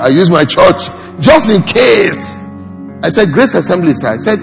I 0.00 0.08
use 0.08 0.30
my 0.30 0.44
church 0.44 0.88
just 1.20 1.50
in 1.50 1.62
case. 1.62 2.48
I 3.02 3.10
said, 3.10 3.30
Grace 3.32 3.54
Assembly, 3.54 3.94
sir. 3.94 4.14
I 4.14 4.16
said, 4.16 4.38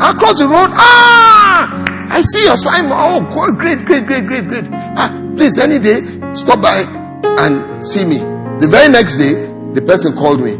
across 0.00 0.38
the 0.38 0.46
road, 0.46 0.70
ah, 0.72 2.08
I 2.10 2.22
see 2.22 2.44
your 2.44 2.56
sign. 2.56 2.86
Oh, 2.90 3.20
great, 3.56 3.84
great, 3.84 4.06
great, 4.06 4.26
great, 4.26 4.48
great. 4.48 4.64
Ah, 4.72 5.10
please, 5.36 5.58
any 5.58 5.78
day, 5.78 6.00
stop 6.32 6.62
by 6.62 6.82
and 7.38 7.84
see 7.84 8.04
me. 8.04 8.18
The 8.60 8.68
very 8.68 8.90
next 8.90 9.16
day, 9.16 9.34
the 9.74 9.82
person 9.82 10.14
called 10.14 10.40
me, 10.40 10.56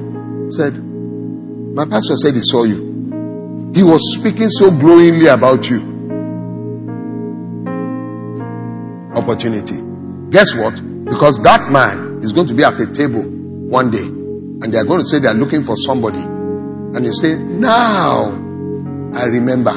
said, 0.51 0.75
my 1.75 1.85
pastor 1.87 2.17
said 2.17 2.35
he 2.35 2.41
saw 2.43 2.65
you. 2.65 3.73
He 3.75 3.83
was 3.83 4.01
speaking 4.19 4.49
so 4.49 4.71
glowingly 4.71 5.27
about 5.27 5.69
you. 5.69 5.81
Opportunity. 9.15 9.83
Guess 10.31 10.55
what? 10.57 10.95
Because 11.07 11.41
that 11.43 11.71
man 11.71 12.21
is 12.23 12.33
going 12.33 12.49
to 12.49 12.55
be 12.55 12.65
at 12.65 12.79
a 12.81 12.87
table 12.93 13.23
one 13.23 13.91
day 13.91 14.03
and 14.63 14.73
they 14.73 14.79
are 14.79 14.85
going 14.85 15.01
to 15.01 15.07
say 15.07 15.19
they 15.19 15.29
are 15.29 15.35
looking 15.35 15.63
for 15.63 15.77
somebody. 15.77 16.19
And 16.21 17.05
you 17.05 17.13
say, 17.13 17.35
Now 17.39 18.31
I 19.15 19.27
remember. 19.27 19.73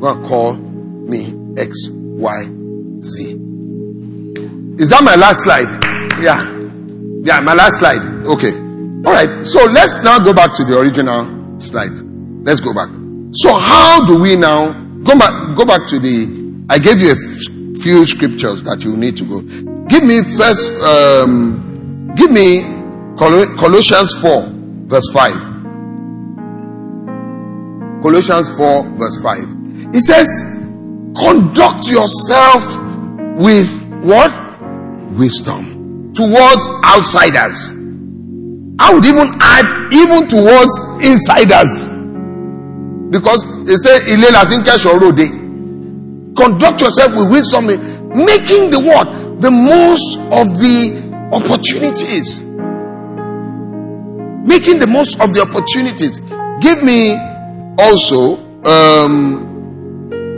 Go 0.00 0.12
and 0.12 0.24
call 0.26 0.54
me 0.54 1.34
X, 1.58 1.88
Y, 1.90 2.42
Z. 3.02 3.22
Is 4.78 4.90
that 4.90 5.02
my 5.04 5.16
last 5.16 5.44
slide? 5.44 5.68
Yeah. 6.22 6.52
Yeah, 7.24 7.40
my 7.40 7.54
last 7.54 7.78
slide. 7.78 8.02
Okay. 8.26 8.52
All 8.52 9.12
right. 9.12 9.44
So 9.44 9.64
let's 9.66 10.04
now 10.04 10.18
go 10.18 10.32
back 10.34 10.54
to 10.54 10.64
the 10.64 10.78
original 10.78 11.60
slide. 11.60 11.90
Let's 12.44 12.60
go 12.60 12.74
back. 12.74 12.88
So 13.32 13.54
how 13.54 14.06
do 14.06 14.20
we 14.20 14.36
now 14.36 14.72
go 15.02 15.18
back? 15.18 15.56
Go 15.56 15.64
back 15.64 15.86
to 15.88 15.98
the. 15.98 16.64
I 16.70 16.78
gave 16.78 17.00
you 17.00 17.12
a 17.12 17.16
few 17.86 18.04
scriptures 18.04 18.64
that 18.64 18.82
you 18.82 18.96
need 18.96 19.16
to 19.16 19.22
go. 19.22 19.38
Give 19.86 20.02
me 20.02 20.18
first. 20.34 20.74
Um, 20.82 22.10
give 22.16 22.32
me 22.32 22.66
Col- 23.14 23.46
Colossians 23.54 24.10
four, 24.20 24.42
verse 24.90 25.06
five. 25.14 25.38
Colossians 28.02 28.50
four, 28.56 28.82
verse 28.98 29.22
five. 29.22 29.46
It 29.94 30.02
says, 30.02 30.26
"Conduct 31.14 31.86
yourself 31.86 32.66
with 33.38 33.70
what? 34.02 34.34
Wisdom 35.14 36.10
towards 36.12 36.66
outsiders." 36.82 37.70
I 38.82 38.92
would 38.92 39.06
even 39.06 39.30
add 39.40 39.94
even 39.94 40.26
towards 40.26 40.74
insiders. 41.06 41.86
Because 43.14 43.46
they 43.64 43.76
say 43.76 43.94
Ile 44.12 44.32
Latin 44.34 44.66
Rode. 44.98 45.45
Conduct 46.36 46.80
yourself 46.80 47.12
with 47.16 47.30
wisdom, 47.30 47.66
making 48.12 48.70
the 48.70 48.80
what? 48.80 49.06
The 49.40 49.50
most 49.50 50.18
of 50.32 50.52
the 50.56 51.06
opportunities. 51.32 52.44
Making 54.46 54.78
the 54.78 54.86
most 54.86 55.20
of 55.20 55.32
the 55.34 55.42
opportunities. 55.42 56.20
Give 56.60 56.82
me 56.82 57.16
also 57.78 58.36
um 58.64 59.46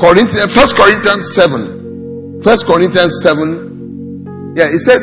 Corinthians 0.00 0.54
First 0.54 0.76
Corinthians 0.76 1.34
7. 1.34 2.40
First 2.40 2.66
Corinthians 2.66 3.20
7. 3.22 4.54
Yeah, 4.56 4.66
it 4.66 4.78
said, 4.78 5.02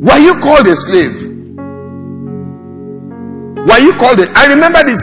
Were 0.00 0.18
you 0.18 0.34
called 0.40 0.66
a 0.66 0.76
slave? 0.76 1.26
Were 3.66 3.78
you 3.80 3.92
called 3.94 4.20
it? 4.20 4.28
I 4.36 4.46
remember 4.46 4.80
the 4.84 4.96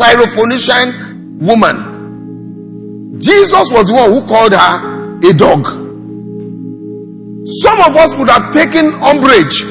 Syrophoenician 0.00 1.38
woman. 1.40 1.85
Jesus 3.26 3.72
was 3.72 3.88
the 3.88 3.94
one 3.94 4.10
who 4.14 4.22
called 4.22 4.52
her 4.54 5.18
a 5.18 5.32
dog. 5.34 5.66
Some 7.58 7.80
of 7.82 7.96
us 7.98 8.14
would 8.16 8.30
have 8.30 8.52
taken 8.54 8.86
umbrage. 9.02 9.66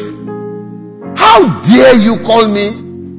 How 1.15 1.61
dare 1.61 1.95
you 1.95 2.17
call 2.27 2.51
me 2.51 2.67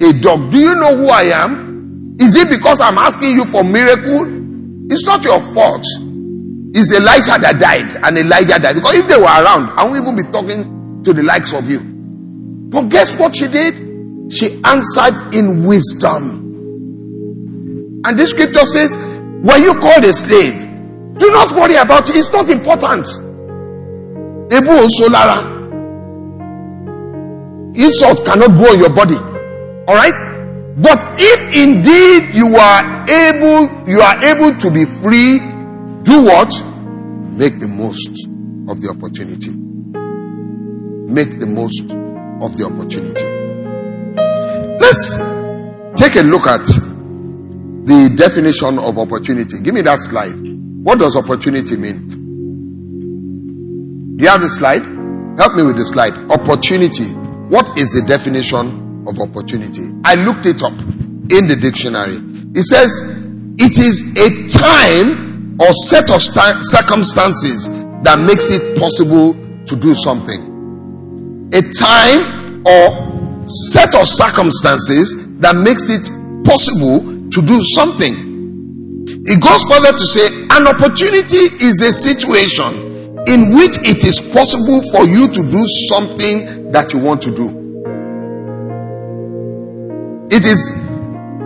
a 0.04 0.12
dog? 0.20 0.52
Do 0.52 0.58
you 0.58 0.74
know 0.74 0.94
who 0.94 1.08
I 1.08 1.32
am? 1.32 2.16
Is 2.20 2.36
it 2.36 2.50
because 2.50 2.82
I'm 2.82 2.98
asking 2.98 3.30
you 3.30 3.46
for 3.46 3.64
miracle? 3.64 4.92
It's 4.92 5.06
not 5.06 5.24
your 5.24 5.40
fault. 5.40 5.84
It's 6.74 6.92
Elisha 6.92 7.40
that 7.40 7.56
died 7.58 7.96
and 8.04 8.18
Elijah 8.18 8.58
died. 8.60 8.74
Because 8.74 8.94
if 8.94 9.08
they 9.08 9.16
were 9.16 9.22
around, 9.22 9.70
I 9.70 9.84
won't 9.84 10.02
even 10.02 10.16
be 10.16 10.22
talking 10.30 11.02
to 11.02 11.14
the 11.14 11.22
likes 11.22 11.54
of 11.54 11.70
you. 11.70 11.80
But 12.68 12.90
guess 12.90 13.18
what 13.18 13.34
she 13.34 13.48
did? 13.48 13.74
She 14.30 14.60
answered 14.64 15.34
in 15.34 15.66
wisdom. 15.66 16.44
And 18.04 18.18
this 18.18 18.30
scripture 18.30 18.66
says, 18.66 19.15
Were 19.42 19.58
you 19.58 19.74
called 19.80 20.04
a 20.04 20.12
slave? 20.12 20.62
Do 21.18 21.30
not 21.30 21.52
worry 21.52 21.76
about 21.76 22.08
it, 22.08 22.16
it's 22.16 22.32
not 22.32 22.48
important. 22.50 23.06
Ebu 24.52 24.72
Osolara. 24.86 25.54
Insult 27.76 28.24
cannot 28.24 28.48
go 28.56 28.70
on 28.72 28.78
your 28.78 28.90
body. 28.90 29.16
Alright? 29.88 30.14
But 30.78 31.02
if 31.18 31.54
indeed 31.54 32.34
you 32.34 32.54
are 32.56 33.04
able, 33.08 33.88
you 33.88 34.00
are 34.00 34.22
able 34.24 34.58
to 34.60 34.70
be 34.70 34.84
free, 34.84 35.38
do 36.02 36.24
what? 36.24 36.52
Make 37.32 37.60
the 37.60 37.68
most 37.68 38.26
of 38.68 38.80
the 38.80 38.88
opportunity. 38.90 39.50
Make 41.12 41.38
the 41.38 41.46
most 41.46 41.90
of 42.42 42.56
the 42.56 42.64
opportunity. 42.66 43.24
Let's 44.80 45.16
take 46.00 46.16
a 46.16 46.22
look 46.24 46.46
at 46.46 46.66
the 47.86 48.12
definition 48.16 48.78
of 48.78 48.98
opportunity. 48.98 49.60
Give 49.62 49.72
me 49.74 49.80
that 49.82 50.00
slide. 50.00 50.34
What 50.82 50.98
does 50.98 51.14
opportunity 51.16 51.76
mean? 51.76 52.08
Do 54.16 54.24
you 54.24 54.30
have 54.30 54.40
the 54.40 54.48
slide? 54.48 54.82
Help 55.38 55.54
me 55.54 55.62
with 55.62 55.76
the 55.76 55.86
slide. 55.86 56.12
Opportunity. 56.30 57.06
What 57.46 57.78
is 57.78 57.94
the 57.94 58.02
definition 58.08 59.04
of 59.06 59.20
opportunity? 59.20 59.94
I 60.04 60.16
looked 60.16 60.46
it 60.46 60.62
up 60.62 60.74
in 61.30 61.46
the 61.46 61.54
dictionary. 61.60 62.18
It 62.58 62.64
says 62.66 62.90
it 63.58 63.78
is 63.78 64.18
a 64.18 64.58
time 64.58 65.56
or 65.60 65.70
set 65.86 66.10
of 66.10 66.20
sta- 66.20 66.58
circumstances 66.62 67.68
that 68.02 68.18
makes 68.18 68.50
it 68.50 68.78
possible 68.80 69.34
to 69.64 69.76
do 69.76 69.94
something. 69.94 70.42
A 71.54 71.62
time 71.62 72.66
or 72.66 73.46
set 73.46 73.94
of 73.94 74.06
circumstances 74.08 75.38
that 75.38 75.54
makes 75.54 75.86
it 75.88 76.10
possible 76.44 77.15
to 77.30 77.42
do 77.42 77.62
something. 77.62 78.14
It 79.26 79.42
goes 79.42 79.64
further 79.64 79.92
to 79.96 80.06
say 80.06 80.26
an 80.50 80.66
opportunity 80.66 81.50
is 81.64 81.80
a 81.80 81.92
situation 81.92 82.86
in 83.26 83.52
which 83.54 83.76
it 83.82 84.04
is 84.04 84.20
possible 84.32 84.82
for 84.92 85.04
you 85.04 85.26
to 85.28 85.42
do 85.50 85.62
something 85.90 86.70
that 86.72 86.92
you 86.92 87.00
want 87.00 87.20
to 87.22 87.34
do. 87.34 87.48
It 90.30 90.44
is 90.44 90.70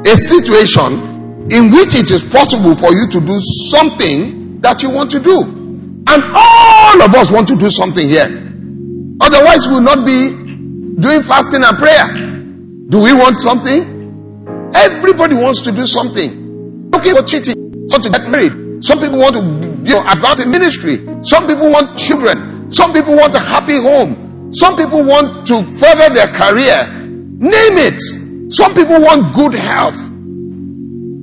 a 0.07 0.17
situation 0.17 1.49
in 1.53 1.71
which 1.71 1.95
it 1.95 2.11
is 2.11 2.23
possible 2.25 2.75
for 2.75 2.93
you 2.93 3.07
to 3.11 3.21
do 3.21 3.41
something 3.71 4.61
that 4.61 4.83
you 4.83 4.91
want 4.91 5.11
to 5.13 5.21
do. 5.21 5.43
And 6.07 6.23
all 6.35 7.03
of 7.03 7.15
us 7.15 7.31
want 7.31 7.49
to 7.49 7.57
do 7.57 7.71
something 7.71 8.07
here. 8.07 8.29
Otherwise, 9.21 9.67
we 9.69 9.75
will 9.75 9.81
not 9.83 10.05
be 10.07 10.31
doing 11.01 11.23
fasting 11.23 11.63
and 11.63 11.77
prayer. 11.77 12.09
Do 12.89 13.03
we 13.03 13.13
want 13.13 13.39
something? 13.39 14.00
Everybody 14.75 15.35
wants 15.35 15.63
to 15.63 15.73
do 15.73 15.83
something. 15.83 16.91
Okay, 16.95 17.11
for 17.11 17.23
cheating, 17.23 17.55
want 17.91 18.05
to 18.05 18.11
get 18.11 18.31
married. 18.31 18.85
Some 18.85 19.01
people 19.01 19.19
want 19.19 19.37
to 19.37 19.43
you 19.83 19.95
know, 19.95 20.05
advance 20.11 20.41
in 20.41 20.51
ministry. 20.51 20.99
Some 21.23 21.47
people 21.47 21.71
want 21.71 21.99
children. 21.99 22.71
Some 22.71 22.93
people 22.93 23.17
want 23.17 23.35
a 23.35 23.39
happy 23.39 23.77
home. 23.77 24.53
Some 24.53 24.77
people 24.77 25.01
want 25.01 25.47
to 25.49 25.63
further 25.63 26.13
their 26.15 26.29
career. 26.29 26.87
Name 26.95 27.77
it. 27.79 28.01
Some 28.53 28.75
people 28.75 29.01
want 29.01 29.35
good 29.35 29.55
health. 29.55 29.99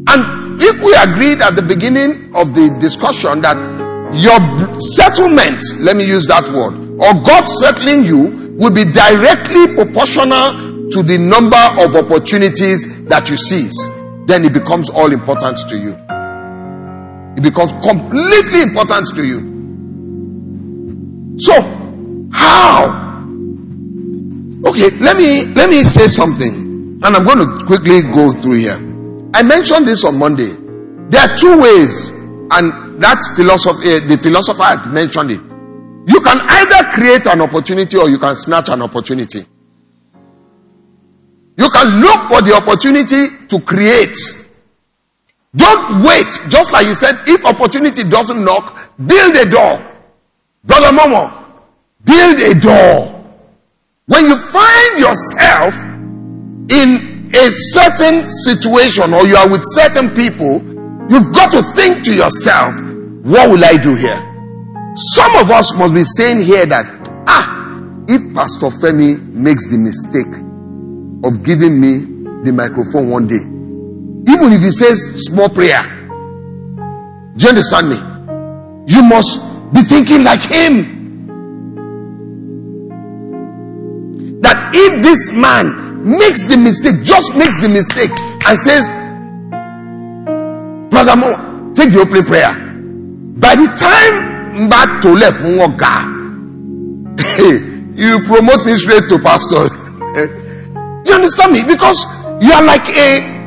And 0.10 0.62
if 0.62 0.82
we 0.82 0.94
agreed 0.96 1.42
at 1.42 1.56
the 1.56 1.62
beginning 1.62 2.36
of 2.36 2.54
the 2.54 2.76
discussion 2.80 3.42
that 3.42 3.58
your 4.16 4.40
settlement, 4.80 5.62
let 5.82 5.98
me 5.98 6.06
use 6.06 6.28
that 6.28 6.48
word, 6.50 6.76
or 7.00 7.14
God 7.24 7.46
settling 7.46 8.04
you 8.04 8.56
will 8.58 8.74
be 8.74 8.84
directly 8.86 9.76
proportional 9.76 10.67
to 10.92 11.04
the 11.04 11.18
number 11.18 11.58
of 11.84 11.96
opportunities 11.96 13.06
that 13.08 13.30
you 13.30 13.38
seize, 13.38 13.76
then 14.26 14.46
it 14.46 14.54
becomes 14.54 14.90
all 14.90 15.12
important 15.12 15.58
to 15.70 15.78
you. 15.78 15.96
It 17.38 17.44
becomes 17.44 17.72
completely 17.84 18.62
important 18.64 19.08
to 19.16 19.24
you. 19.26 19.58
So, 21.40 21.54
how? 22.34 23.08
Okay, 24.66 24.90
let 25.00 25.18
me 25.18 25.46
let 25.54 25.70
me 25.70 25.84
say 25.84 26.08
something, 26.08 27.00
and 27.04 27.06
I'm 27.06 27.24
going 27.24 27.38
to 27.38 27.66
quickly 27.66 28.02
go 28.12 28.32
through 28.32 28.58
here. 28.58 28.78
I 29.34 29.44
mentioned 29.44 29.86
this 29.86 30.04
on 30.04 30.18
Monday. 30.18 30.50
There 31.10 31.22
are 31.22 31.38
two 31.38 31.62
ways, 31.62 32.10
and 32.52 33.02
that 33.02 33.22
philosophy, 33.36 33.88
eh, 33.88 34.00
the 34.08 34.18
philosopher 34.18 34.64
had 34.64 34.92
mentioned 34.92 35.32
it. 35.32 35.42
You 36.12 36.22
can 36.22 36.40
either 36.42 36.90
create 36.92 37.28
an 37.28 37.42
opportunity 37.42 37.98
or 37.98 38.10
you 38.10 38.18
can 38.18 38.36
snatch 38.36 38.70
an 38.70 38.82
opportunity. 38.82 39.46
You 41.58 41.70
can 41.72 42.02
look 42.02 42.30
for 42.30 42.42
the 42.42 42.54
opportunity 42.54 43.48
to 43.50 43.60
create. 43.66 44.16
Don't 45.56 46.06
wait. 46.06 46.30
Just 46.50 46.72
like 46.72 46.86
you 46.86 46.94
said, 46.94 47.16
if 47.26 47.44
opportunity 47.46 48.04
doesn't 48.04 48.46
knock, 48.46 48.94
build 49.06 49.36
a 49.36 49.50
door. 49.50 49.82
Brother 50.64 50.96
Momo, 50.96 51.34
build 52.06 52.40
a 52.40 52.54
door. 52.62 53.26
When 54.06 54.28
you 54.28 54.38
find 54.38 55.00
yourself 55.00 55.74
in 56.70 57.32
a 57.34 57.50
certain 57.74 58.30
situation 58.30 59.14
or 59.14 59.26
you 59.26 59.36
are 59.36 59.50
with 59.50 59.64
certain 59.66 60.10
people, 60.14 60.62
you've 61.10 61.34
got 61.34 61.52
to 61.52 61.64
think 61.74 62.04
to 62.04 62.14
yourself, 62.14 62.76
what 63.26 63.50
will 63.50 63.66
I 63.66 63.78
do 63.78 63.96
here? 63.96 64.16
Some 65.16 65.36
of 65.38 65.50
us 65.50 65.76
must 65.78 65.94
be 65.94 66.04
saying 66.04 66.46
here 66.46 66.66
that, 66.68 66.86
ah, 67.28 67.82
if 68.08 68.22
Pastor 68.36 68.68
Femi 68.68 69.20
makes 69.34 69.72
the 69.72 69.78
mistake 69.78 70.47
of 71.24 71.44
giving 71.44 71.80
me 71.80 72.44
the 72.44 72.52
microphone 72.54 73.10
one 73.10 73.28
day, 73.28 73.42
even 74.32 74.54
if 74.54 74.62
he 74.62 74.72
says 74.72 75.26
small 75.26 75.50
prayer, 75.50 75.82
do 77.38 77.44
you 77.46 77.50
understand 77.50 77.90
me? 77.90 77.98
You 78.88 79.04
must 79.04 79.40
be 79.74 79.82
thinking 79.82 80.24
like 80.24 80.42
him. 80.42 80.96
That 84.42 84.72
if 84.74 85.02
this 85.04 85.34
man 85.34 86.04
makes 86.04 86.44
the 86.44 86.58
mistake, 86.58 87.04
just 87.04 87.36
makes 87.36 87.62
the 87.62 87.70
mistake, 87.70 88.12
and 88.48 88.58
says, 88.58 88.94
Brother 90.90 91.16
Mo, 91.16 91.74
take 91.74 91.92
the 91.92 92.00
opening 92.02 92.24
prayer. 92.24 92.54
By 93.38 93.56
the 93.56 93.68
time 93.78 94.70
back 94.70 95.02
to 95.04 95.14
left 95.14 95.44
you 97.96 98.20
promote 98.26 98.66
me 98.66 98.74
straight 98.74 99.08
to 99.10 99.20
pastor. 99.20 99.68
you 101.08 101.14
understand 101.16 101.54
me? 101.54 101.64
Because 101.64 102.04
you 102.44 102.52
are 102.52 102.64
like 102.64 102.88
a 102.90 103.38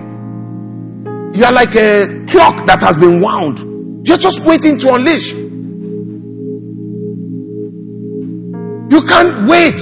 you 1.32 1.44
are 1.44 1.52
like 1.52 1.74
a 1.76 2.26
clock 2.28 2.66
that 2.66 2.80
has 2.80 2.96
been 2.96 3.20
wound. 3.20 4.06
You're 4.06 4.18
just 4.18 4.44
waiting 4.44 4.78
to 4.80 4.94
unleash. 4.94 5.32
You 8.90 9.00
can't 9.06 9.46
wait. 9.48 9.78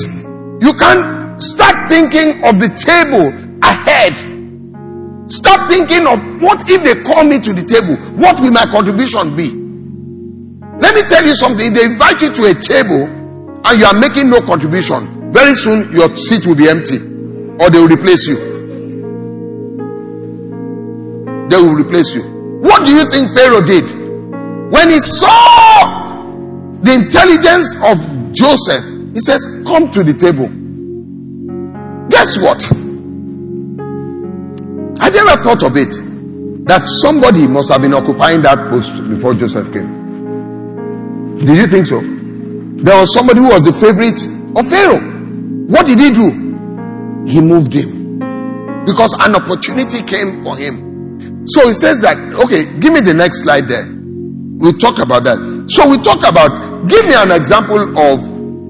You 0.61 0.75
can't 0.75 1.41
start 1.41 1.89
thinking 1.89 2.45
of 2.45 2.61
the 2.61 2.69
table 2.77 3.33
ahead. 3.63 4.13
Start 5.31 5.71
thinking 5.71 6.07
of 6.07 6.21
what 6.43 6.69
if 6.69 6.83
they 6.85 7.03
call 7.03 7.25
me 7.25 7.39
to 7.41 7.53
the 7.53 7.65
table? 7.65 7.97
What 8.21 8.41
will 8.41 8.53
my 8.53 8.67
contribution 8.67 9.35
be? 9.37 9.49
Let 10.79 10.95
me 10.95 11.03
tell 11.09 11.25
you 11.25 11.35
something. 11.35 11.67
If 11.69 11.75
they 11.75 11.85
invite 11.87 12.21
you 12.21 12.33
to 12.35 12.43
a 12.51 12.55
table 12.55 13.09
and 13.65 13.75
you 13.81 13.87
are 13.87 13.99
making 13.99 14.29
no 14.29 14.41
contribution, 14.43 15.33
very 15.33 15.55
soon 15.55 15.91
your 15.93 16.15
seat 16.17 16.47
will 16.47 16.57
be 16.57 16.69
empty 16.69 17.08
or 17.61 17.71
they 17.71 17.79
will 17.79 17.89
replace 17.89 18.27
you. 18.27 18.37
They 21.49 21.57
will 21.57 21.75
replace 21.75 22.15
you. 22.15 22.23
What 22.61 22.85
do 22.85 22.91
you 22.93 23.05
think 23.11 23.31
Pharaoh 23.31 23.65
did? 23.65 23.85
When 24.73 24.91
he 24.91 25.01
saw 25.01 26.19
the 26.83 26.95
intelligence 26.95 27.75
of 27.83 28.33
Joseph, 28.33 28.85
he 29.15 29.21
says, 29.21 29.63
Come 29.67 29.91
to 29.93 30.05
the 30.05 30.15
table. 30.15 30.49
Guess 32.11 32.39
what? 32.39 32.63
Have 35.01 35.15
you 35.15 35.27
ever 35.29 35.43
thought 35.43 35.63
of 35.63 35.77
it? 35.77 36.67
That 36.67 36.87
somebody 36.87 37.47
must 37.47 37.71
have 37.71 37.81
been 37.81 37.95
occupying 37.95 38.43
that 38.43 38.59
post 38.71 38.93
before 39.09 39.33
Joseph 39.35 39.73
came. 39.73 41.39
Did 41.39 41.57
you 41.57 41.67
think 41.67 41.87
so? 41.87 42.01
There 42.01 42.97
was 42.97 43.15
somebody 43.15 43.41
who 43.41 43.49
was 43.51 43.65
the 43.65 43.73
favorite 43.73 44.21
of 44.59 44.69
Pharaoh. 44.69 45.01
What 45.69 45.87
did 45.87 45.99
he 45.99 46.11
do? 46.13 46.48
He 47.29 47.41
moved 47.41 47.75
him. 47.75 48.19
Because 48.85 49.13
an 49.21 49.35
opportunity 49.37 50.03
came 50.03 50.43
for 50.43 50.57
him. 50.57 51.47
So 51.47 51.67
he 51.67 51.75
says 51.75 52.01
that, 52.03 52.17
okay, 52.45 52.65
give 52.81 52.93
me 52.93 53.01
the 53.01 53.15
next 53.15 53.43
slide 53.43 53.69
there. 53.69 53.85
We 53.87 54.73
talk 54.73 54.99
about 54.99 55.25
that. 55.25 55.39
So 55.69 55.89
we 55.89 55.99
talk 55.99 56.27
about, 56.27 56.89
give 56.89 57.07
me 57.07 57.15
an 57.15 57.31
example 57.31 57.81
of 57.99 58.19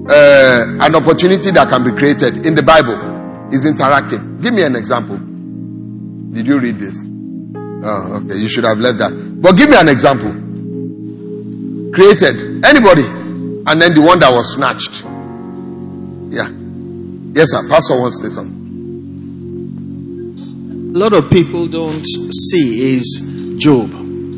uh, 0.09 0.85
an 0.85 0.95
opportunity 0.95 1.51
that 1.51 1.69
can 1.69 1.83
be 1.83 1.91
created 1.91 2.45
in 2.45 2.55
the 2.55 2.63
Bible. 2.63 3.07
Is 3.51 3.65
interactive. 3.65 4.43
Give 4.43 4.53
me 4.53 4.61
an 4.63 4.75
example. 4.75 5.17
Did 5.17 6.45
you 6.45 6.59
read 6.59 6.77
this? 6.77 7.03
Oh, 7.83 8.21
okay. 8.21 8.35
You 8.37 8.47
should 8.47 8.63
have 8.63 8.79
left 8.79 8.99
that. 8.99 9.41
But 9.41 9.53
give 9.53 9.69
me 9.69 9.75
an 9.75 9.89
example. 9.89 10.29
Created. 11.91 12.63
Anybody? 12.63 13.01
And 13.65 13.81
then 13.81 13.95
the 13.95 14.01
one 14.05 14.19
that 14.19 14.31
was 14.31 14.53
snatched. 14.53 15.03
Yeah. 16.29 16.58
Yes, 17.33 17.51
sir. 17.51 17.67
Pastor 17.69 17.99
wants 17.99 18.21
to 18.21 18.29
say 18.29 18.35
something. 18.35 18.57
A 20.95 20.97
lot 20.97 21.13
of 21.13 21.29
people 21.29 21.67
don't 21.67 22.03
see 22.03 22.95
is 22.97 23.55
Job. 23.57 23.91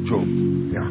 Job. 0.06 0.28
Yeah. 0.72 0.90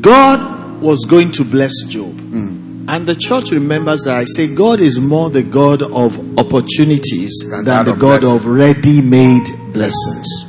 God 0.00 0.80
was 0.80 1.04
going 1.04 1.32
to 1.32 1.44
bless 1.44 1.72
Job. 1.88 2.14
Mm. 2.14 2.84
And 2.88 3.06
the 3.06 3.16
church 3.16 3.50
remembers 3.50 4.02
that 4.04 4.14
I 4.16 4.24
say 4.24 4.54
God 4.54 4.78
is 4.80 5.00
more 5.00 5.28
the 5.30 5.42
God 5.42 5.82
of 5.82 6.38
opportunities 6.38 7.32
Than 7.50 7.64
than, 7.64 7.86
the 7.86 7.92
of 7.92 7.98
God 7.98 8.20
blessing. 8.20 8.36
of 8.36 8.46
ready 8.46 9.00
made 9.02 9.72
blessings. 9.72 10.44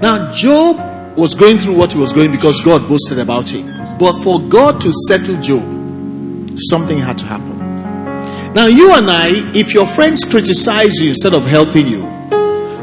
Now, 0.00 0.32
Job 0.32 1.18
was 1.18 1.34
going 1.34 1.58
through 1.58 1.76
what 1.76 1.92
he 1.92 1.98
was 1.98 2.12
going 2.14 2.30
because 2.32 2.62
God 2.64 2.88
boasted 2.88 3.18
about 3.18 3.50
him. 3.50 3.66
But 3.98 4.22
for 4.22 4.40
God 4.40 4.80
to 4.80 4.90
settle 5.08 5.40
Job, 5.40 5.62
something 6.70 6.98
had 6.98 7.18
to 7.18 7.26
happen. 7.26 7.53
Now, 8.54 8.66
you 8.66 8.92
and 8.94 9.10
I, 9.10 9.50
if 9.54 9.74
your 9.74 9.86
friends 9.86 10.24
criticize 10.24 11.00
you 11.00 11.08
instead 11.08 11.34
of 11.34 11.44
helping 11.44 11.88
you, 11.88 12.02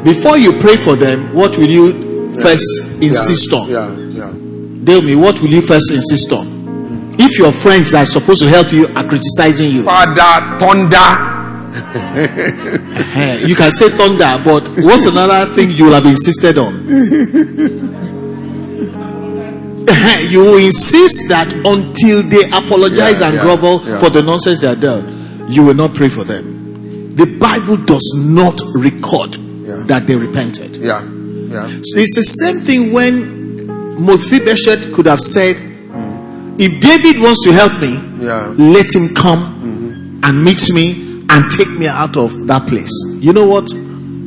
before 0.03 0.37
you 0.37 0.59
pray 0.59 0.75
for 0.77 0.95
them, 0.95 1.33
what 1.33 1.57
will 1.57 1.69
you 1.69 2.33
first 2.41 2.65
insist 3.01 3.51
yeah, 3.51 3.57
on? 3.57 3.69
Yeah, 3.69 3.95
yeah. 4.09 4.85
Tell 4.85 5.01
me, 5.01 5.15
what 5.15 5.39
will 5.41 5.49
you 5.49 5.61
first 5.61 5.91
insist 5.91 6.31
on? 6.33 7.15
If 7.19 7.37
your 7.37 7.51
friends 7.51 7.91
that 7.91 8.03
are 8.03 8.05
supposed 8.05 8.41
to 8.41 8.49
help 8.49 8.71
you 8.73 8.87
are 8.87 9.03
criticizing 9.07 9.71
you, 9.71 9.83
Father, 9.83 10.57
thunder. 10.59 11.31
eh, 13.15 13.45
you 13.45 13.55
can 13.55 13.71
say 13.71 13.89
thunder, 13.89 14.41
but 14.43 14.67
what's 14.83 15.05
another 15.05 15.53
thing 15.53 15.71
you 15.71 15.85
will 15.85 15.93
have 15.93 16.05
insisted 16.05 16.57
on? 16.57 16.85
You 20.31 20.39
will 20.39 20.57
insist 20.57 21.27
that 21.27 21.51
until 21.51 22.23
they 22.23 22.45
apologize 22.55 23.19
Yeah, 23.19 23.27
and 23.27 23.35
yeah, 23.35 23.41
grovel 23.41 23.81
yeah. 23.83 23.99
for 23.99 24.09
the 24.09 24.21
nonsense 24.21 24.61
they 24.61 24.67
are 24.67 24.75
done, 24.75 25.20
you 25.51 25.63
will 25.63 25.73
not 25.73 25.93
pray 25.93 26.09
for 26.09 26.23
them. 26.23 27.15
The 27.15 27.25
Bible 27.25 27.77
does 27.77 28.13
not 28.15 28.59
record 28.73 29.35
Yeah. 29.35 29.83
that 29.87 30.07
they 30.07 30.15
repented. 30.15 30.77
Yeah, 30.77 31.03
yeah. 31.03 31.67
So 31.83 31.99
it's 31.99 32.15
the 32.15 32.23
same 32.23 32.61
thing 32.61 32.93
when 32.93 34.03
Mephibosheth 34.03 34.93
could 34.93 35.05
have 35.05 35.19
said, 35.19 35.55
mm. 35.57 36.55
If 36.59 36.81
David 36.81 37.21
wants 37.21 37.43
to 37.43 37.51
help 37.51 37.79
me, 37.79 37.99
Yeah. 38.25 38.53
let 38.57 38.95
him 38.95 39.13
come 39.13 39.39
mm-hmm. 39.39 40.19
and 40.23 40.43
meet 40.43 40.71
me 40.73 41.23
and 41.29 41.51
take 41.51 41.69
me 41.69 41.87
out 41.87 42.17
of 42.17 42.47
that 42.47 42.67
place. 42.67 42.91
You 43.19 43.33
know 43.33 43.45
what 43.45 43.67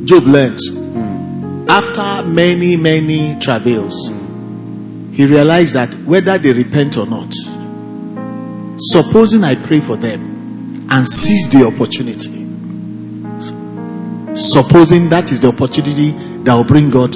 Job 0.05 0.23
learned? 0.25 0.59
Mm. 0.59 1.67
After 1.67 2.27
many, 2.29 2.77
many 2.77 3.37
travails, 3.39 3.95
mm. 4.09 5.13
he 5.13 5.25
realized 5.25 5.73
that 5.73 5.93
whether 6.05 6.37
they 6.37 6.53
repent 6.53 6.97
or 6.97 7.07
not, 7.07 7.33
supposing 8.77 9.43
I 9.43 9.55
pray 9.55 9.81
for 9.81 9.97
them 9.97 10.34
and 10.89 11.07
seize 11.07 11.49
the 11.49 11.65
opportunity, 11.65 12.45
supposing 14.35 15.09
that 15.09 15.31
is 15.31 15.39
the 15.39 15.47
opportunity 15.47 16.11
that 16.43 16.53
will 16.53 16.63
bring 16.63 16.89
God 16.89 17.13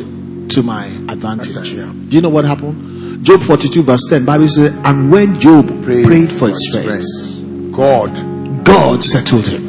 to 0.51 0.63
my 0.63 0.85
advantage. 1.07 1.55
Okay, 1.55 1.75
yeah. 1.75 1.91
Do 1.91 2.15
you 2.15 2.21
know 2.21 2.29
what 2.29 2.45
happened? 2.45 3.23
Job 3.23 3.41
42 3.41 3.83
verse 3.83 4.05
10, 4.09 4.25
Bible 4.25 4.47
says, 4.47 4.75
and 4.83 5.11
when 5.11 5.39
Job 5.39 5.67
prayed, 5.83 6.31
for 6.31 6.49
his 6.49 6.65
friends, 6.73 7.39
God. 7.71 8.65
God 8.65 9.03
settled 9.03 9.47
him. 9.47 9.65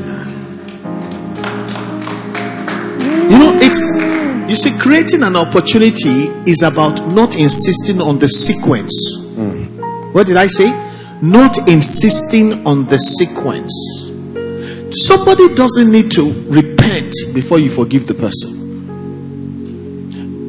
You 3.31 3.39
know, 3.39 3.59
it's 3.63 3.83
you 4.51 4.57
see, 4.57 4.77
creating 4.79 5.23
an 5.23 5.37
opportunity 5.37 6.27
is 6.51 6.63
about 6.63 7.13
not 7.13 7.37
insisting 7.37 8.01
on 8.01 8.19
the 8.19 8.27
sequence. 8.27 8.93
Mm. 9.37 10.13
What 10.13 10.27
did 10.27 10.37
I 10.37 10.49
say? 10.49 10.90
Not 11.23 11.69
insisting 11.69 12.67
on 12.67 12.87
the 12.87 12.99
sequence. 12.99 13.73
Somebody 14.93 15.55
doesn't 15.55 15.91
need 15.93 16.11
to 16.13 16.33
repent 16.49 17.15
before 17.35 17.59
you 17.59 17.71
forgive 17.71 18.07
the 18.07 18.15
person. 18.15 18.61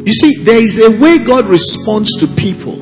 You 0.05 0.13
see, 0.13 0.43
there 0.43 0.57
is 0.57 0.79
a 0.79 0.99
way 0.99 1.19
God 1.19 1.45
responds 1.45 2.15
to 2.17 2.27
people 2.27 2.75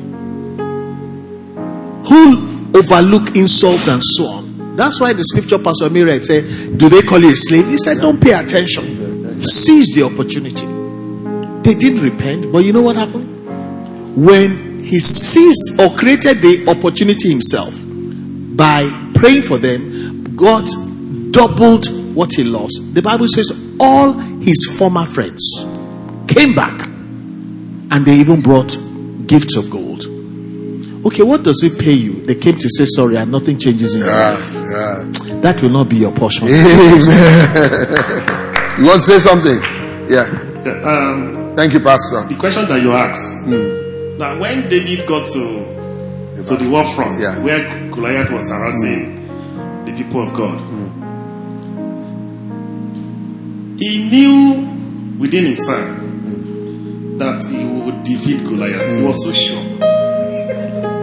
who 2.04 2.78
overlook 2.78 3.36
insults 3.36 3.88
and 3.88 4.02
so 4.02 4.24
on. 4.26 4.76
That's 4.76 5.00
why 5.00 5.12
the 5.12 5.24
scripture 5.24 5.58
Pastor 5.58 5.90
Mira 5.90 6.20
said, 6.20 6.78
Do 6.78 6.88
they 6.88 7.02
call 7.02 7.20
you 7.20 7.32
a 7.32 7.36
slave? 7.36 7.68
He 7.68 7.78
said, 7.78 7.98
Don't 7.98 8.20
pay 8.22 8.32
attention. 8.32 9.42
Seize 9.42 9.94
the 9.94 10.04
opportunity. 10.04 10.66
They 11.62 11.74
didn't 11.74 12.02
repent, 12.02 12.50
but 12.52 12.64
you 12.64 12.72
know 12.72 12.82
what 12.82 12.96
happened? 12.96 14.16
When 14.16 14.80
he 14.80 14.98
seized 14.98 15.78
or 15.78 15.94
created 15.96 16.40
the 16.40 16.66
opportunity 16.68 17.28
himself 17.28 17.79
by 18.60 18.84
praying 19.14 19.40
for 19.42 19.56
them, 19.56 20.36
God 20.36 20.68
doubled 21.32 21.86
what 22.14 22.30
he 22.34 22.44
lost. 22.44 22.78
The 22.92 23.00
Bible 23.00 23.26
says 23.28 23.50
all 23.80 24.12
his 24.12 24.66
former 24.78 25.06
friends 25.06 25.64
came 26.28 26.54
back 26.54 26.86
and 26.86 28.04
they 28.06 28.16
even 28.16 28.42
brought 28.42 28.76
gifts 29.26 29.56
of 29.56 29.70
gold. 29.70 30.04
Okay, 31.06 31.22
what 31.22 31.42
does 31.42 31.64
it 31.64 31.78
pay 31.80 31.92
you? 31.94 32.20
They 32.26 32.34
came 32.34 32.54
to 32.56 32.68
say 32.68 32.84
sorry 32.84 33.16
and 33.16 33.32
nothing 33.32 33.58
changes 33.58 33.94
in 33.94 34.00
your 34.00 34.10
Yeah, 34.10 34.30
life. 34.32 34.52
yeah. 34.52 35.04
That 35.40 35.62
will 35.62 35.70
not 35.70 35.88
be 35.88 35.96
your 35.96 36.12
portion. 36.12 36.46
Amen. 36.48 36.60
you 38.78 38.84
want 38.84 39.00
to 39.00 39.06
say 39.06 39.18
something? 39.18 39.56
Yeah. 40.12 40.28
Yeah, 40.66 40.82
um, 40.84 41.56
Thank 41.56 41.72
you, 41.72 41.80
Pastor. 41.80 42.24
the 42.28 42.36
question 42.38 42.68
that 42.68 42.82
you 42.82 42.92
asked. 42.92 43.46
Now, 44.18 44.38
when 44.38 44.68
David 44.68 45.06
got 45.08 45.26
to 45.32 45.79
to 46.36 46.56
the 46.56 46.68
war 46.70 46.84
front, 46.84 47.20
Yeah. 47.20 47.38
where 47.42 47.90
Goliath 47.90 48.30
was 48.30 48.50
harassing 48.50 49.28
mm. 49.28 49.86
the 49.86 49.92
people 49.92 50.22
of 50.22 50.32
God, 50.34 50.58
mm. 50.58 50.90
he 53.78 54.08
knew 54.10 54.66
within 55.18 55.46
himself 55.46 55.98
that 57.18 57.44
he 57.50 57.64
would 57.64 58.02
defeat 58.02 58.44
Goliath. 58.44 58.90
He 58.92 58.98
mm. 59.00 59.06
was 59.06 59.22
so 59.24 59.32
sure. 59.32 59.64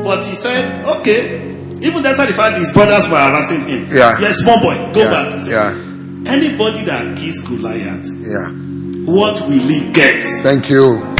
But 0.03 0.23
he 0.25 0.35
said, 0.35 0.85
"Okay." 0.99 1.43
Even 1.79 2.01
despite 2.01 2.29
the 2.29 2.33
fact 2.33 2.57
his 2.57 2.73
brothers 2.73 3.07
were 3.09 3.17
harassing 3.17 3.67
him, 3.67 3.87
Yeah. 3.91 4.17
a 4.19 4.33
small 4.33 4.59
boy. 4.59 4.73
Go 4.93 5.01
Yeah, 5.01 5.11
back. 5.11 5.39
Said, 5.39 5.47
yeah. 5.47 6.33
Anybody 6.33 6.83
that 6.85 7.15
kills 7.15 7.41
Goliath, 7.41 8.07
Yeah. 8.25 8.49
what 9.05 9.39
will 9.41 9.51
he 9.59 9.91
get? 9.91 10.23
Thank 10.41 10.69
you. 10.71 11.16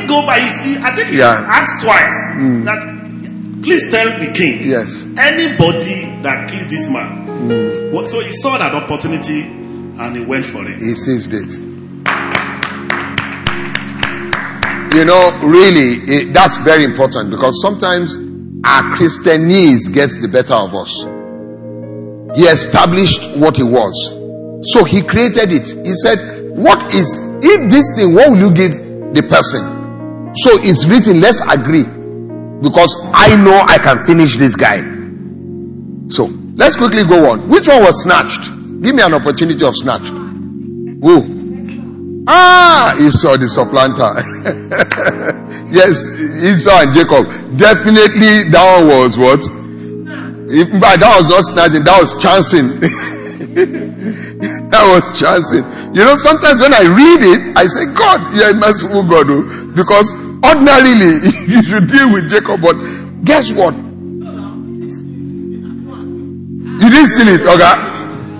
See, 0.00 0.06
go 0.06 0.24
by. 0.26 0.38
You 0.38 0.48
see, 0.48 0.76
I 0.82 0.94
think 0.94 1.08
he 1.10 1.18
Yeah. 1.18 1.44
asked 1.48 1.82
twice 1.84 2.14
mm. 2.36 2.64
that, 2.64 3.62
please 3.62 3.90
tell 3.90 4.08
the 4.18 4.32
king. 4.32 4.68
Yes. 4.68 5.06
Anybody 5.18 6.18
that 6.22 6.48
kills 6.50 6.68
this 6.68 6.88
man. 6.88 7.26
Mm. 7.26 7.92
What- 7.92 8.08
So 8.08 8.20
he 8.20 8.30
saw 8.32 8.58
that 8.58 8.74
opportunity 8.74 9.42
and 9.42 10.16
he 10.16 10.24
went 10.24 10.44
for 10.44 10.66
it. 10.66 10.78
He 10.78 10.94
seized 10.94 11.32
it. 11.34 11.50
You 14.94 15.04
know, 15.04 15.38
really, 15.44 16.00
it, 16.10 16.32
that's 16.32 16.56
very 16.58 16.82
important 16.82 17.30
because 17.30 17.60
sometimes 17.60 18.16
our 18.64 18.82
Christianese 18.96 19.92
gets 19.92 20.18
the 20.20 20.28
better 20.28 20.54
of 20.54 20.74
us. 20.74 21.04
He 22.36 22.44
established 22.46 23.36
what 23.38 23.56
he 23.56 23.62
was. 23.62 23.94
So 24.72 24.84
he 24.84 25.02
created 25.02 25.52
it. 25.52 25.68
He 25.86 25.94
said, 25.94 26.50
What 26.56 26.82
is, 26.94 27.06
if 27.42 27.70
this 27.70 27.86
thing, 27.96 28.14
what 28.14 28.30
will 28.30 28.48
you 28.48 28.50
give 28.54 28.72
the 29.14 29.22
person? 29.28 29.77
So 30.44 30.50
it's 30.62 30.86
written, 30.86 31.20
let's 31.20 31.40
agree 31.40 31.84
because 32.62 32.94
I 33.14 33.34
know 33.42 33.58
I 33.66 33.78
can 33.78 34.04
finish 34.06 34.36
this 34.36 34.54
guy. 34.54 34.78
So 36.10 36.26
let's 36.56 36.76
quickly 36.76 37.04
go 37.04 37.30
on. 37.30 37.48
Which 37.48 37.68
one 37.68 37.82
was 37.82 38.02
snatched? 38.02 38.50
Give 38.82 38.94
me 38.94 39.02
an 39.02 39.14
opportunity 39.14 39.64
of 39.64 39.74
snatch. 39.74 40.08
Who? 40.08 42.24
Ah, 42.28 42.94
Esau 43.00 43.36
the 43.36 43.48
supplanter. 43.48 44.14
yes, 45.72 46.14
Esau 46.44 46.82
and 46.86 46.94
Jacob. 46.94 47.26
Definitely 47.56 48.50
that 48.52 48.84
one 48.84 48.98
was 49.00 49.16
what? 49.16 49.40
If, 50.50 50.68
fact, 50.80 51.00
that 51.00 51.14
was 51.16 51.28
not 51.28 51.44
snatching, 51.44 51.84
that 51.84 51.98
was 52.00 52.14
chancing. 52.22 52.80
that 54.70 54.84
was 54.92 55.12
chancing. 55.18 55.64
You 55.94 56.04
know, 56.04 56.16
sometimes 56.16 56.60
when 56.60 56.72
I 56.72 56.84
read 56.88 57.20
it, 57.20 57.56
I 57.56 57.66
say, 57.66 57.84
God, 57.92 58.34
you're 58.34 58.50
a 58.50 58.54
merciful 58.54 59.02
God. 59.04 59.26
oh," 59.28 59.72
Because 59.74 60.08
ordinarily, 60.44 61.20
you 61.48 61.62
should 61.62 61.86
deal 61.88 62.12
with 62.12 62.28
Jacob, 62.30 62.60
but 62.62 62.74
guess 63.24 63.50
what? 63.52 63.74
You 66.80 66.90
didn't 66.90 67.08
steal 67.08 67.28
it, 67.28 67.40
okay? 67.42 67.76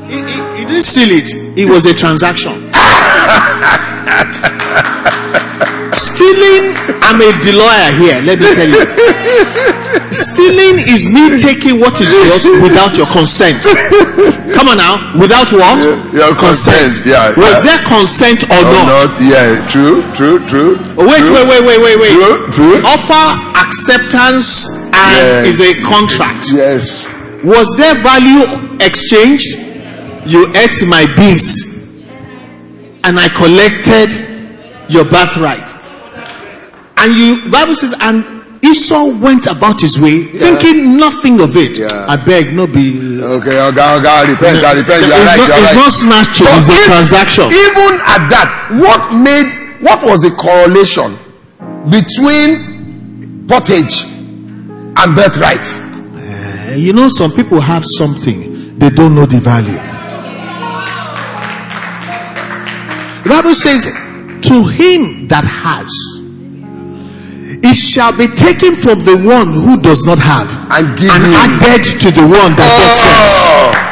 He, 0.09 0.17
he- 0.23 0.47
he 0.59 0.65
didn't 0.65 0.83
steal 0.83 1.11
it, 1.11 1.59
it 1.59 1.67
was 1.69 1.87
a 1.87 1.95
transaction. 1.95 2.73
Stealing, 5.99 6.79
I'm 7.03 7.19
a 7.21 7.31
lawyer 7.51 7.91
here, 7.99 8.19
let 8.23 8.39
me 8.39 8.47
tell 8.55 8.69
you. 8.71 8.79
Stealing 10.15 10.79
is 10.87 11.11
me 11.11 11.37
taking 11.39 11.81
what 11.81 12.01
is 12.01 12.07
yours 12.11 12.47
without 12.63 12.97
your 12.97 13.07
consent. 13.11 13.63
Come 14.55 14.69
on 14.71 14.79
now, 14.79 15.13
without 15.19 15.51
what? 15.53 15.83
Your 16.15 16.35
consent, 16.39 17.03
yeah. 17.05 17.35
Was 17.35 17.65
yeah. 17.65 17.77
there 17.77 17.81
consent 17.87 18.45
or 18.47 18.55
Or 18.55 18.63
not? 18.63 19.11
not? 19.11 19.11
Yeah, 19.21 19.67
true, 19.67 20.07
true, 20.15 20.39
true. 20.47 20.79
Oh, 20.97 21.07
wait, 21.07 21.27
true, 21.27 21.35
wait, 21.35 21.47
wait, 21.51 21.63
wait, 21.67 21.81
wait, 21.83 21.97
wait. 21.99 22.15
True, 22.15 22.47
true. 22.53 22.77
Offer 22.87 23.59
acceptance 23.67 24.69
and 24.71 24.95
Yeah. 24.95 25.51
is 25.51 25.61
a 25.61 25.75
contract. 25.83 26.51
Yes. 26.53 27.07
Was 27.45 27.75
there 27.77 27.95
value 28.03 28.47
exchanged? 28.81 29.59
You 30.27 30.47
ate 30.55 30.79
my 30.87 31.07
beans 31.17 31.63
and 33.05 33.19
I 33.19 33.29
collected 33.31 34.11
your 34.89 35.05
birthright. 35.05 35.75
And 37.01 37.15
you 37.15 37.51
Bible 37.51 37.75
says, 37.75 37.95
and 38.01 38.25
Esau 38.65 39.17
went 39.21 39.47
about 39.47 39.81
his 39.81 39.99
way 40.01 40.25
thinking 40.25 40.97
nothing 40.99 41.41
of 41.41 41.57
it. 41.57 41.79
Yeah. 41.79 41.87
I 42.09 42.17
beg, 42.17 42.53
no 42.53 42.67
be 42.67 43.21
Okay, 43.23 43.55
okay, 43.61 43.97
okay. 43.99 44.33
Repent, 44.33 44.63
God, 44.63 44.77
repent. 44.79 45.07
You 45.07 45.13
are 45.13 45.23
it's 45.23 45.31
right. 45.31 45.39
not, 45.39 45.47
You 45.47 45.55
are 45.55 45.63
it's 45.63 45.73
right. 45.73 45.77
not 45.79 45.93
snatching, 45.93 46.47
But 46.47 46.59
it's 46.59 46.69
a 46.69 46.85
transaction. 46.87 47.45
Even 47.47 47.93
at 48.03 48.23
that, 48.35 48.51
what 48.83 49.03
made, 49.15 49.47
what 49.81 50.03
was 50.03 50.23
the 50.23 50.35
correlation 50.35 51.15
between 51.89 53.47
pottage 53.47 54.03
and 54.99 55.15
birthright? 55.15 55.67
Uh, 56.19 56.75
you 56.75 56.93
know, 56.93 57.09
some 57.09 57.33
people 57.33 57.61
have 57.61 57.85
something, 57.87 58.77
they 58.79 58.91
don't 58.91 59.15
know 59.15 59.27
the 59.27 59.39
value. 59.41 59.79
The 63.23 63.29
Bible 63.31 63.55
says, 63.55 63.85
To 63.85 64.65
him 64.67 65.29
that 65.29 65.45
has, 65.47 65.91
it 67.69 67.75
shall 67.75 68.17
be 68.17 68.27
taken 68.29 68.75
from 68.75 69.05
the 69.05 69.17
one 69.17 69.49
who 69.53 69.81
does 69.81 70.05
not 70.07 70.19
have 70.19 70.49
And 70.73 70.97
give 70.99 71.11
and 71.11 71.61
added 71.63 71.85
to 72.01 72.11
the 72.11 72.23
one 72.23 72.53
that. 72.57 72.71
Oh, 73.51 73.85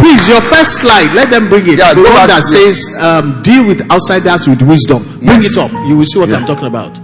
Please, 0.00 0.26
your 0.28 0.40
first 0.50 0.80
slide, 0.80 1.12
let 1.14 1.30
them 1.30 1.48
bring 1.48 1.66
it. 1.68 1.78
Yeah, 1.78 1.94
the 1.94 2.02
one 2.02 2.26
that 2.26 2.42
says, 2.42 2.82
um, 2.98 3.40
deal 3.42 3.64
with 3.66 3.88
outsiders 3.90 4.48
with 4.48 4.60
wisdom. 4.62 5.02
Bring 5.20 5.42
Yes. 5.42 5.52
it 5.52 5.58
up. 5.58 5.70
You 5.86 5.96
will 5.96 6.06
see 6.06 6.18
what 6.18 6.28
Yeah. 6.28 6.38
I'm 6.38 6.46
talking 6.46 6.66
about. 6.66 6.94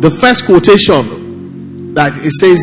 The 0.00 0.10
first 0.10 0.46
quotation 0.46 1.92
that 1.94 2.16
it 2.16 2.32
says, 2.40 2.58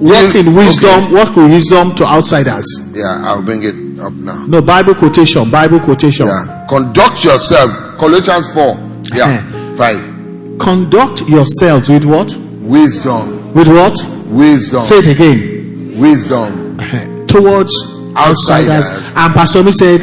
walk 0.00 0.34
in 0.34 0.52
wisdom, 0.54 1.04
okay. 1.04 1.14
walk 1.14 1.34
with 1.36 1.50
wisdom 1.50 1.94
to 1.96 2.04
outsiders. 2.06 2.66
yeah, 2.94 3.22
I'll 3.24 3.42
bring 3.42 3.62
it 3.62 3.74
up 4.00 4.12
now. 4.12 4.46
No, 4.46 4.62
Bible 4.62 4.94
quotation, 4.94 5.50
Bible 5.50 5.80
quotation. 5.80 6.26
Yeah. 6.26 6.66
Conduct 6.68 7.24
yourself. 7.24 7.70
Colossians 7.98 8.52
4. 8.54 8.76
Yeah. 9.14 9.44
Eh. 9.72 9.76
5. 9.76 10.58
Conduct 10.58 11.22
yourselves 11.28 11.88
with 11.88 12.04
what? 12.04 12.34
Wisdom. 12.60 13.52
With 13.54 13.68
what? 13.68 13.96
Wisdom. 14.26 14.82
Say 14.84 14.98
it 14.98 15.06
again. 15.06 15.98
Wisdom. 16.00 16.78
Eh, 16.80 17.26
towards 17.26 17.74
outsiders. 18.16 18.86
Outsiders. 18.86 19.12
And 19.16 19.34
Pastor 19.34 19.62
Mi 19.64 19.72
said, 19.72 20.00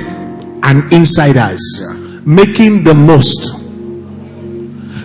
and 0.64 0.92
insiders. 0.92 1.62
Yeah. 1.80 1.94
Making 2.26 2.84
the 2.84 2.94
most. 2.94 3.54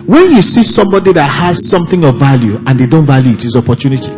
When 0.05 0.31
you 0.31 0.41
see 0.41 0.63
somebody 0.63 1.13
that 1.13 1.29
has 1.29 1.69
something 1.69 2.03
of 2.03 2.17
value 2.19 2.61
and 2.67 2.77
they 2.77 2.85
don't 2.85 3.05
value 3.05 3.31
it, 3.31 3.45
is 3.45 3.55
opportunity. 3.55 4.11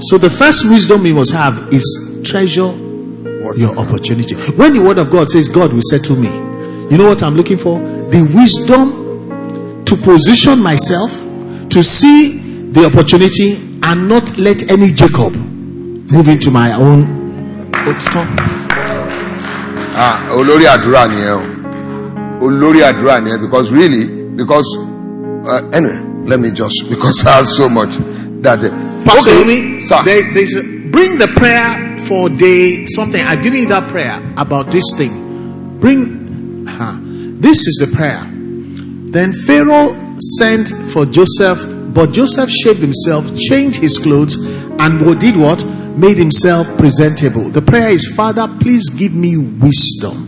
So 0.00 0.16
the 0.18 0.30
first 0.30 0.68
wisdom 0.70 1.02
we 1.02 1.12
must 1.12 1.32
have 1.32 1.72
is 1.72 1.84
treasure 2.24 2.72
your 3.56 3.76
opportunity. 3.78 4.34
When 4.34 4.74
the 4.74 4.80
word 4.80 4.98
of 4.98 5.10
God 5.10 5.28
says, 5.30 5.48
God 5.48 5.72
will 5.72 5.82
settle 5.82 6.16
me, 6.16 6.28
you 6.90 6.96
know 6.98 7.08
what 7.08 7.22
I'm 7.22 7.34
looking 7.34 7.56
for? 7.56 7.78
The 7.80 8.22
wisdom 8.34 9.84
to 9.84 9.96
position 9.96 10.62
myself 10.62 11.10
to 11.70 11.82
see 11.82 12.38
the 12.68 12.86
opportunity 12.86 13.54
and 13.82 14.08
not 14.08 14.38
let 14.38 14.70
any 14.70 14.92
Jacob 14.92 15.34
move 15.34 16.28
into 16.28 16.50
my 16.50 16.72
own. 16.74 17.16
Ah, 20.00 20.30
olórí 20.32 20.64
àdúrà. 20.66 21.08
Olórí 22.40 22.80
àdúrà 22.82 23.40
because 23.40 23.72
really 23.72 24.06
because 24.36 24.66
uh, 25.46 25.62
anyway 25.72 25.98
let 26.26 26.38
me 26.38 26.50
just 26.50 26.88
because 26.90 27.24
I 27.26 27.36
have 27.38 27.48
so 27.48 27.68
much 27.68 27.96
that 28.42 28.62
uh, 28.62 28.87
Okay, 29.10 29.80
sir. 29.80 30.02
there's 30.04 30.54
a- 30.54 30.62
bring 30.62 31.18
the 31.18 31.28
prayer 31.28 31.98
for 32.06 32.28
day 32.28 32.86
something. 32.86 33.22
I've 33.24 33.42
given 33.42 33.60
you 33.60 33.68
that 33.68 33.88
prayer 33.88 34.20
about 34.36 34.70
this 34.70 34.84
thing. 34.96 35.76
Bring, 35.80 36.66
uh, 36.68 36.96
this 37.40 37.66
is 37.66 37.76
the 37.80 37.86
prayer. 37.86 38.26
Then 39.10 39.32
Pharaoh 39.32 39.96
sent 40.38 40.68
for 40.90 41.06
Joseph, 41.06 41.64
but 41.94 42.12
Joseph 42.12 42.50
shaved 42.50 42.80
himself, 42.80 43.34
changed 43.36 43.80
his 43.80 43.98
clothes, 43.98 44.36
and 44.78 45.04
what 45.04 45.20
did 45.20 45.36
what? 45.36 45.64
Made 45.96 46.18
himself 46.18 46.66
presentable. 46.76 47.50
The 47.50 47.62
prayer 47.62 47.88
is, 47.88 48.06
Father, 48.14 48.46
please 48.60 48.88
give 48.90 49.14
me 49.14 49.36
wisdom 49.36 50.26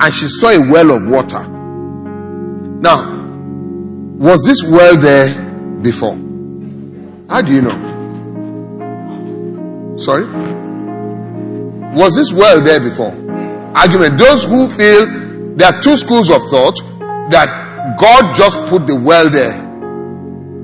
and 0.00 0.12
she 0.12 0.26
saw 0.28 0.48
a 0.48 0.58
well 0.58 0.90
of 0.92 1.06
water. 1.08 1.46
Now, 2.80 3.14
was 4.16 4.44
this 4.44 4.62
well 4.62 4.96
there 4.96 5.28
before? 5.82 6.16
How 7.28 7.42
do 7.42 7.52
you 7.52 7.62
know? 7.62 7.76
Sorry? 9.98 10.24
Was 11.98 12.14
this 12.14 12.32
well 12.32 12.62
there 12.62 12.78
before? 12.78 13.10
Argument. 13.74 14.16
Those 14.18 14.44
who 14.44 14.68
feel 14.68 15.04
there 15.56 15.66
are 15.74 15.82
two 15.82 15.96
schools 15.96 16.30
of 16.30 16.42
thought 16.48 16.78
that 17.30 17.96
God 17.98 18.36
just 18.36 18.56
put 18.68 18.86
the 18.86 18.94
well 18.94 19.28
there 19.28 19.66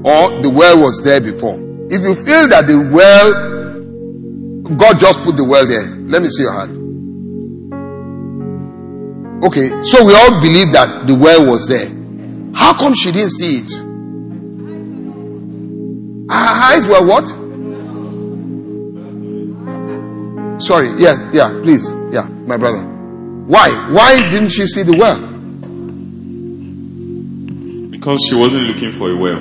or 0.06 0.40
the 0.42 0.50
well 0.50 0.80
was 0.80 1.02
there 1.02 1.20
before. 1.20 1.58
If 1.90 2.02
you 2.02 2.14
feel 2.14 2.46
that 2.54 2.68
the 2.68 2.78
well, 2.94 3.32
God 4.76 5.00
just 5.00 5.22
put 5.22 5.36
the 5.36 5.42
well 5.42 5.66
there, 5.66 5.86
let 6.06 6.22
me 6.22 6.28
see 6.28 6.44
your 6.44 6.52
hand. 6.52 6.84
Okay, 9.44 9.82
so 9.82 10.06
we 10.06 10.14
all 10.14 10.40
believe 10.40 10.70
that 10.70 11.08
the 11.08 11.16
well 11.16 11.50
was 11.50 11.66
there. 11.66 11.90
How 12.54 12.78
come 12.78 12.94
she 12.94 13.10
didn't 13.10 13.30
see 13.30 13.58
it? 13.58 13.70
Her 16.30 16.78
eyes 16.78 16.88
were 16.88 17.04
what? 17.04 17.43
Sorry, 20.58 20.88
yeah, 20.98 21.16
yeah, 21.32 21.48
please, 21.62 21.84
yeah, 22.12 22.28
my 22.46 22.56
brother. 22.56 22.82
Why? 23.46 23.70
Why 23.90 24.30
didn't 24.30 24.50
she 24.50 24.66
see 24.66 24.82
the 24.82 24.96
well? 24.96 25.20
Because 27.90 28.20
she 28.28 28.34
wasn't 28.34 28.68
looking 28.68 28.92
for 28.92 29.10
a 29.10 29.16
well. 29.16 29.38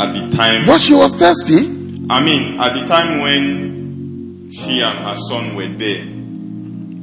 At 0.00 0.14
the 0.14 0.30
time, 0.34 0.64
But 0.64 0.80
she 0.80 0.94
was 0.94 1.14
thirsty. 1.14 1.66
I 2.10 2.22
mean, 2.24 2.58
at 2.58 2.74
the 2.74 2.86
time 2.86 3.20
when 3.20 4.50
she 4.50 4.80
and 4.80 4.98
her 4.98 5.14
son 5.16 5.54
were 5.54 5.68
there, 5.68 6.04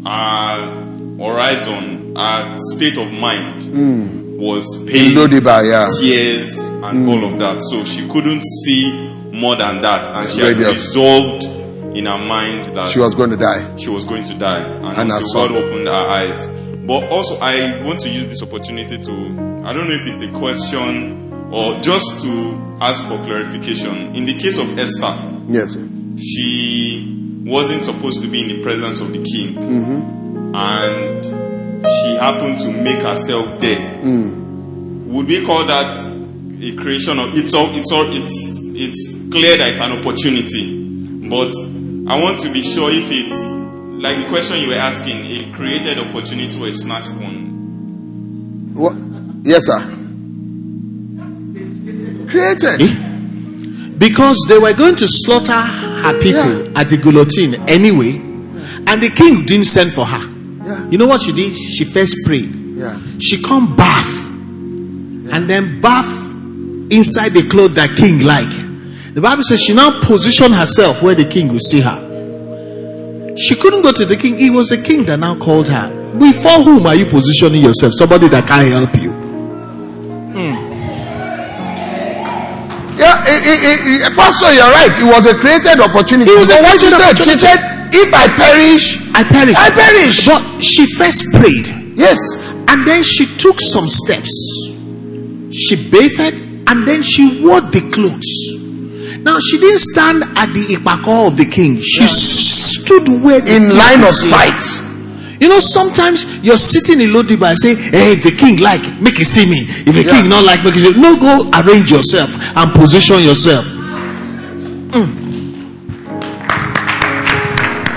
her 0.03 1.23
horizon, 1.23 2.15
her 2.15 2.57
state 2.57 2.97
of 2.97 3.11
mind 3.13 3.63
hmm. 3.63 4.37
was 4.37 4.83
pain, 4.85 5.11
Lodebar, 5.11 5.69
yeah. 5.69 5.87
tears, 6.01 6.67
and 6.67 7.03
hmm. 7.03 7.09
all 7.09 7.23
of 7.25 7.37
that. 7.39 7.61
So 7.61 7.83
she 7.83 8.07
couldn't 8.09 8.43
see 8.63 9.11
more 9.31 9.55
than 9.55 9.81
that. 9.81 10.09
And 10.09 10.29
she 10.29 10.41
had 10.41 10.57
resolved 10.57 11.54
in 11.95 12.05
her 12.05 12.17
mind 12.17 12.65
that 12.75 12.87
She 12.87 12.99
was 12.99 13.15
going 13.15 13.29
to 13.31 13.37
die. 13.37 13.77
she 13.77 13.89
was 13.89 14.05
going 14.05 14.23
to 14.23 14.33
die 14.37 14.61
and, 14.63 14.97
And 14.97 15.11
until. 15.11 15.33
God 15.33 15.51
opened 15.51 15.87
her 15.87 15.93
eyes. 15.93 16.49
But 16.85 17.03
also, 17.09 17.37
I 17.41 17.81
want 17.83 17.99
to 18.01 18.09
use 18.09 18.27
this 18.27 18.41
opportunity 18.43 18.97
to, 18.99 19.11
I 19.65 19.73
don't 19.73 19.87
know 19.87 19.95
if 19.95 20.05
it's 20.05 20.21
a 20.21 20.31
question 20.31 21.49
or 21.51 21.79
just 21.81 22.21
to 22.23 22.77
ask 22.81 23.03
for 23.07 23.17
clarification. 23.23 24.15
In 24.15 24.25
the 24.25 24.35
case 24.35 24.57
of 24.59 24.77
Esther, 24.77 25.13
Yes. 25.47 25.71
sir. 25.73 25.87
she 26.17 27.41
wasn't 27.45 27.83
supposed 27.83 28.21
to 28.21 28.27
be 28.27 28.41
in 28.41 28.47
the 28.49 28.61
presence 28.63 28.99
of 28.99 29.11
the 29.13 29.19
king, 29.23 29.55
Mm-hmm. 29.55 30.55
and 30.55 31.25
she 31.25 32.15
happened 32.15 32.57
to 32.59 32.71
make 32.83 33.01
herself 33.01 33.59
there. 33.59 33.77
Mm. 34.01 35.05
Would 35.07 35.27
we 35.27 35.45
call 35.45 35.65
that 35.67 35.95
a 36.61 36.75
creation 36.75 37.19
of? 37.19 37.37
It's 37.37 37.53
all. 37.53 37.67
It's 37.75 37.91
all. 37.91 38.05
It's 38.09 38.33
it's 38.73 39.15
clear 39.31 39.57
that 39.57 39.71
it's 39.73 39.81
an 39.81 39.91
opportunity, 39.91 41.29
but 41.29 41.51
I 42.07 42.21
want 42.21 42.39
to 42.41 42.49
be 42.51 42.61
sure 42.61 42.91
if 42.91 43.07
it's 43.09 43.35
like 44.01 44.17
the 44.19 44.27
question 44.29 44.57
you 44.59 44.67
were 44.67 44.75
asking, 44.75 45.25
a 45.25 45.51
created 45.55 45.97
opportunity 45.97 46.59
or 46.61 46.67
a 46.67 46.71
snatched 46.71 47.13
one. 47.15 48.71
What? 48.75 48.95
Yes, 49.43 49.65
sir. 49.65 49.79
Created. 52.29 52.81
Eh? 52.81 52.95
Because 53.97 54.37
they 54.49 54.57
were 54.57 54.73
going 54.73 54.95
to 54.97 55.07
slaughter 55.07 55.53
her 55.53 56.19
people 56.19 56.63
Yeah. 56.65 56.71
at 56.79 56.89
the 56.89 56.97
guillotine 56.97 57.55
anyway, 57.67 58.17
and 58.17 59.01
the 59.01 59.09
king 59.09 59.45
didn't 59.45 59.65
send 59.65 59.93
for 59.93 60.05
her. 60.05 60.19
Yeah. 60.65 60.89
You 60.89 60.97
know 60.97 61.07
what 61.07 61.21
she 61.21 61.31
did? 61.31 61.55
She 61.55 61.85
first 61.85 62.17
prayed. 62.25 62.53
Yeah. 62.75 62.99
She 63.19 63.41
come 63.41 63.75
bath 63.75 64.25
and 65.33 65.49
then 65.49 65.81
bath 65.81 66.05
inside 66.91 67.29
the 67.33 67.47
clothes 67.49 67.75
that 67.75 67.95
king 67.95 68.19
like. 68.21 68.51
The 69.15 69.21
Bible 69.21 69.43
says 69.43 69.61
she 69.61 69.73
now 69.73 70.03
positioned 70.03 70.53
herself 70.53 71.01
where 71.01 71.15
the 71.15 71.23
king 71.23 71.47
will 71.47 71.63
see 71.63 71.79
her. 71.79 72.03
She 73.39 73.55
couldn't 73.55 73.81
go 73.81 73.93
to 73.93 74.03
the 74.03 74.17
king. 74.17 74.35
It 74.41 74.49
was 74.49 74.67
the 74.67 74.77
king 74.83 75.05
that 75.05 75.15
now 75.15 75.39
called 75.39 75.69
her. 75.69 75.87
Before 76.19 76.59
whom 76.67 76.85
are 76.85 76.95
you 76.95 77.05
positioning 77.05 77.63
yourself? 77.63 77.93
Somebody 77.95 78.27
that 78.27 78.45
can't 78.45 78.67
help 78.67 78.91
you. 78.99 79.15
Yeah, 82.99 83.23
eh, 83.23 84.03
eh, 84.03 84.15
Pastor, 84.19 84.51
you're 84.51 84.67
right. 84.67 84.91
It 84.91 85.07
was 85.07 85.23
a 85.31 85.35
created 85.39 85.79
opportunity. 85.79 86.31
It 86.31 86.37
was 86.37 86.51
a 86.51 86.59
But 86.59 86.75
what 86.75 86.81
she 86.81 86.91
created 86.91 87.15
said, 87.15 87.23
she 87.23 87.35
said, 87.39 87.59
if 87.95 88.11
I 88.11 88.27
perish, 88.35 89.15
I 89.15 89.23
perish. 89.23 89.55
I 89.55 89.69
perish. 89.71 90.27
But 90.27 90.43
she 90.61 90.85
first 90.91 91.23
prayed. 91.31 91.95
yes. 91.95 92.19
And 92.67 92.85
then 92.85 93.01
she 93.01 93.27
took 93.39 93.61
some 93.61 93.87
steps. 93.87 94.35
She 95.55 95.87
bathed 95.89 96.43
and 96.67 96.85
then 96.85 97.01
she 97.01 97.39
wore 97.41 97.61
the 97.61 97.79
clothes. 97.95 98.64
Now 99.25 99.39
she 99.39 99.57
didn't 99.59 99.79
stand 99.79 100.23
at 100.37 100.53
the 100.53 100.77
ipako 100.77 101.27
of 101.27 101.35
the 101.37 101.45
king. 101.45 101.81
She 101.81 102.05
stood 102.07 103.07
where 103.23 103.41
In 103.49 103.75
line 103.75 104.03
of 104.03 104.11
sight. 104.11 104.61
You 105.41 105.49
know, 105.49 105.59
sometimes 105.59 106.23
you're 106.45 106.59
sitting 106.59 107.01
in 107.01 107.09
Lodebar 107.09 107.49
and 107.49 107.57
say, 107.59 107.73
Hey, 107.75 108.13
if 108.13 108.23
the 108.23 108.31
king 108.31 108.59
like, 108.59 109.01
make 109.01 109.19
it 109.19 109.25
see 109.25 109.49
me. 109.49 109.65
If 109.67 109.95
the 109.95 110.03
Yeah. 110.03 110.21
king 110.21 110.29
not 110.29 110.43
like, 110.45 110.63
make 110.63 110.75
it 110.75 110.81
see 110.83 110.93
me. 110.93 111.01
No, 111.01 111.15
go 111.19 111.49
arrange 111.59 111.91
yourself 111.91 112.35
and 112.55 112.71
position 112.73 113.19
yourself. 113.23 113.65
Mm. 114.93 115.25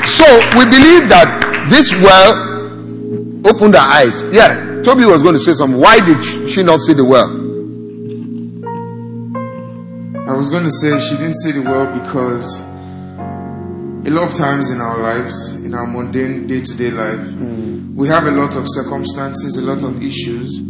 So 0.08 0.24
we 0.58 0.64
believe 0.64 1.08
that 1.12 1.28
this 1.68 1.92
well 2.00 2.32
opened 3.46 3.74
her 3.74 3.84
eyes. 3.84 4.24
Yeah. 4.32 4.80
Toby 4.82 5.04
was 5.04 5.22
going 5.22 5.34
to 5.34 5.38
say 5.40 5.52
something. 5.52 5.78
Why 5.78 6.00
did 6.00 6.24
she 6.50 6.62
not 6.62 6.80
see 6.80 6.94
the 6.94 7.04
well? 7.04 7.28
Was 10.38 10.50
going 10.50 10.62
to 10.62 10.70
say 10.70 11.00
she 11.00 11.16
didn't 11.16 11.34
see 11.34 11.50
the 11.50 11.62
well 11.62 11.98
because 11.98 12.60
a 14.06 14.10
lot 14.10 14.30
of 14.30 14.34
times 14.34 14.70
in 14.70 14.80
our 14.80 15.02
lives, 15.02 15.64
in 15.64 15.74
our 15.74 15.84
mundane 15.86 16.46
day 16.46 16.60
to 16.62 16.76
day 16.76 16.92
life, 16.92 17.34
we 17.96 18.06
have 18.06 18.24
a 18.24 18.30
lot 18.30 18.54
of 18.54 18.64
circumstances, 18.68 19.56
a 19.56 19.62
lot 19.62 19.82
of 19.82 20.00
issues 20.00 20.60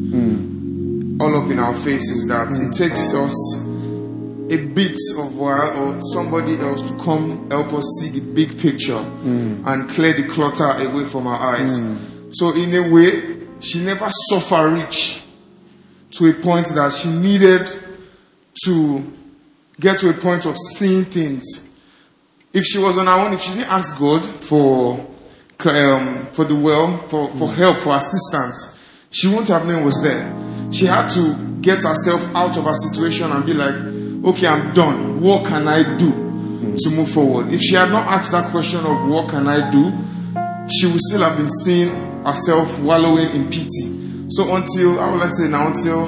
all 1.20 1.36
up 1.36 1.50
in 1.50 1.58
our 1.58 1.74
faces 1.74 2.26
that 2.28 2.48
it 2.48 2.72
takes 2.74 3.12
us 3.14 3.66
a 4.50 4.56
bit 4.68 4.96
of 5.18 5.36
while 5.36 5.76
or 5.76 6.00
somebody 6.14 6.56
else 6.58 6.80
to 6.88 6.96
come 7.04 7.50
help 7.50 7.70
us 7.74 7.84
see 8.00 8.18
the 8.18 8.32
big 8.32 8.58
picture 8.58 9.04
and 9.66 9.90
clear 9.90 10.14
the 10.14 10.26
clutter 10.28 10.64
away 10.88 11.04
from 11.04 11.26
our 11.26 11.54
eyes. 11.56 11.76
So, 12.30 12.54
in 12.54 12.74
a 12.74 12.88
way, 12.90 13.36
she 13.60 13.84
never 13.84 14.08
suffered 14.30 14.70
rich 14.72 15.22
to 16.12 16.26
a 16.30 16.32
point 16.32 16.68
that 16.68 16.90
she 16.94 17.10
needed 17.10 17.68
to 18.64 19.04
get 19.80 19.98
to 19.98 20.10
a 20.10 20.12
point 20.12 20.46
of 20.46 20.56
seeing 20.56 21.04
things. 21.04 21.68
If 22.52 22.64
she 22.64 22.78
was 22.78 22.98
on 22.98 23.06
her 23.06 23.12
own, 23.12 23.32
if 23.34 23.40
she 23.40 23.54
didn't 23.54 23.70
ask 23.70 23.98
God 23.98 24.24
for 24.24 25.06
um, 25.66 26.26
for 26.26 26.44
the 26.44 26.54
well, 26.54 26.98
for, 27.08 27.28
for 27.30 27.52
help, 27.52 27.78
for 27.78 27.96
assistance, 27.96 28.78
she 29.10 29.26
wouldn't 29.26 29.48
have 29.48 29.66
known 29.66 29.84
was 29.84 30.00
there. 30.02 30.32
She 30.70 30.86
had 30.86 31.08
to 31.10 31.34
get 31.60 31.82
herself 31.82 32.34
out 32.34 32.56
of 32.56 32.64
her 32.64 32.74
situation 32.74 33.30
and 33.32 33.44
be 33.44 33.54
like, 33.54 33.74
okay, 34.24 34.46
I'm 34.46 34.72
done. 34.74 35.20
What 35.20 35.46
can 35.46 35.66
I 35.66 35.96
do 35.96 36.10
to 36.78 36.90
move 36.90 37.10
forward? 37.10 37.52
If 37.52 37.60
she 37.60 37.74
had 37.74 37.90
not 37.90 38.06
asked 38.06 38.32
that 38.32 38.50
question 38.50 38.80
of 38.80 39.08
what 39.08 39.28
can 39.30 39.48
I 39.48 39.70
do, 39.70 39.90
she 40.70 40.86
would 40.86 41.00
still 41.00 41.22
have 41.22 41.36
been 41.36 41.50
seeing 41.50 41.88
herself 42.24 42.78
wallowing 42.80 43.34
in 43.34 43.50
pity. 43.50 44.28
So 44.28 44.54
until, 44.54 44.98
how 44.98 45.12
will 45.12 45.22
I 45.22 45.28
say 45.28 45.48
now, 45.48 45.68
until 45.68 46.06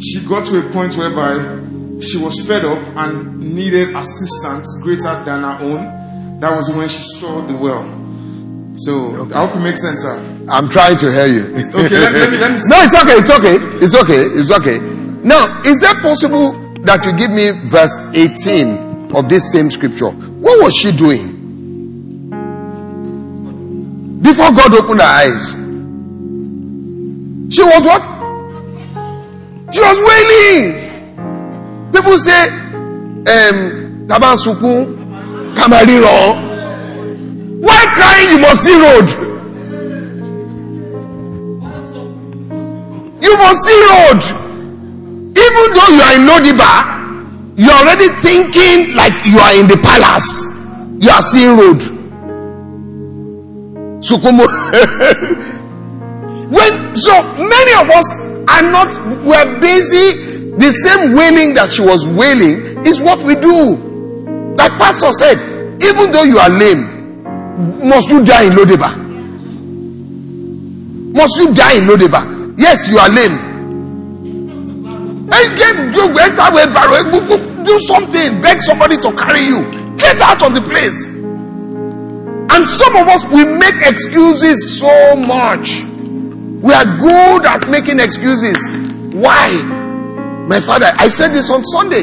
she 0.00 0.20
got 0.26 0.46
to 0.48 0.66
a 0.66 0.72
point 0.72 0.96
whereby 0.96 1.61
she 2.02 2.18
was 2.18 2.40
fed 2.46 2.64
up 2.64 2.78
and 2.96 3.38
needed 3.54 3.94
assistance 3.96 4.80
greater 4.82 5.22
than 5.24 5.42
her 5.42 5.58
own, 5.60 6.40
that 6.40 6.54
was 6.54 6.70
when 6.74 6.88
she 6.88 7.00
saw 7.00 7.40
the 7.42 7.56
well. 7.56 7.82
So 8.76 9.30
I 9.34 9.46
hope 9.46 9.56
it 9.56 9.60
makes 9.60 9.82
sense, 9.82 10.00
sir. 10.02 10.18
I'm 10.48 10.68
trying 10.68 10.96
to 10.98 11.10
hear 11.12 11.26
you. 11.26 11.42
Okay, 11.54 11.98
let, 11.98 12.12
let 12.12 12.30
me 12.32 12.38
let 12.38 12.50
me 12.50 12.58
no, 12.66 12.82
it's 12.82 12.94
okay. 12.94 13.16
It's 13.18 13.30
okay. 13.30 13.56
It's 13.78 13.94
okay. 13.94 14.22
It's 14.38 14.50
okay. 14.50 14.78
Now, 15.22 15.62
is 15.64 15.80
that 15.82 16.00
possible 16.02 16.52
that 16.82 17.04
you 17.06 17.12
give 17.16 17.30
me 17.30 17.52
verse 17.70 18.00
18 18.14 19.14
of 19.14 19.28
this 19.28 19.52
same 19.52 19.70
scripture? 19.70 20.10
What 20.10 20.64
was 20.64 20.74
she 20.74 20.90
doing? 20.90 21.38
Before 24.20 24.50
God 24.50 24.74
opened 24.74 25.00
her 25.00 25.06
eyes. 25.06 25.52
She 27.54 27.62
was 27.62 27.84
what? 27.84 28.02
She 29.72 29.80
was 29.80 29.98
wailing. 30.00 30.81
People 31.92 32.16
say, 32.18 32.48
um, 32.48 34.06
Taban 34.08 34.36
Sukun, 34.36 35.54
Kamariro. 35.54 36.50
Why 37.60 37.84
crying? 37.94 38.30
You 38.30 38.38
must 38.40 38.64
see 38.64 38.76
road. 38.76 39.08
You 43.22 43.36
must 43.36 43.60
see 43.64 43.80
road. 43.92 44.22
Even 45.36 45.66
though 45.74 45.90
you 45.94 46.02
are 46.02 46.14
in 46.16 46.26
Lodebar, 46.26 47.02
you're 47.56 47.70
already 47.70 48.08
thinking 48.20 48.96
like 48.96 49.12
you 49.26 49.38
are 49.38 49.54
in 49.54 49.68
the 49.68 49.76
palace. 49.82 50.44
You 50.98 51.10
are 51.10 51.22
seeing 51.22 51.56
road. 51.56 51.78
Sukumo. 54.02 54.46
when 56.52 56.96
so 56.96 57.22
many 57.38 57.72
of 57.80 57.88
us 57.90 58.14
are 58.48 58.62
not 58.70 58.90
we're 59.24 59.60
busy. 59.60 60.31
The 60.58 60.70
same 60.84 61.12
wailing 61.16 61.54
that 61.54 61.70
she 61.72 61.82
was 61.82 62.06
wailing 62.06 62.84
is 62.86 63.00
what 63.00 63.22
we 63.24 63.34
do. 63.34 63.76
Like 64.56 64.72
Pastor 64.76 65.10
said, 65.12 65.38
even 65.82 66.12
though 66.12 66.24
you 66.24 66.38
are 66.38 66.50
lame, 66.50 67.88
must 67.88 68.10
you 68.10 68.24
die 68.24 68.44
in 68.44 68.52
Lodebar? 68.52 68.92
Must 71.16 71.36
you 71.40 71.54
die 71.54 71.74
in 71.80 71.84
Lodebar? 71.88 72.54
Yes, 72.58 72.88
you 72.88 72.98
are 72.98 73.08
lame. 73.08 73.32
Eh, 75.32 75.48
go- 77.28 77.64
Do 77.64 77.78
something. 77.78 78.40
Beg 78.42 78.60
somebody 78.60 78.96
to 78.98 79.12
carry 79.12 79.40
you. 79.42 79.64
Get 79.96 80.20
out 80.20 80.42
of 80.42 80.52
the 80.54 80.60
place. 80.60 81.06
And 82.52 82.68
some 82.68 82.94
of 82.96 83.08
us, 83.08 83.24
we 83.32 83.44
make 83.44 83.76
excuses 83.88 84.78
so 84.78 85.16
much. 85.16 85.84
We 86.60 86.72
are 86.74 86.84
good 87.00 87.46
at 87.46 87.68
making 87.70 87.98
excuses. 88.00 88.58
Why? 89.14 89.48
My 90.48 90.60
father, 90.60 90.86
I 90.98 91.08
said 91.08 91.28
this 91.28 91.50
on 91.50 91.62
Sunday. 91.64 92.02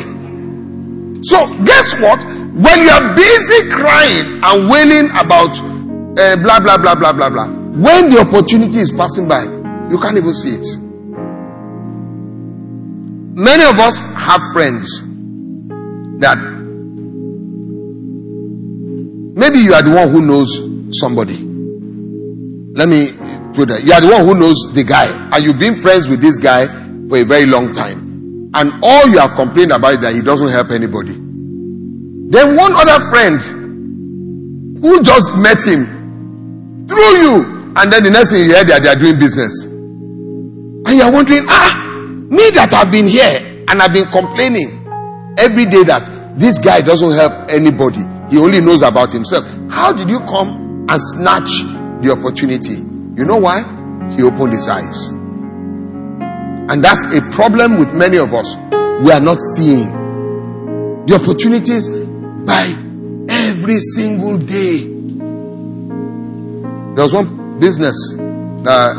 So, 1.21 1.47
guess 1.65 1.99
what? 2.01 2.23
When 2.55 2.81
you 2.81 2.89
are 2.89 3.15
busy 3.15 3.69
crying 3.69 4.41
and 4.43 4.69
wailing 4.69 5.09
about 5.11 5.57
uh, 6.17 6.35
blah, 6.43 6.59
blah, 6.59 6.77
blah, 6.77 6.95
blah, 6.95 7.13
blah, 7.13 7.29
blah, 7.29 7.47
when 7.47 8.09
the 8.09 8.19
opportunity 8.19 8.79
is 8.79 8.91
passing 8.91 9.27
by, 9.27 9.43
you 9.91 9.99
can't 9.99 10.17
even 10.17 10.33
see 10.33 10.55
it. 10.55 10.65
Many 13.37 13.63
of 13.63 13.79
us 13.79 13.99
have 13.99 14.41
friends 14.51 15.01
that 16.19 16.37
maybe 19.37 19.59
you 19.59 19.73
are 19.73 19.81
the 19.81 19.91
one 19.95 20.09
who 20.09 20.25
knows 20.25 20.99
somebody. 20.99 21.37
Let 22.73 22.89
me 22.89 23.11
put 23.53 23.69
that. 23.69 23.83
You 23.85 23.93
are 23.93 24.01
the 24.01 24.07
one 24.09 24.25
who 24.25 24.35
knows 24.39 24.73
the 24.73 24.83
guy, 24.83 25.07
and 25.35 25.43
you've 25.43 25.59
been 25.59 25.75
friends 25.75 26.09
with 26.09 26.21
this 26.21 26.37
guy 26.37 26.67
for 27.07 27.17
a 27.17 27.23
very 27.23 27.45
long 27.45 27.71
time. 27.71 28.08
And 28.53 28.73
all 28.83 29.07
you 29.09 29.19
have 29.19 29.35
complained 29.35 29.71
about 29.71 29.93
is 29.93 29.99
that 30.01 30.13
he 30.13 30.21
doesn't 30.21 30.49
help 30.49 30.71
anybody. 30.71 31.13
Then 31.13 32.55
one 32.57 32.73
other 32.73 32.99
friend 33.09 33.41
who 34.81 35.03
just 35.03 35.37
met 35.37 35.61
him 35.65 36.87
through 36.87 37.13
you, 37.21 37.73
and 37.75 37.91
then 37.93 38.03
the 38.03 38.09
next 38.09 38.31
thing 38.31 38.41
you 38.43 38.55
hear 38.55 38.63
that 38.63 38.81
they 38.81 38.89
are 38.89 38.95
doing 38.95 39.19
business. 39.19 39.65
And 39.65 40.97
you're 40.97 41.11
wondering, 41.11 41.45
ah, 41.47 41.73
me 42.29 42.49
that 42.57 42.73
I've 42.73 42.91
been 42.91 43.07
here 43.07 43.65
and 43.69 43.81
I've 43.81 43.93
been 43.93 44.07
complaining 44.07 44.69
every 45.37 45.65
day 45.65 45.83
that 45.83 46.09
this 46.39 46.57
guy 46.57 46.81
doesn't 46.81 47.11
help 47.13 47.49
anybody, 47.49 48.01
he 48.31 48.39
only 48.39 48.61
knows 48.61 48.81
about 48.81 49.11
himself. 49.13 49.45
How 49.69 49.91
did 49.93 50.09
you 50.09 50.19
come 50.21 50.87
and 50.89 50.99
snatch 51.13 51.49
the 52.01 52.15
opportunity? 52.17 52.81
You 53.19 53.25
know 53.25 53.37
why? 53.37 53.61
He 54.15 54.23
opened 54.23 54.53
his 54.53 54.67
eyes. 54.67 55.18
And 56.69 56.83
that's 56.83 57.15
a 57.15 57.21
problem 57.31 57.79
with 57.79 57.93
many 57.95 58.17
of 58.17 58.33
us. 58.33 58.55
We 59.01 59.11
are 59.11 59.19
not 59.19 59.41
seeing 59.41 59.89
the 61.07 61.15
opportunities 61.15 61.89
by 62.45 62.63
every 63.29 63.79
single 63.79 64.37
day. 64.37 64.81
There 66.93 67.03
was 67.03 67.13
one 67.13 67.59
business 67.59 67.95
that 68.17 68.95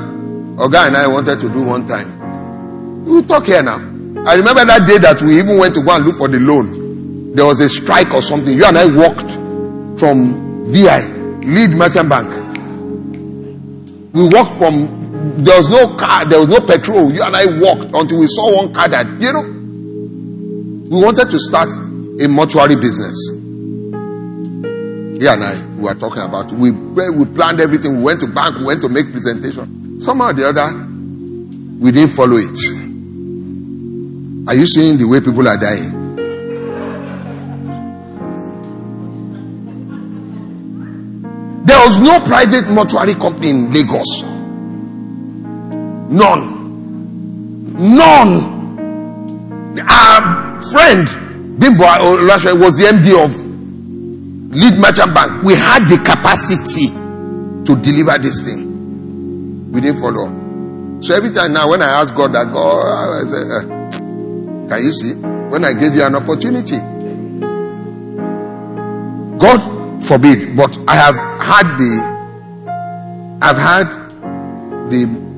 Oga 0.57 0.89
and 0.89 0.97
I 0.97 1.07
wanted 1.07 1.39
to 1.41 1.49
do 1.49 1.65
one 1.65 1.87
time. 1.87 3.05
We 3.05 3.23
talk 3.23 3.47
here 3.47 3.63
now. 3.63 3.77
I 4.27 4.35
remember 4.35 4.65
that 4.65 4.87
day 4.89 4.99
that 4.99 5.23
we 5.23 5.39
even 5.39 5.57
went 5.59 5.75
to 5.77 5.83
go 5.83 5.95
and 5.95 6.05
look 6.05 6.17
for 6.17 6.29
the 6.29 6.41
loan. 6.41 7.35
There 7.35 7.47
was 7.47 7.61
a 7.61 7.69
strike 7.69 8.13
or 8.13 8.21
something. 8.21 8.53
You 8.53 8.65
and 8.65 8.77
I 8.77 8.87
walked 8.87 9.31
from 9.99 10.67
VI, 10.67 11.07
Lead 11.47 11.71
Merchant 11.71 12.09
Bank. 12.09 12.29
We 14.13 14.29
walked 14.29 14.59
from 14.59 15.00
there 15.21 15.57
was 15.57 15.69
no 15.69 15.97
car, 15.97 16.25
there 16.25 16.39
was 16.39 16.49
no 16.49 16.61
petrol. 16.61 17.13
You 17.13 17.23
and 17.23 17.37
I 17.37 17.45
walked 17.61 17.95
until 17.95 18.21
we 18.21 18.27
saw 18.27 18.57
one 18.57 18.73
car 18.73 18.89
that, 18.89 19.07
you 19.21 19.33
know, 19.33 19.43
we 20.91 21.05
wanted 21.05 21.31
to 21.31 21.39
start 21.39 21.69
a 22.23 22.27
mortuary 22.27 22.77
business. 22.77 23.15
He 25.21 25.27
and 25.27 25.45
I, 25.45 25.63
we 25.77 25.83
were 25.83 25.95
talking 25.95 26.23
about. 26.23 26.51
We 26.53 26.71
we 26.71 27.25
planned 27.27 27.61
everything. 27.61 27.99
We 27.99 28.05
went 28.05 28.21
to 28.21 28.27
bank. 28.29 28.57
We 28.57 28.65
went 28.65 28.81
to 28.81 28.89
make 28.89 29.11
presentation. 29.13 30.01
Somehow 30.01 30.31
or 30.31 30.33
the 30.33 30.49
other, 30.49 30.73
we 31.79 31.91
didn't 31.93 32.13
follow 32.17 32.37
it. 32.39 32.59
Are 34.49 34.55
you 34.55 34.65
seeing 34.65 34.97
the 34.97 35.05
way 35.07 35.21
people 35.21 35.47
are 35.47 35.59
dying? 35.59 36.01
There 41.67 41.85
was 41.85 41.99
no 41.99 42.19
private 42.21 42.71
mortuary 42.71 43.15
company 43.15 43.51
in 43.51 43.71
Lagos. 43.71 44.30
None. 46.11 47.77
None. 47.97 48.59
Our 49.89 50.61
friend 50.61 51.07
Bimbo 51.61 51.85
Olashe 51.85 52.59
was 52.61 52.77
the 52.79 52.85
MD 52.85 53.15
of 53.25 53.31
Lead 54.53 54.75
Merchant 54.81 55.15
Bank. 55.15 55.45
We 55.45 55.55
had 55.55 55.85
the 55.89 55.99
capacity 55.99 56.89
to 57.65 57.81
deliver 57.81 58.19
this 58.19 58.43
thing. 58.43 59.71
We 59.71 59.81
didn't 59.81 60.01
follow. 60.01 61.01
So 61.01 61.15
every 61.15 61.31
time 61.31 61.53
now, 61.53 61.71
when 61.71 61.81
I 61.81 62.01
ask 62.01 62.13
God 62.13 62.33
that 62.33 62.53
God, 62.53 62.83
I 62.85 63.23
say, 63.31 63.43
uh, 63.55 64.69
can 64.69 64.83
you 64.85 64.91
see? 64.91 65.15
When 65.15 65.65
I 65.65 65.73
gave 65.73 65.95
you 65.95 66.03
an 66.03 66.17
opportunity, 66.17 66.79
God 69.39 70.03
forbid, 70.03 70.57
but 70.57 70.77
I 70.89 70.95
have 70.97 71.15
had 71.15 71.67
the, 71.79 73.39
I've 73.41 73.57
had 73.57 73.87
the 74.91 75.30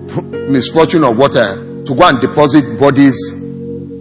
misfortune 0.49 1.05
of 1.05 1.17
water 1.19 1.85
to 1.85 1.95
go 1.95 2.09
and 2.09 2.21
deposit 2.21 2.79
bodies 2.79 3.17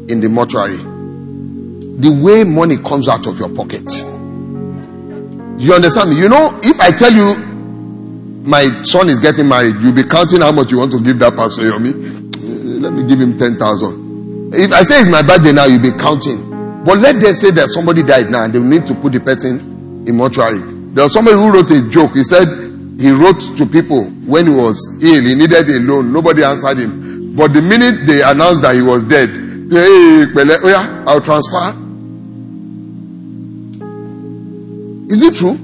in 0.10 0.22
the 0.22 0.30
mortuary. 0.30 0.78
The 0.78 2.10
way 2.24 2.44
money 2.44 2.78
comes 2.78 3.08
out 3.08 3.28
of 3.28 3.38
your 3.38 3.50
pocket. 3.50 3.86
You 5.62 5.74
understand 5.74 6.10
me? 6.12 6.18
You 6.18 6.30
know, 6.30 6.60
if 6.64 6.80
I 6.80 6.92
tell 6.92 7.12
you 7.14 7.36
my 8.44 8.64
son 8.84 9.10
is 9.10 9.20
getting 9.20 9.48
married, 9.48 9.76
you'll 9.82 9.94
be 9.94 10.04
counting 10.04 10.42
how 10.42 10.52
much 10.52 10.72
you 10.72 10.80
want 10.80 10.92
to 10.94 11.02
give 11.02 11.20
that 11.20 11.36
person, 11.36 11.66
you 11.66 11.70
know 11.70 11.80
me? 11.80 11.92
Let 12.82 12.94
me 12.94 13.06
give 13.08 13.20
him 13.20 13.38
10,000. 13.38 14.54
If 14.54 14.74
I 14.74 14.82
say 14.84 15.00
it's 15.02 15.10
my 15.10 15.22
birthday 15.22 15.54
now, 15.54 15.66
you'll 15.66 15.82
be 15.82 15.92
counting. 15.92 16.50
But 16.84 16.98
let 16.98 17.22
them 17.22 17.34
say 17.36 17.52
that 17.52 17.70
somebody 17.70 18.02
died 18.02 18.32
now 18.32 18.44
and 18.44 18.54
they 18.54 18.60
need 18.60 18.88
to 18.88 18.96
put 18.96 19.14
the 19.14 19.20
person 19.20 20.04
in 20.08 20.16
mortuary. 20.18 20.60
There 20.94 21.04
was 21.04 21.14
somebody 21.14 21.38
who 21.38 21.54
wrote 21.54 21.70
a 21.70 21.88
joke. 21.90 22.16
He 22.16 22.24
said 22.24 22.48
he 23.02 23.10
wrote 23.12 23.42
to 23.58 23.66
people 23.66 24.04
when 24.30 24.46
he 24.46 24.54
was 24.54 24.78
ill, 25.04 25.24
he 25.24 25.34
needed 25.34 25.68
a 25.68 25.80
loan. 25.80 26.14
Nobody 26.14 26.44
answered 26.44 26.78
him. 26.78 27.36
But 27.36 27.54
the 27.54 27.62
minute 27.62 28.06
they 28.06 28.22
announced 28.22 28.62
that 28.62 28.76
he 28.76 28.82
was 28.82 29.02
dead, 29.04 29.30
hey, 29.30 30.28
oh 30.30 30.68
yeah, 30.70 31.04
I'll 31.08 31.22
transfer. 31.22 31.74
Is 35.10 35.22
it 35.24 35.36
true? 35.36 35.58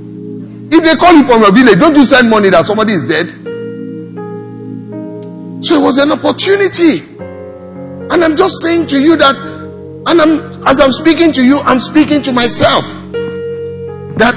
If 0.70 0.84
they 0.84 0.96
call 0.98 1.14
you 1.14 1.24
from 1.24 1.42
your 1.42 1.52
village, 1.52 1.80
don't 1.80 1.96
you 1.96 2.06
send 2.06 2.30
money 2.30 2.50
that 2.50 2.66
somebody 2.66 2.94
is 2.94 3.04
dead? 3.08 3.28
So 5.64 5.80
it 5.80 5.84
was 5.84 5.98
an 5.98 6.12
opportunity. 6.12 7.06
And 7.20 8.24
I'm 8.24 8.36
just 8.36 8.62
saying 8.62 8.88
to 8.88 9.02
you 9.02 9.16
that, 9.18 9.36
and 10.08 10.22
I'm, 10.22 10.40
as 10.66 10.80
I'm 10.80 10.92
speaking 10.92 11.32
to 11.34 11.46
you, 11.46 11.60
I'm 11.60 11.80
speaking 11.80 12.22
to 12.24 12.32
myself. 12.32 12.84
That 14.18 14.36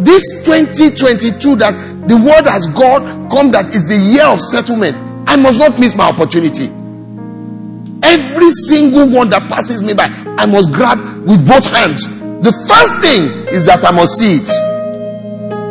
this 0.00 0.44
2022, 0.44 1.56
that 1.56 1.91
the 2.08 2.16
word 2.16 2.46
has 2.50 2.66
God 2.74 3.30
come 3.30 3.52
that 3.52 3.72
is 3.74 3.88
the 3.88 3.96
year 3.96 4.26
of 4.26 4.40
settlement. 4.40 4.96
I 5.28 5.36
must 5.36 5.60
not 5.60 5.78
miss 5.78 5.94
my 5.94 6.08
opportunity. 6.10 6.66
Every 8.02 8.50
single 8.66 9.08
one 9.08 9.30
that 9.30 9.46
passes 9.48 9.82
me 9.86 9.94
by, 9.94 10.10
I 10.36 10.46
must 10.46 10.72
grab 10.72 10.98
with 11.22 11.46
both 11.46 11.64
hands. 11.70 12.02
The 12.42 12.50
first 12.66 12.98
thing 12.98 13.30
is 13.54 13.64
that 13.66 13.84
I 13.84 13.92
must 13.92 14.18
see 14.18 14.42
it. 14.42 14.48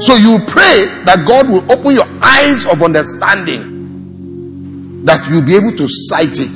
So 0.01 0.15
you 0.15 0.39
pray 0.47 0.87
that 1.03 1.25
God 1.27 1.49
will 1.51 1.69
open 1.69 1.93
your 1.93 2.07
eyes 2.23 2.65
of 2.65 2.81
understanding, 2.81 5.03
that 5.03 5.27
you'll 5.29 5.45
be 5.45 5.57
able 5.59 5.75
to 5.75 5.87
sight 5.89 6.39
it. 6.39 6.55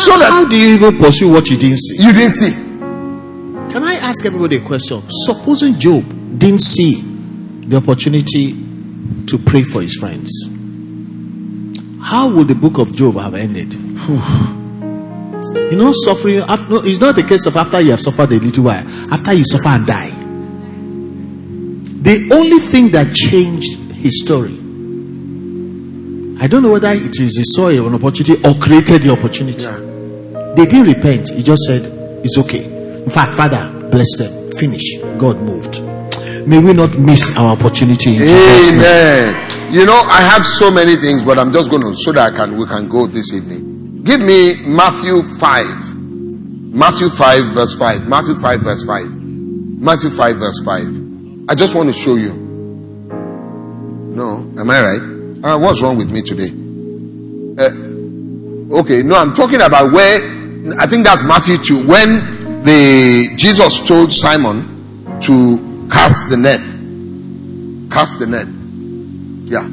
So 0.00 0.16
that 0.18 0.30
how 0.32 0.48
do 0.48 0.56
you 0.56 0.76
even 0.80 0.96
pursue 0.96 1.30
what 1.30 1.50
you 1.50 1.58
didn't 1.58 1.78
see? 1.78 2.02
You 2.02 2.12
didn't 2.12 2.30
see. 2.30 2.52
Can 3.70 3.84
I 3.84 3.96
ask 4.00 4.24
everybody 4.24 4.56
a 4.56 4.60
question? 4.64 5.02
Supposing 5.08 5.78
Job 5.78 6.04
didn't 6.38 6.62
see 6.62 7.02
the 7.68 7.76
opportunity 7.76 8.67
to 9.26 9.38
pray 9.38 9.62
for 9.62 9.82
his 9.82 9.96
friends, 9.96 10.30
how 12.02 12.30
would 12.30 12.48
the 12.48 12.54
book 12.54 12.78
of 12.78 12.94
Job 12.94 13.16
have 13.16 13.34
ended? 13.34 13.72
you 13.74 13.80
know, 15.76 15.92
suffering, 15.92 16.38
after, 16.38 16.68
no, 16.68 16.76
it's 16.84 17.00
not 17.00 17.16
the 17.16 17.22
case 17.22 17.46
of 17.46 17.56
after 17.56 17.80
you 17.80 17.90
have 17.90 18.00
suffered 18.00 18.30
a 18.32 18.38
little 18.38 18.64
while, 18.64 18.86
after 19.12 19.32
you 19.32 19.44
suffer 19.44 19.68
and 19.68 19.86
die. 19.86 20.10
The 22.00 22.30
only 22.32 22.58
thing 22.58 22.90
that 22.92 23.14
changed 23.14 23.78
his 23.92 24.22
story, 24.22 24.54
I 26.40 26.46
don't 26.46 26.62
know 26.62 26.72
whether 26.72 26.90
it 26.90 27.18
is 27.20 27.36
he 27.36 27.44
saw 27.44 27.68
an 27.68 27.94
opportunity 27.94 28.42
or 28.46 28.54
created 28.54 29.02
the 29.02 29.10
opportunity. 29.10 29.64
Yeah. 29.64 30.54
They 30.54 30.66
didn't 30.66 30.94
repent. 30.94 31.30
He 31.30 31.42
just 31.42 31.62
said, 31.64 31.82
It's 32.24 32.38
okay. 32.38 32.64
In 33.02 33.10
fact, 33.10 33.34
Father, 33.34 33.88
bless 33.90 34.16
them. 34.16 34.50
Finish. 34.52 34.98
God 35.18 35.40
moved. 35.40 35.87
May 36.48 36.58
we 36.58 36.72
not 36.72 36.98
miss 36.98 37.36
our 37.36 37.52
opportunity 37.52 38.16
Amen. 38.16 39.70
You 39.70 39.84
know, 39.84 40.00
I 40.06 40.22
have 40.32 40.46
so 40.46 40.70
many 40.70 40.96
things, 40.96 41.22
but 41.22 41.38
I'm 41.38 41.52
just 41.52 41.68
going 41.68 41.82
to 41.82 41.92
so 41.92 42.10
that 42.12 42.32
I 42.32 42.34
can 42.34 42.56
we 42.56 42.64
can 42.64 42.88
go 42.88 43.06
this 43.06 43.34
evening. 43.34 44.02
Give 44.02 44.18
me 44.18 44.54
Matthew 44.66 45.20
five. 45.20 45.94
Matthew 45.94 47.10
five 47.10 47.44
verse 47.52 47.74
five. 47.74 48.08
Matthew 48.08 48.34
five 48.34 48.60
verse 48.60 48.82
five. 48.86 49.14
Matthew 49.14 50.08
five 50.08 50.36
verse 50.36 50.64
five. 50.64 50.88
I 51.50 51.54
just 51.54 51.74
want 51.74 51.90
to 51.90 51.92
show 51.92 52.14
you. 52.16 52.32
No, 54.16 54.50
am 54.58 54.70
I 54.70 54.80
right? 54.80 55.44
Uh, 55.44 55.58
what's 55.58 55.82
wrong 55.82 55.98
with 55.98 56.10
me 56.10 56.22
today? 56.22 56.48
Uh, 57.60 58.80
okay, 58.80 59.02
no, 59.02 59.16
I'm 59.16 59.34
talking 59.34 59.60
about 59.60 59.92
where 59.92 60.16
I 60.80 60.86
think 60.86 61.04
that's 61.04 61.22
Matthew 61.22 61.58
two 61.58 61.86
when 61.86 62.64
the 62.64 63.34
Jesus 63.36 63.86
told 63.86 64.14
Simon 64.14 64.64
to 65.20 65.67
cast 65.90 66.30
the 66.30 66.36
net. 66.36 66.60
Cast 67.90 68.18
the 68.18 68.26
net. 68.26 68.46
Yeah, 69.50 69.66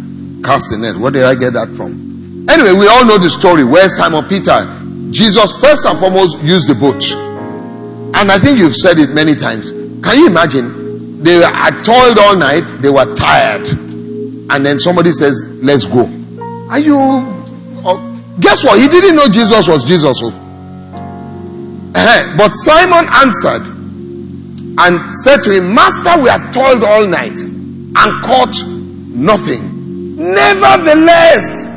cast 0.44 0.72
the 0.72 0.78
net. 0.80 0.96
Where 0.96 1.12
did 1.12 1.24
I 1.24 1.36
get 1.36 1.54
that 1.54 1.70
from? 1.76 2.48
Anyway, 2.50 2.74
we 2.80 2.88
all 2.88 3.06
know 3.06 3.18
the 3.18 3.30
story 3.30 3.64
where 3.64 3.90
Simon 3.90 4.24
Peter, 4.26 4.64
Jesus 5.12 5.60
first 5.60 5.86
and 5.86 6.00
foremost 6.00 6.42
used 6.44 6.70
the 6.70 6.76
boat. 6.76 7.04
And 8.16 8.32
I 8.32 8.40
think 8.40 8.58
you've 8.60 8.76
said 8.76 8.98
it 9.00 9.10
many 9.10 9.36
times. 9.36 9.72
Can 9.72 10.20
you 10.20 10.28
imagine? 10.28 11.24
They 11.24 11.42
had 11.42 11.82
toiled 11.84 12.20
all 12.20 12.36
night, 12.36 12.62
they 12.82 12.90
were 12.90 13.14
tired. 13.16 13.68
And 13.68 14.66
then 14.66 14.80
somebody 14.80 15.12
says, 15.12 15.60
Let's 15.62 15.86
go. 15.86 16.06
Are 16.70 16.80
you. 16.80 16.96
Oh, 17.84 18.00
guess 18.40 18.64
what? 18.64 18.80
He 18.80 18.88
didn't 18.88 19.16
know 19.16 19.28
Jesus 19.28 19.68
was 19.68 19.84
Jesus. 19.84 20.22
Oh. 20.24 20.42
But 22.38 22.52
Simon 22.52 23.08
answered 23.12 23.75
and 24.78 25.12
said 25.12 25.42
to 25.44 25.52
him, 25.52 25.74
Master, 25.74 26.22
we 26.22 26.30
have 26.30 26.52
toiled 26.54 26.84
all 26.84 27.08
night 27.08 27.38
and 27.38 28.24
caught 28.24 28.56
nothing. 29.10 30.16
Nevertheless, 30.16 31.76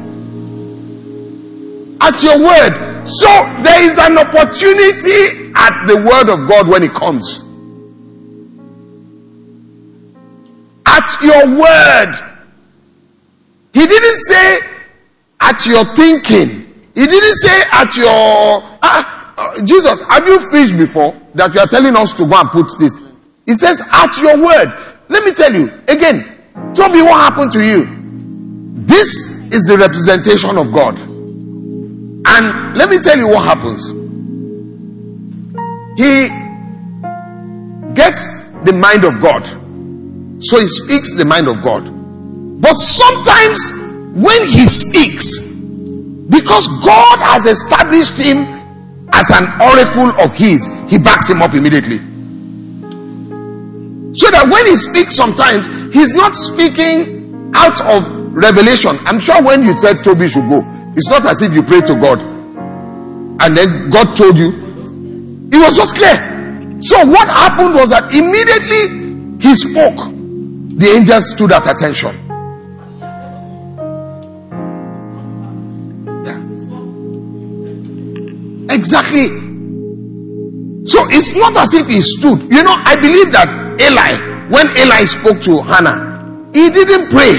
at 2.01 2.23
your 2.23 2.39
word. 2.39 3.05
So 3.07 3.29
there 3.63 3.83
is 3.89 3.99
an 3.99 4.19
opportunity 4.19 5.53
at 5.57 5.87
the 5.87 5.97
word 5.97 6.29
of 6.33 6.49
God 6.49 6.69
when 6.69 6.83
it 6.83 6.93
comes. 6.93 7.49
at 10.99 11.23
your 11.23 11.61
word. 11.61 12.13
He 13.73 13.87
didn't 13.87 14.21
say 14.21 14.59
at 15.41 15.65
your 15.67 15.85
thinking. 15.95 16.49
He 16.95 17.07
didn't 17.07 17.37
say 17.37 17.63
at 17.73 17.97
your. 17.97 18.63
Ah, 18.83 19.35
uh, 19.39 19.65
Jesus, 19.65 20.01
have 20.09 20.27
you 20.27 20.51
fished 20.51 20.77
before 20.77 21.13
that 21.39 21.55
you 21.55 21.61
are 21.61 21.67
telling 21.67 21.97
us 21.97 22.15
to 22.15 22.27
go 22.27 22.39
and 22.39 22.49
put 22.51 22.79
this? 22.79 23.01
He 23.47 23.55
says 23.55 23.81
at 23.93 24.19
your 24.19 24.37
word. 24.37 24.69
Let 25.09 25.25
me 25.25 25.33
tell 25.33 25.53
you 25.53 25.71
again. 25.89 26.23
Toby, 26.75 27.01
what 27.03 27.33
happened 27.33 27.53
to 27.53 27.65
you? 27.65 27.87
This 28.85 29.41
is 29.53 29.65
the 29.67 29.79
representation 29.79 30.59
of 30.59 30.73
God. 30.73 30.99
And 30.99 32.77
let 32.77 32.91
me 32.91 32.99
tell 32.99 33.17
you 33.17 33.29
what 33.29 33.45
happens. 33.45 33.91
He 35.97 36.29
gets 37.95 38.51
the 38.65 38.73
mind 38.73 39.05
of 39.05 39.21
God. 39.21 39.47
So 40.43 40.59
he 40.61 40.69
speaks 40.69 41.15
the 41.17 41.25
mind 41.25 41.49
of 41.49 41.63
God. 41.63 41.89
But 42.61 42.79
sometimes 42.79 43.59
when 44.15 44.43
he 44.47 44.67
speaks, 44.67 45.55
because 46.29 46.69
God 46.85 47.19
has 47.19 47.47
established 47.47 48.19
him 48.19 48.45
as 49.13 49.31
an 49.31 49.47
oracle 49.61 50.11
of 50.23 50.35
his, 50.37 50.78
he 50.89 50.99
backs 50.99 51.29
him 51.29 51.43
up 51.43 51.55
immediately. 51.55 51.99
So 54.15 54.31
that 54.31 54.49
when 54.51 54.67
he 54.67 54.77
speaks, 54.77 55.15
sometimes 55.15 55.69
he's 55.93 56.15
not 56.15 56.35
speaking 56.35 57.53
out 57.55 57.81
of 57.81 58.11
revelation. 58.35 58.97
I'm 59.05 59.21
sure 59.21 59.43
when 59.43 59.63
you 59.63 59.77
said 59.77 60.03
Toby 60.03 60.29
should 60.29 60.49
go, 60.49 60.63
it's 60.97 61.09
not 61.11 61.25
as 61.27 61.43
if 61.43 61.55
you 61.55 61.63
prayed 61.63 61.87
to 61.87 61.95
God 61.95 62.21
and 63.41 63.57
then 63.57 63.91
God 63.91 64.17
told 64.17 64.37
you. 64.37 64.49
It 65.51 65.57
was 65.57 65.77
just 65.77 65.97
clear. 65.97 66.17
So 66.81 67.05
what 67.07 67.29
happened 67.29 67.75
was 67.75 67.91
that 67.91 68.13
immediately 68.13 69.39
he 69.41 69.55
spoke, 69.55 69.97
the 70.79 70.95
angels 70.97 71.31
stood 71.31 71.53
at 71.53 71.67
attention. 71.67 72.15
Exactly. 78.71 79.48
So 80.89 81.05
it's 81.13 81.37
not 81.37 81.55
as 81.57 81.75
if 81.75 81.87
he 81.87 82.01
stood. 82.01 82.49
You 82.49 82.65
know, 82.65 82.73
I 82.73 82.97
believe 82.97 83.29
that 83.37 83.53
Eli, 83.77 84.49
when 84.49 84.73
Eli 84.73 85.05
spoke 85.05 85.37
to 85.45 85.61
Hannah, 85.61 86.49
he 86.57 86.71
didn't 86.73 87.13
pray. 87.13 87.37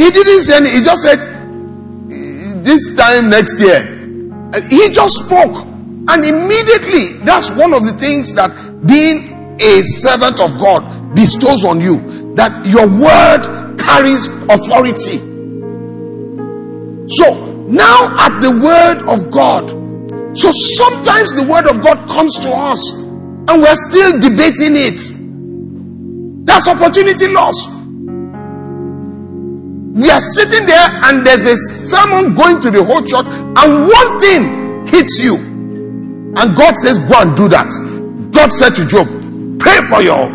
He 0.00 0.08
didn't 0.08 0.42
say 0.42 0.56
anything. 0.56 0.80
He 0.80 0.84
just 0.84 1.02
said, 1.04 1.20
This 2.64 2.96
time 2.96 3.28
next 3.28 3.60
year. 3.60 3.84
He 4.72 4.88
just 4.88 5.26
spoke. 5.26 5.60
And 6.08 6.24
immediately, 6.24 7.20
that's 7.20 7.52
one 7.52 7.74
of 7.74 7.84
the 7.84 7.92
things 8.00 8.32
that 8.34 8.48
being 8.88 9.56
a 9.60 9.82
servant 9.84 10.40
of 10.40 10.58
God 10.58 10.88
bestows 11.14 11.66
on 11.66 11.82
you. 11.82 12.32
That 12.34 12.64
your 12.64 12.88
word 12.88 13.76
carries 13.78 14.26
authority. 14.48 15.20
So, 17.12 17.60
now 17.68 18.08
at 18.16 18.40
the 18.40 18.56
word 18.56 19.04
of 19.12 19.30
God. 19.30 19.83
So 20.34 20.50
sometimes 20.50 21.32
the 21.38 21.46
word 21.48 21.66
of 21.70 21.82
God 21.82 22.08
comes 22.08 22.38
to 22.40 22.50
us 22.50 23.04
and 23.46 23.62
we're 23.62 23.76
still 23.76 24.18
debating 24.20 24.74
it. 24.74 24.98
That's 26.46 26.66
opportunity 26.66 27.28
lost. 27.28 27.86
We 29.94 30.10
are 30.10 30.20
sitting 30.20 30.66
there 30.66 30.88
and 31.06 31.24
there's 31.24 31.46
a 31.46 31.56
sermon 31.56 32.34
going 32.34 32.60
to 32.62 32.70
the 32.70 32.82
whole 32.82 33.02
church, 33.06 33.26
and 33.30 33.86
one 33.86 34.18
thing 34.18 34.86
hits 34.88 35.22
you. 35.22 35.36
And 36.34 36.56
God 36.56 36.76
says, 36.76 36.98
Go 36.98 37.22
and 37.22 37.36
do 37.36 37.48
that. 37.48 37.70
God 38.32 38.52
said 38.52 38.74
to 38.74 38.86
Job, 38.86 39.06
Pray 39.60 39.78
for 39.86 40.02
your 40.02 40.26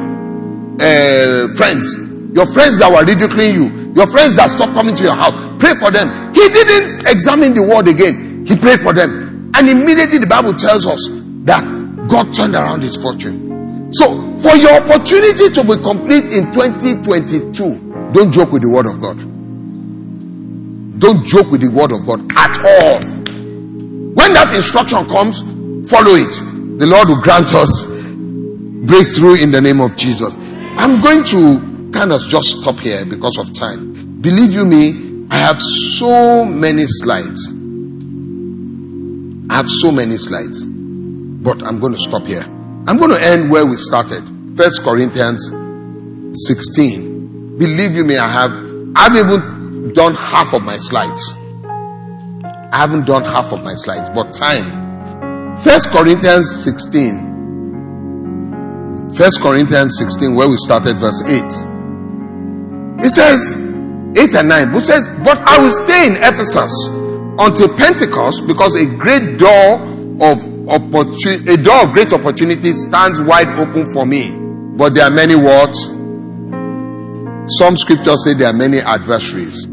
uh, 0.80 1.52
friends, 1.60 1.92
your 2.32 2.48
friends 2.48 2.80
that 2.80 2.88
were 2.88 3.04
ridiculing 3.04 3.52
you, 3.52 3.92
your 4.00 4.08
friends 4.08 4.38
that 4.38 4.50
stopped 4.50 4.72
coming 4.72 4.96
to 4.96 5.04
your 5.04 5.16
house. 5.16 5.36
Pray 5.60 5.76
for 5.76 5.92
them. 5.92 6.08
He 6.34 6.48
didn't 6.48 7.04
examine 7.06 7.54
the 7.54 7.68
word 7.68 7.90
again, 7.92 8.48
he 8.48 8.56
prayed 8.56 8.80
for 8.80 8.94
them. 8.94 9.29
And 9.56 9.70
immediately 9.70 10.20
the 10.20 10.28
Bible 10.28 10.54
tells 10.54 10.86
us 10.86 11.00
that 11.46 11.66
God 12.08 12.34
turned 12.34 12.56
around 12.56 12.82
his 12.82 12.98
fortune. 12.98 13.92
So, 13.92 14.22
for 14.40 14.56
your 14.56 14.82
opportunity 14.82 15.50
to 15.50 15.64
be 15.64 15.82
complete 15.82 16.26
in 16.32 16.52
2022, 16.54 18.12
don't 18.14 18.32
joke 18.32 18.52
with 18.52 18.62
the 18.62 18.70
word 18.70 18.86
of 18.86 19.02
God. 19.02 19.18
Don't 21.00 21.26
joke 21.26 21.52
with 21.52 21.62
the 21.62 21.70
word 21.72 21.92
of 21.92 22.06
God 22.06 22.20
at 22.38 22.58
all. 22.60 23.00
When 24.14 24.34
that 24.34 24.54
instruction 24.54 25.06
comes, 25.08 25.42
follow 25.90 26.14
it. 26.14 26.34
The 26.80 26.86
Lord 26.86 27.10
will 27.10 27.22
grant 27.22 27.54
us 27.54 27.88
breakthrough 28.86 29.42
in 29.42 29.52
the 29.52 29.62
name 29.62 29.82
of 29.82 29.96
Jesus. 29.98 30.36
I'm 30.78 31.02
going 31.02 31.24
to 31.26 31.92
kind 31.92 32.12
of 32.12 32.22
just 32.28 32.62
stop 32.62 32.80
here 32.80 33.06
because 33.06 33.38
of 33.38 33.54
time. 33.54 34.22
Believe 34.22 34.54
you 34.54 34.66
me, 34.66 35.26
I 35.30 35.38
have 35.38 35.60
so 35.62 36.46
many 36.46 36.84
slides. 36.86 37.59
I 39.50 39.56
have 39.56 39.70
so 39.70 39.92
many 39.92 40.18
slides. 40.18 40.66
But 40.66 41.64
I'm 41.64 41.80
going 41.80 41.94
to 41.94 42.00
stop 42.00 42.24
here. 42.24 42.44
I'm 42.88 42.98
going 42.98 43.12
to 43.12 43.22
end 43.22 43.50
where 43.50 43.66
we 43.66 43.78
started. 43.78 44.24
First 44.56 44.84
Corinthians 44.84 45.50
16. 46.46 47.58
Believe 47.58 47.94
you 47.94 48.04
me, 48.06 48.18
I 48.18 48.28
have 48.28 48.52
I've 48.96 49.16
even 49.16 49.94
done 49.94 50.16
half 50.16 50.54
of 50.54 50.64
my 50.64 50.78
slides. 50.78 51.36
I 52.44 52.78
haven't 52.78 53.06
done 53.08 53.24
half 53.24 53.52
of 53.52 53.64
my 53.64 53.74
slides, 53.74 54.10
but 54.10 54.34
time. 54.34 55.58
First 55.58 55.90
Corinthians 55.90 56.64
16. 56.64 57.30
First 59.16 59.42
Corinthians 59.42 59.98
16, 59.98 60.36
where 60.36 60.48
we 60.48 60.58
started, 60.58 60.98
verse 60.98 61.24
8. 61.24 61.44
It 63.04 63.10
says, 63.10 63.74
8 64.18 64.36
and 64.36 64.50
9. 64.50 64.72
But 64.72 64.86
says, 64.86 65.08
But 65.24 65.38
I 65.40 65.58
will 65.62 65.72
stay 65.72 66.08
in 66.08 66.18
Ephesus 66.18 66.99
until 67.40 67.76
Pentecost, 67.76 68.46
because 68.48 68.76
a 68.76 68.86
great 68.98 69.40
door 69.40 69.80
of 70.22 70.70
opportunity, 70.70 71.54
a 71.54 71.58
door 71.58 71.86
of 71.86 71.94
great 71.94 72.12
opportunity 72.12 72.74
stands 72.74 73.22
wide 73.22 73.48
open 73.58 73.92
for 73.94 74.06
me. 74.06 74.36
But 74.78 74.94
there 74.94 75.06
are 75.06 75.12
many 75.12 75.36
words. 75.36 75.88
Some 77.58 77.78
scriptures 77.78 78.26
say 78.26 78.34
there 78.34 78.50
are 78.50 78.54
many 78.54 78.80
adversaries. 78.80 79.66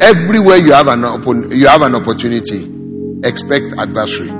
Everywhere 0.00 0.56
you 0.56 0.72
have 0.72 0.88
an 0.88 1.04
open, 1.04 1.50
you 1.52 1.68
have 1.68 1.82
an 1.82 1.94
opportunity, 1.94 2.64
expect 3.22 3.74
adversary. 3.78 4.30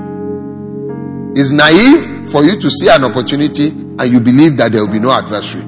It's 1.35 1.51
naive 1.51 2.29
for 2.29 2.43
you 2.43 2.59
to 2.59 2.69
see 2.69 2.89
an 2.89 3.03
opportunity 3.03 3.69
and 3.69 4.11
you 4.11 4.19
believe 4.19 4.57
that 4.57 4.71
there 4.71 4.85
will 4.85 4.91
be 4.91 4.99
no 4.99 5.11
adversary. 5.11 5.63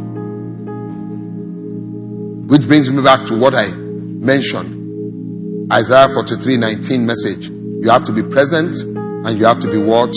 Which 2.48 2.68
brings 2.68 2.92
me 2.92 3.02
back 3.02 3.26
to 3.28 3.38
what 3.38 3.56
I 3.56 3.70
mentioned. 3.70 4.85
Isaiah 5.72 6.08
43 6.10 6.58
19 6.58 7.06
message. 7.06 7.50
You 7.50 7.90
have 7.90 8.04
to 8.06 8.12
be 8.12 8.22
present 8.22 8.76
and 8.84 9.38
you 9.38 9.46
have 9.46 9.60
to 9.60 9.72
be 9.72 9.78
what? 9.78 10.16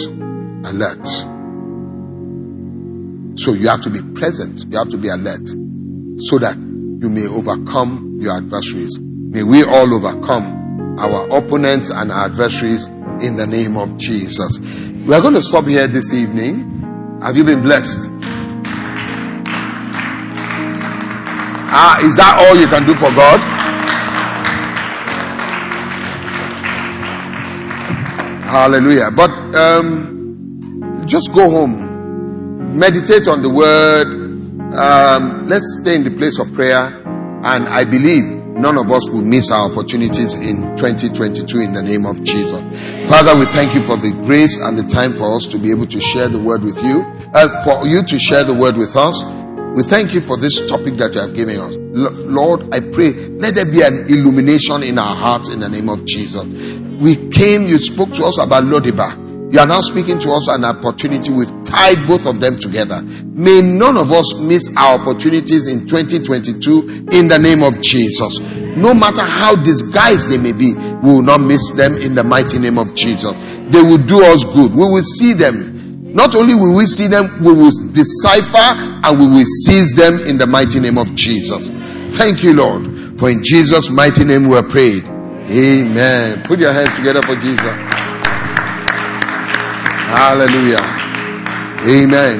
Alert. 0.68 1.06
So 3.38 3.54
you 3.54 3.68
have 3.68 3.80
to 3.82 3.90
be 3.90 4.00
present, 4.18 4.66
you 4.68 4.76
have 4.76 4.88
to 4.88 4.98
be 4.98 5.08
alert 5.08 5.46
so 6.18 6.38
that 6.38 6.56
you 6.56 7.08
may 7.08 7.26
overcome 7.28 8.18
your 8.20 8.36
adversaries. 8.36 8.98
May 9.00 9.42
we 9.42 9.62
all 9.64 9.94
overcome 9.94 10.98
our 10.98 11.28
opponents 11.28 11.90
and 11.90 12.10
our 12.10 12.26
adversaries 12.26 12.88
in 13.22 13.36
the 13.36 13.46
name 13.46 13.76
of 13.76 13.96
Jesus. 13.96 14.58
We 15.06 15.14
are 15.14 15.22
going 15.22 15.34
to 15.34 15.42
stop 15.42 15.64
here 15.64 15.86
this 15.86 16.12
evening. 16.12 17.20
Have 17.22 17.36
you 17.36 17.44
been 17.44 17.62
blessed? 17.62 18.10
Ah, 21.70 21.98
is 22.02 22.16
that 22.16 22.44
all 22.44 22.56
you 22.58 22.66
can 22.66 22.84
do 22.84 22.94
for 22.94 23.14
God? 23.14 23.77
Hallelujah. 28.48 29.10
But 29.14 29.28
um, 29.54 31.04
just 31.06 31.34
go 31.34 31.50
home, 31.50 32.78
meditate 32.78 33.28
on 33.28 33.42
the 33.42 33.50
word. 33.52 34.08
Um, 34.72 35.46
let's 35.48 35.80
stay 35.82 35.96
in 35.96 36.04
the 36.04 36.10
place 36.10 36.40
of 36.40 36.54
prayer. 36.54 36.88
And 37.44 37.68
I 37.68 37.84
believe 37.84 38.24
none 38.56 38.78
of 38.78 38.90
us 38.90 39.10
will 39.10 39.20
miss 39.20 39.52
our 39.52 39.70
opportunities 39.70 40.32
in 40.32 40.64
2022 40.80 41.60
in 41.60 41.74
the 41.74 41.82
name 41.82 42.06
of 42.06 42.24
Jesus. 42.24 42.64
Father, 43.10 43.36
we 43.38 43.44
thank 43.52 43.74
you 43.74 43.82
for 43.82 44.00
the 44.00 44.16
grace 44.24 44.56
and 44.56 44.78
the 44.78 44.88
time 44.88 45.12
for 45.12 45.36
us 45.36 45.44
to 45.52 45.58
be 45.58 45.70
able 45.70 45.86
to 45.86 46.00
share 46.00 46.28
the 46.28 46.40
word 46.40 46.64
with 46.64 46.82
you, 46.82 47.04
uh, 47.34 47.52
for 47.68 47.86
you 47.86 48.00
to 48.00 48.18
share 48.18 48.44
the 48.44 48.54
word 48.54 48.78
with 48.78 48.96
us. 48.96 49.20
We 49.76 49.84
thank 49.84 50.14
you 50.14 50.22
for 50.22 50.38
this 50.38 50.66
topic 50.66 50.94
that 50.96 51.12
you 51.12 51.20
have 51.20 51.36
given 51.36 51.60
us. 51.60 51.76
Lord, 52.24 52.72
I 52.72 52.80
pray, 52.80 53.12
let 53.12 53.54
there 53.54 53.68
be 53.68 53.84
an 53.84 54.08
illumination 54.08 54.82
in 54.82 54.96
our 54.98 55.14
hearts 55.14 55.52
in 55.52 55.60
the 55.60 55.68
name 55.68 55.90
of 55.90 56.06
Jesus. 56.06 56.48
We 56.98 57.16
came, 57.30 57.62
you 57.68 57.78
spoke 57.78 58.12
to 58.14 58.24
us 58.24 58.38
about 58.38 58.64
Lodebar 58.64 59.52
You 59.52 59.60
are 59.60 59.66
now 59.66 59.80
speaking 59.80 60.18
to 60.18 60.30
us 60.32 60.48
an 60.48 60.64
opportunity. 60.64 61.32
We've 61.32 61.52
tied 61.64 61.96
both 62.06 62.26
of 62.26 62.40
them 62.40 62.58
together. 62.58 63.00
May 63.32 63.62
none 63.62 63.96
of 63.96 64.12
us 64.12 64.38
miss 64.40 64.74
our 64.76 64.98
opportunities 64.98 65.72
in 65.72 65.86
2022 65.86 67.08
in 67.12 67.28
the 67.28 67.38
name 67.40 67.62
of 67.62 67.80
Jesus. 67.80 68.40
No 68.76 68.92
matter 68.92 69.22
how 69.22 69.56
disguised 69.56 70.30
they 70.30 70.38
may 70.38 70.52
be, 70.52 70.74
we 71.02 71.14
will 71.14 71.22
not 71.22 71.40
miss 71.40 71.72
them 71.72 71.94
in 71.94 72.14
the 72.14 72.24
mighty 72.24 72.58
name 72.58 72.76
of 72.78 72.94
Jesus. 72.94 73.32
They 73.70 73.80
will 73.80 74.04
do 74.04 74.22
us 74.24 74.44
good. 74.44 74.72
We 74.72 74.84
will 74.84 75.04
see 75.04 75.32
them 75.32 75.78
Not 76.14 76.34
only 76.34 76.54
will 76.54 76.74
we 76.74 76.86
see 76.86 77.06
them, 77.06 77.26
we 77.44 77.52
will 77.52 77.70
decipher 77.92 78.74
and 79.04 79.18
we 79.20 79.28
will 79.28 79.44
seize 79.64 79.94
them 79.94 80.18
in 80.26 80.38
the 80.38 80.46
mighty 80.46 80.80
name 80.80 80.96
of 80.96 81.14
Jesus. 81.14 81.68
Thank 82.16 82.42
you, 82.42 82.54
Lord. 82.54 83.18
For 83.18 83.30
in 83.30 83.44
Jesus' 83.44 83.90
mighty 83.90 84.24
name 84.24 84.48
we 84.48 84.56
are 84.56 84.62
prayed. 84.62 85.04
Amen. 85.50 86.42
Put 86.44 86.60
your 86.60 86.72
hands 86.72 86.94
together 86.96 87.22
for 87.22 87.36
Jesus. 87.36 87.76
Hallelujah. 89.96 90.82
Amen. 91.86 92.36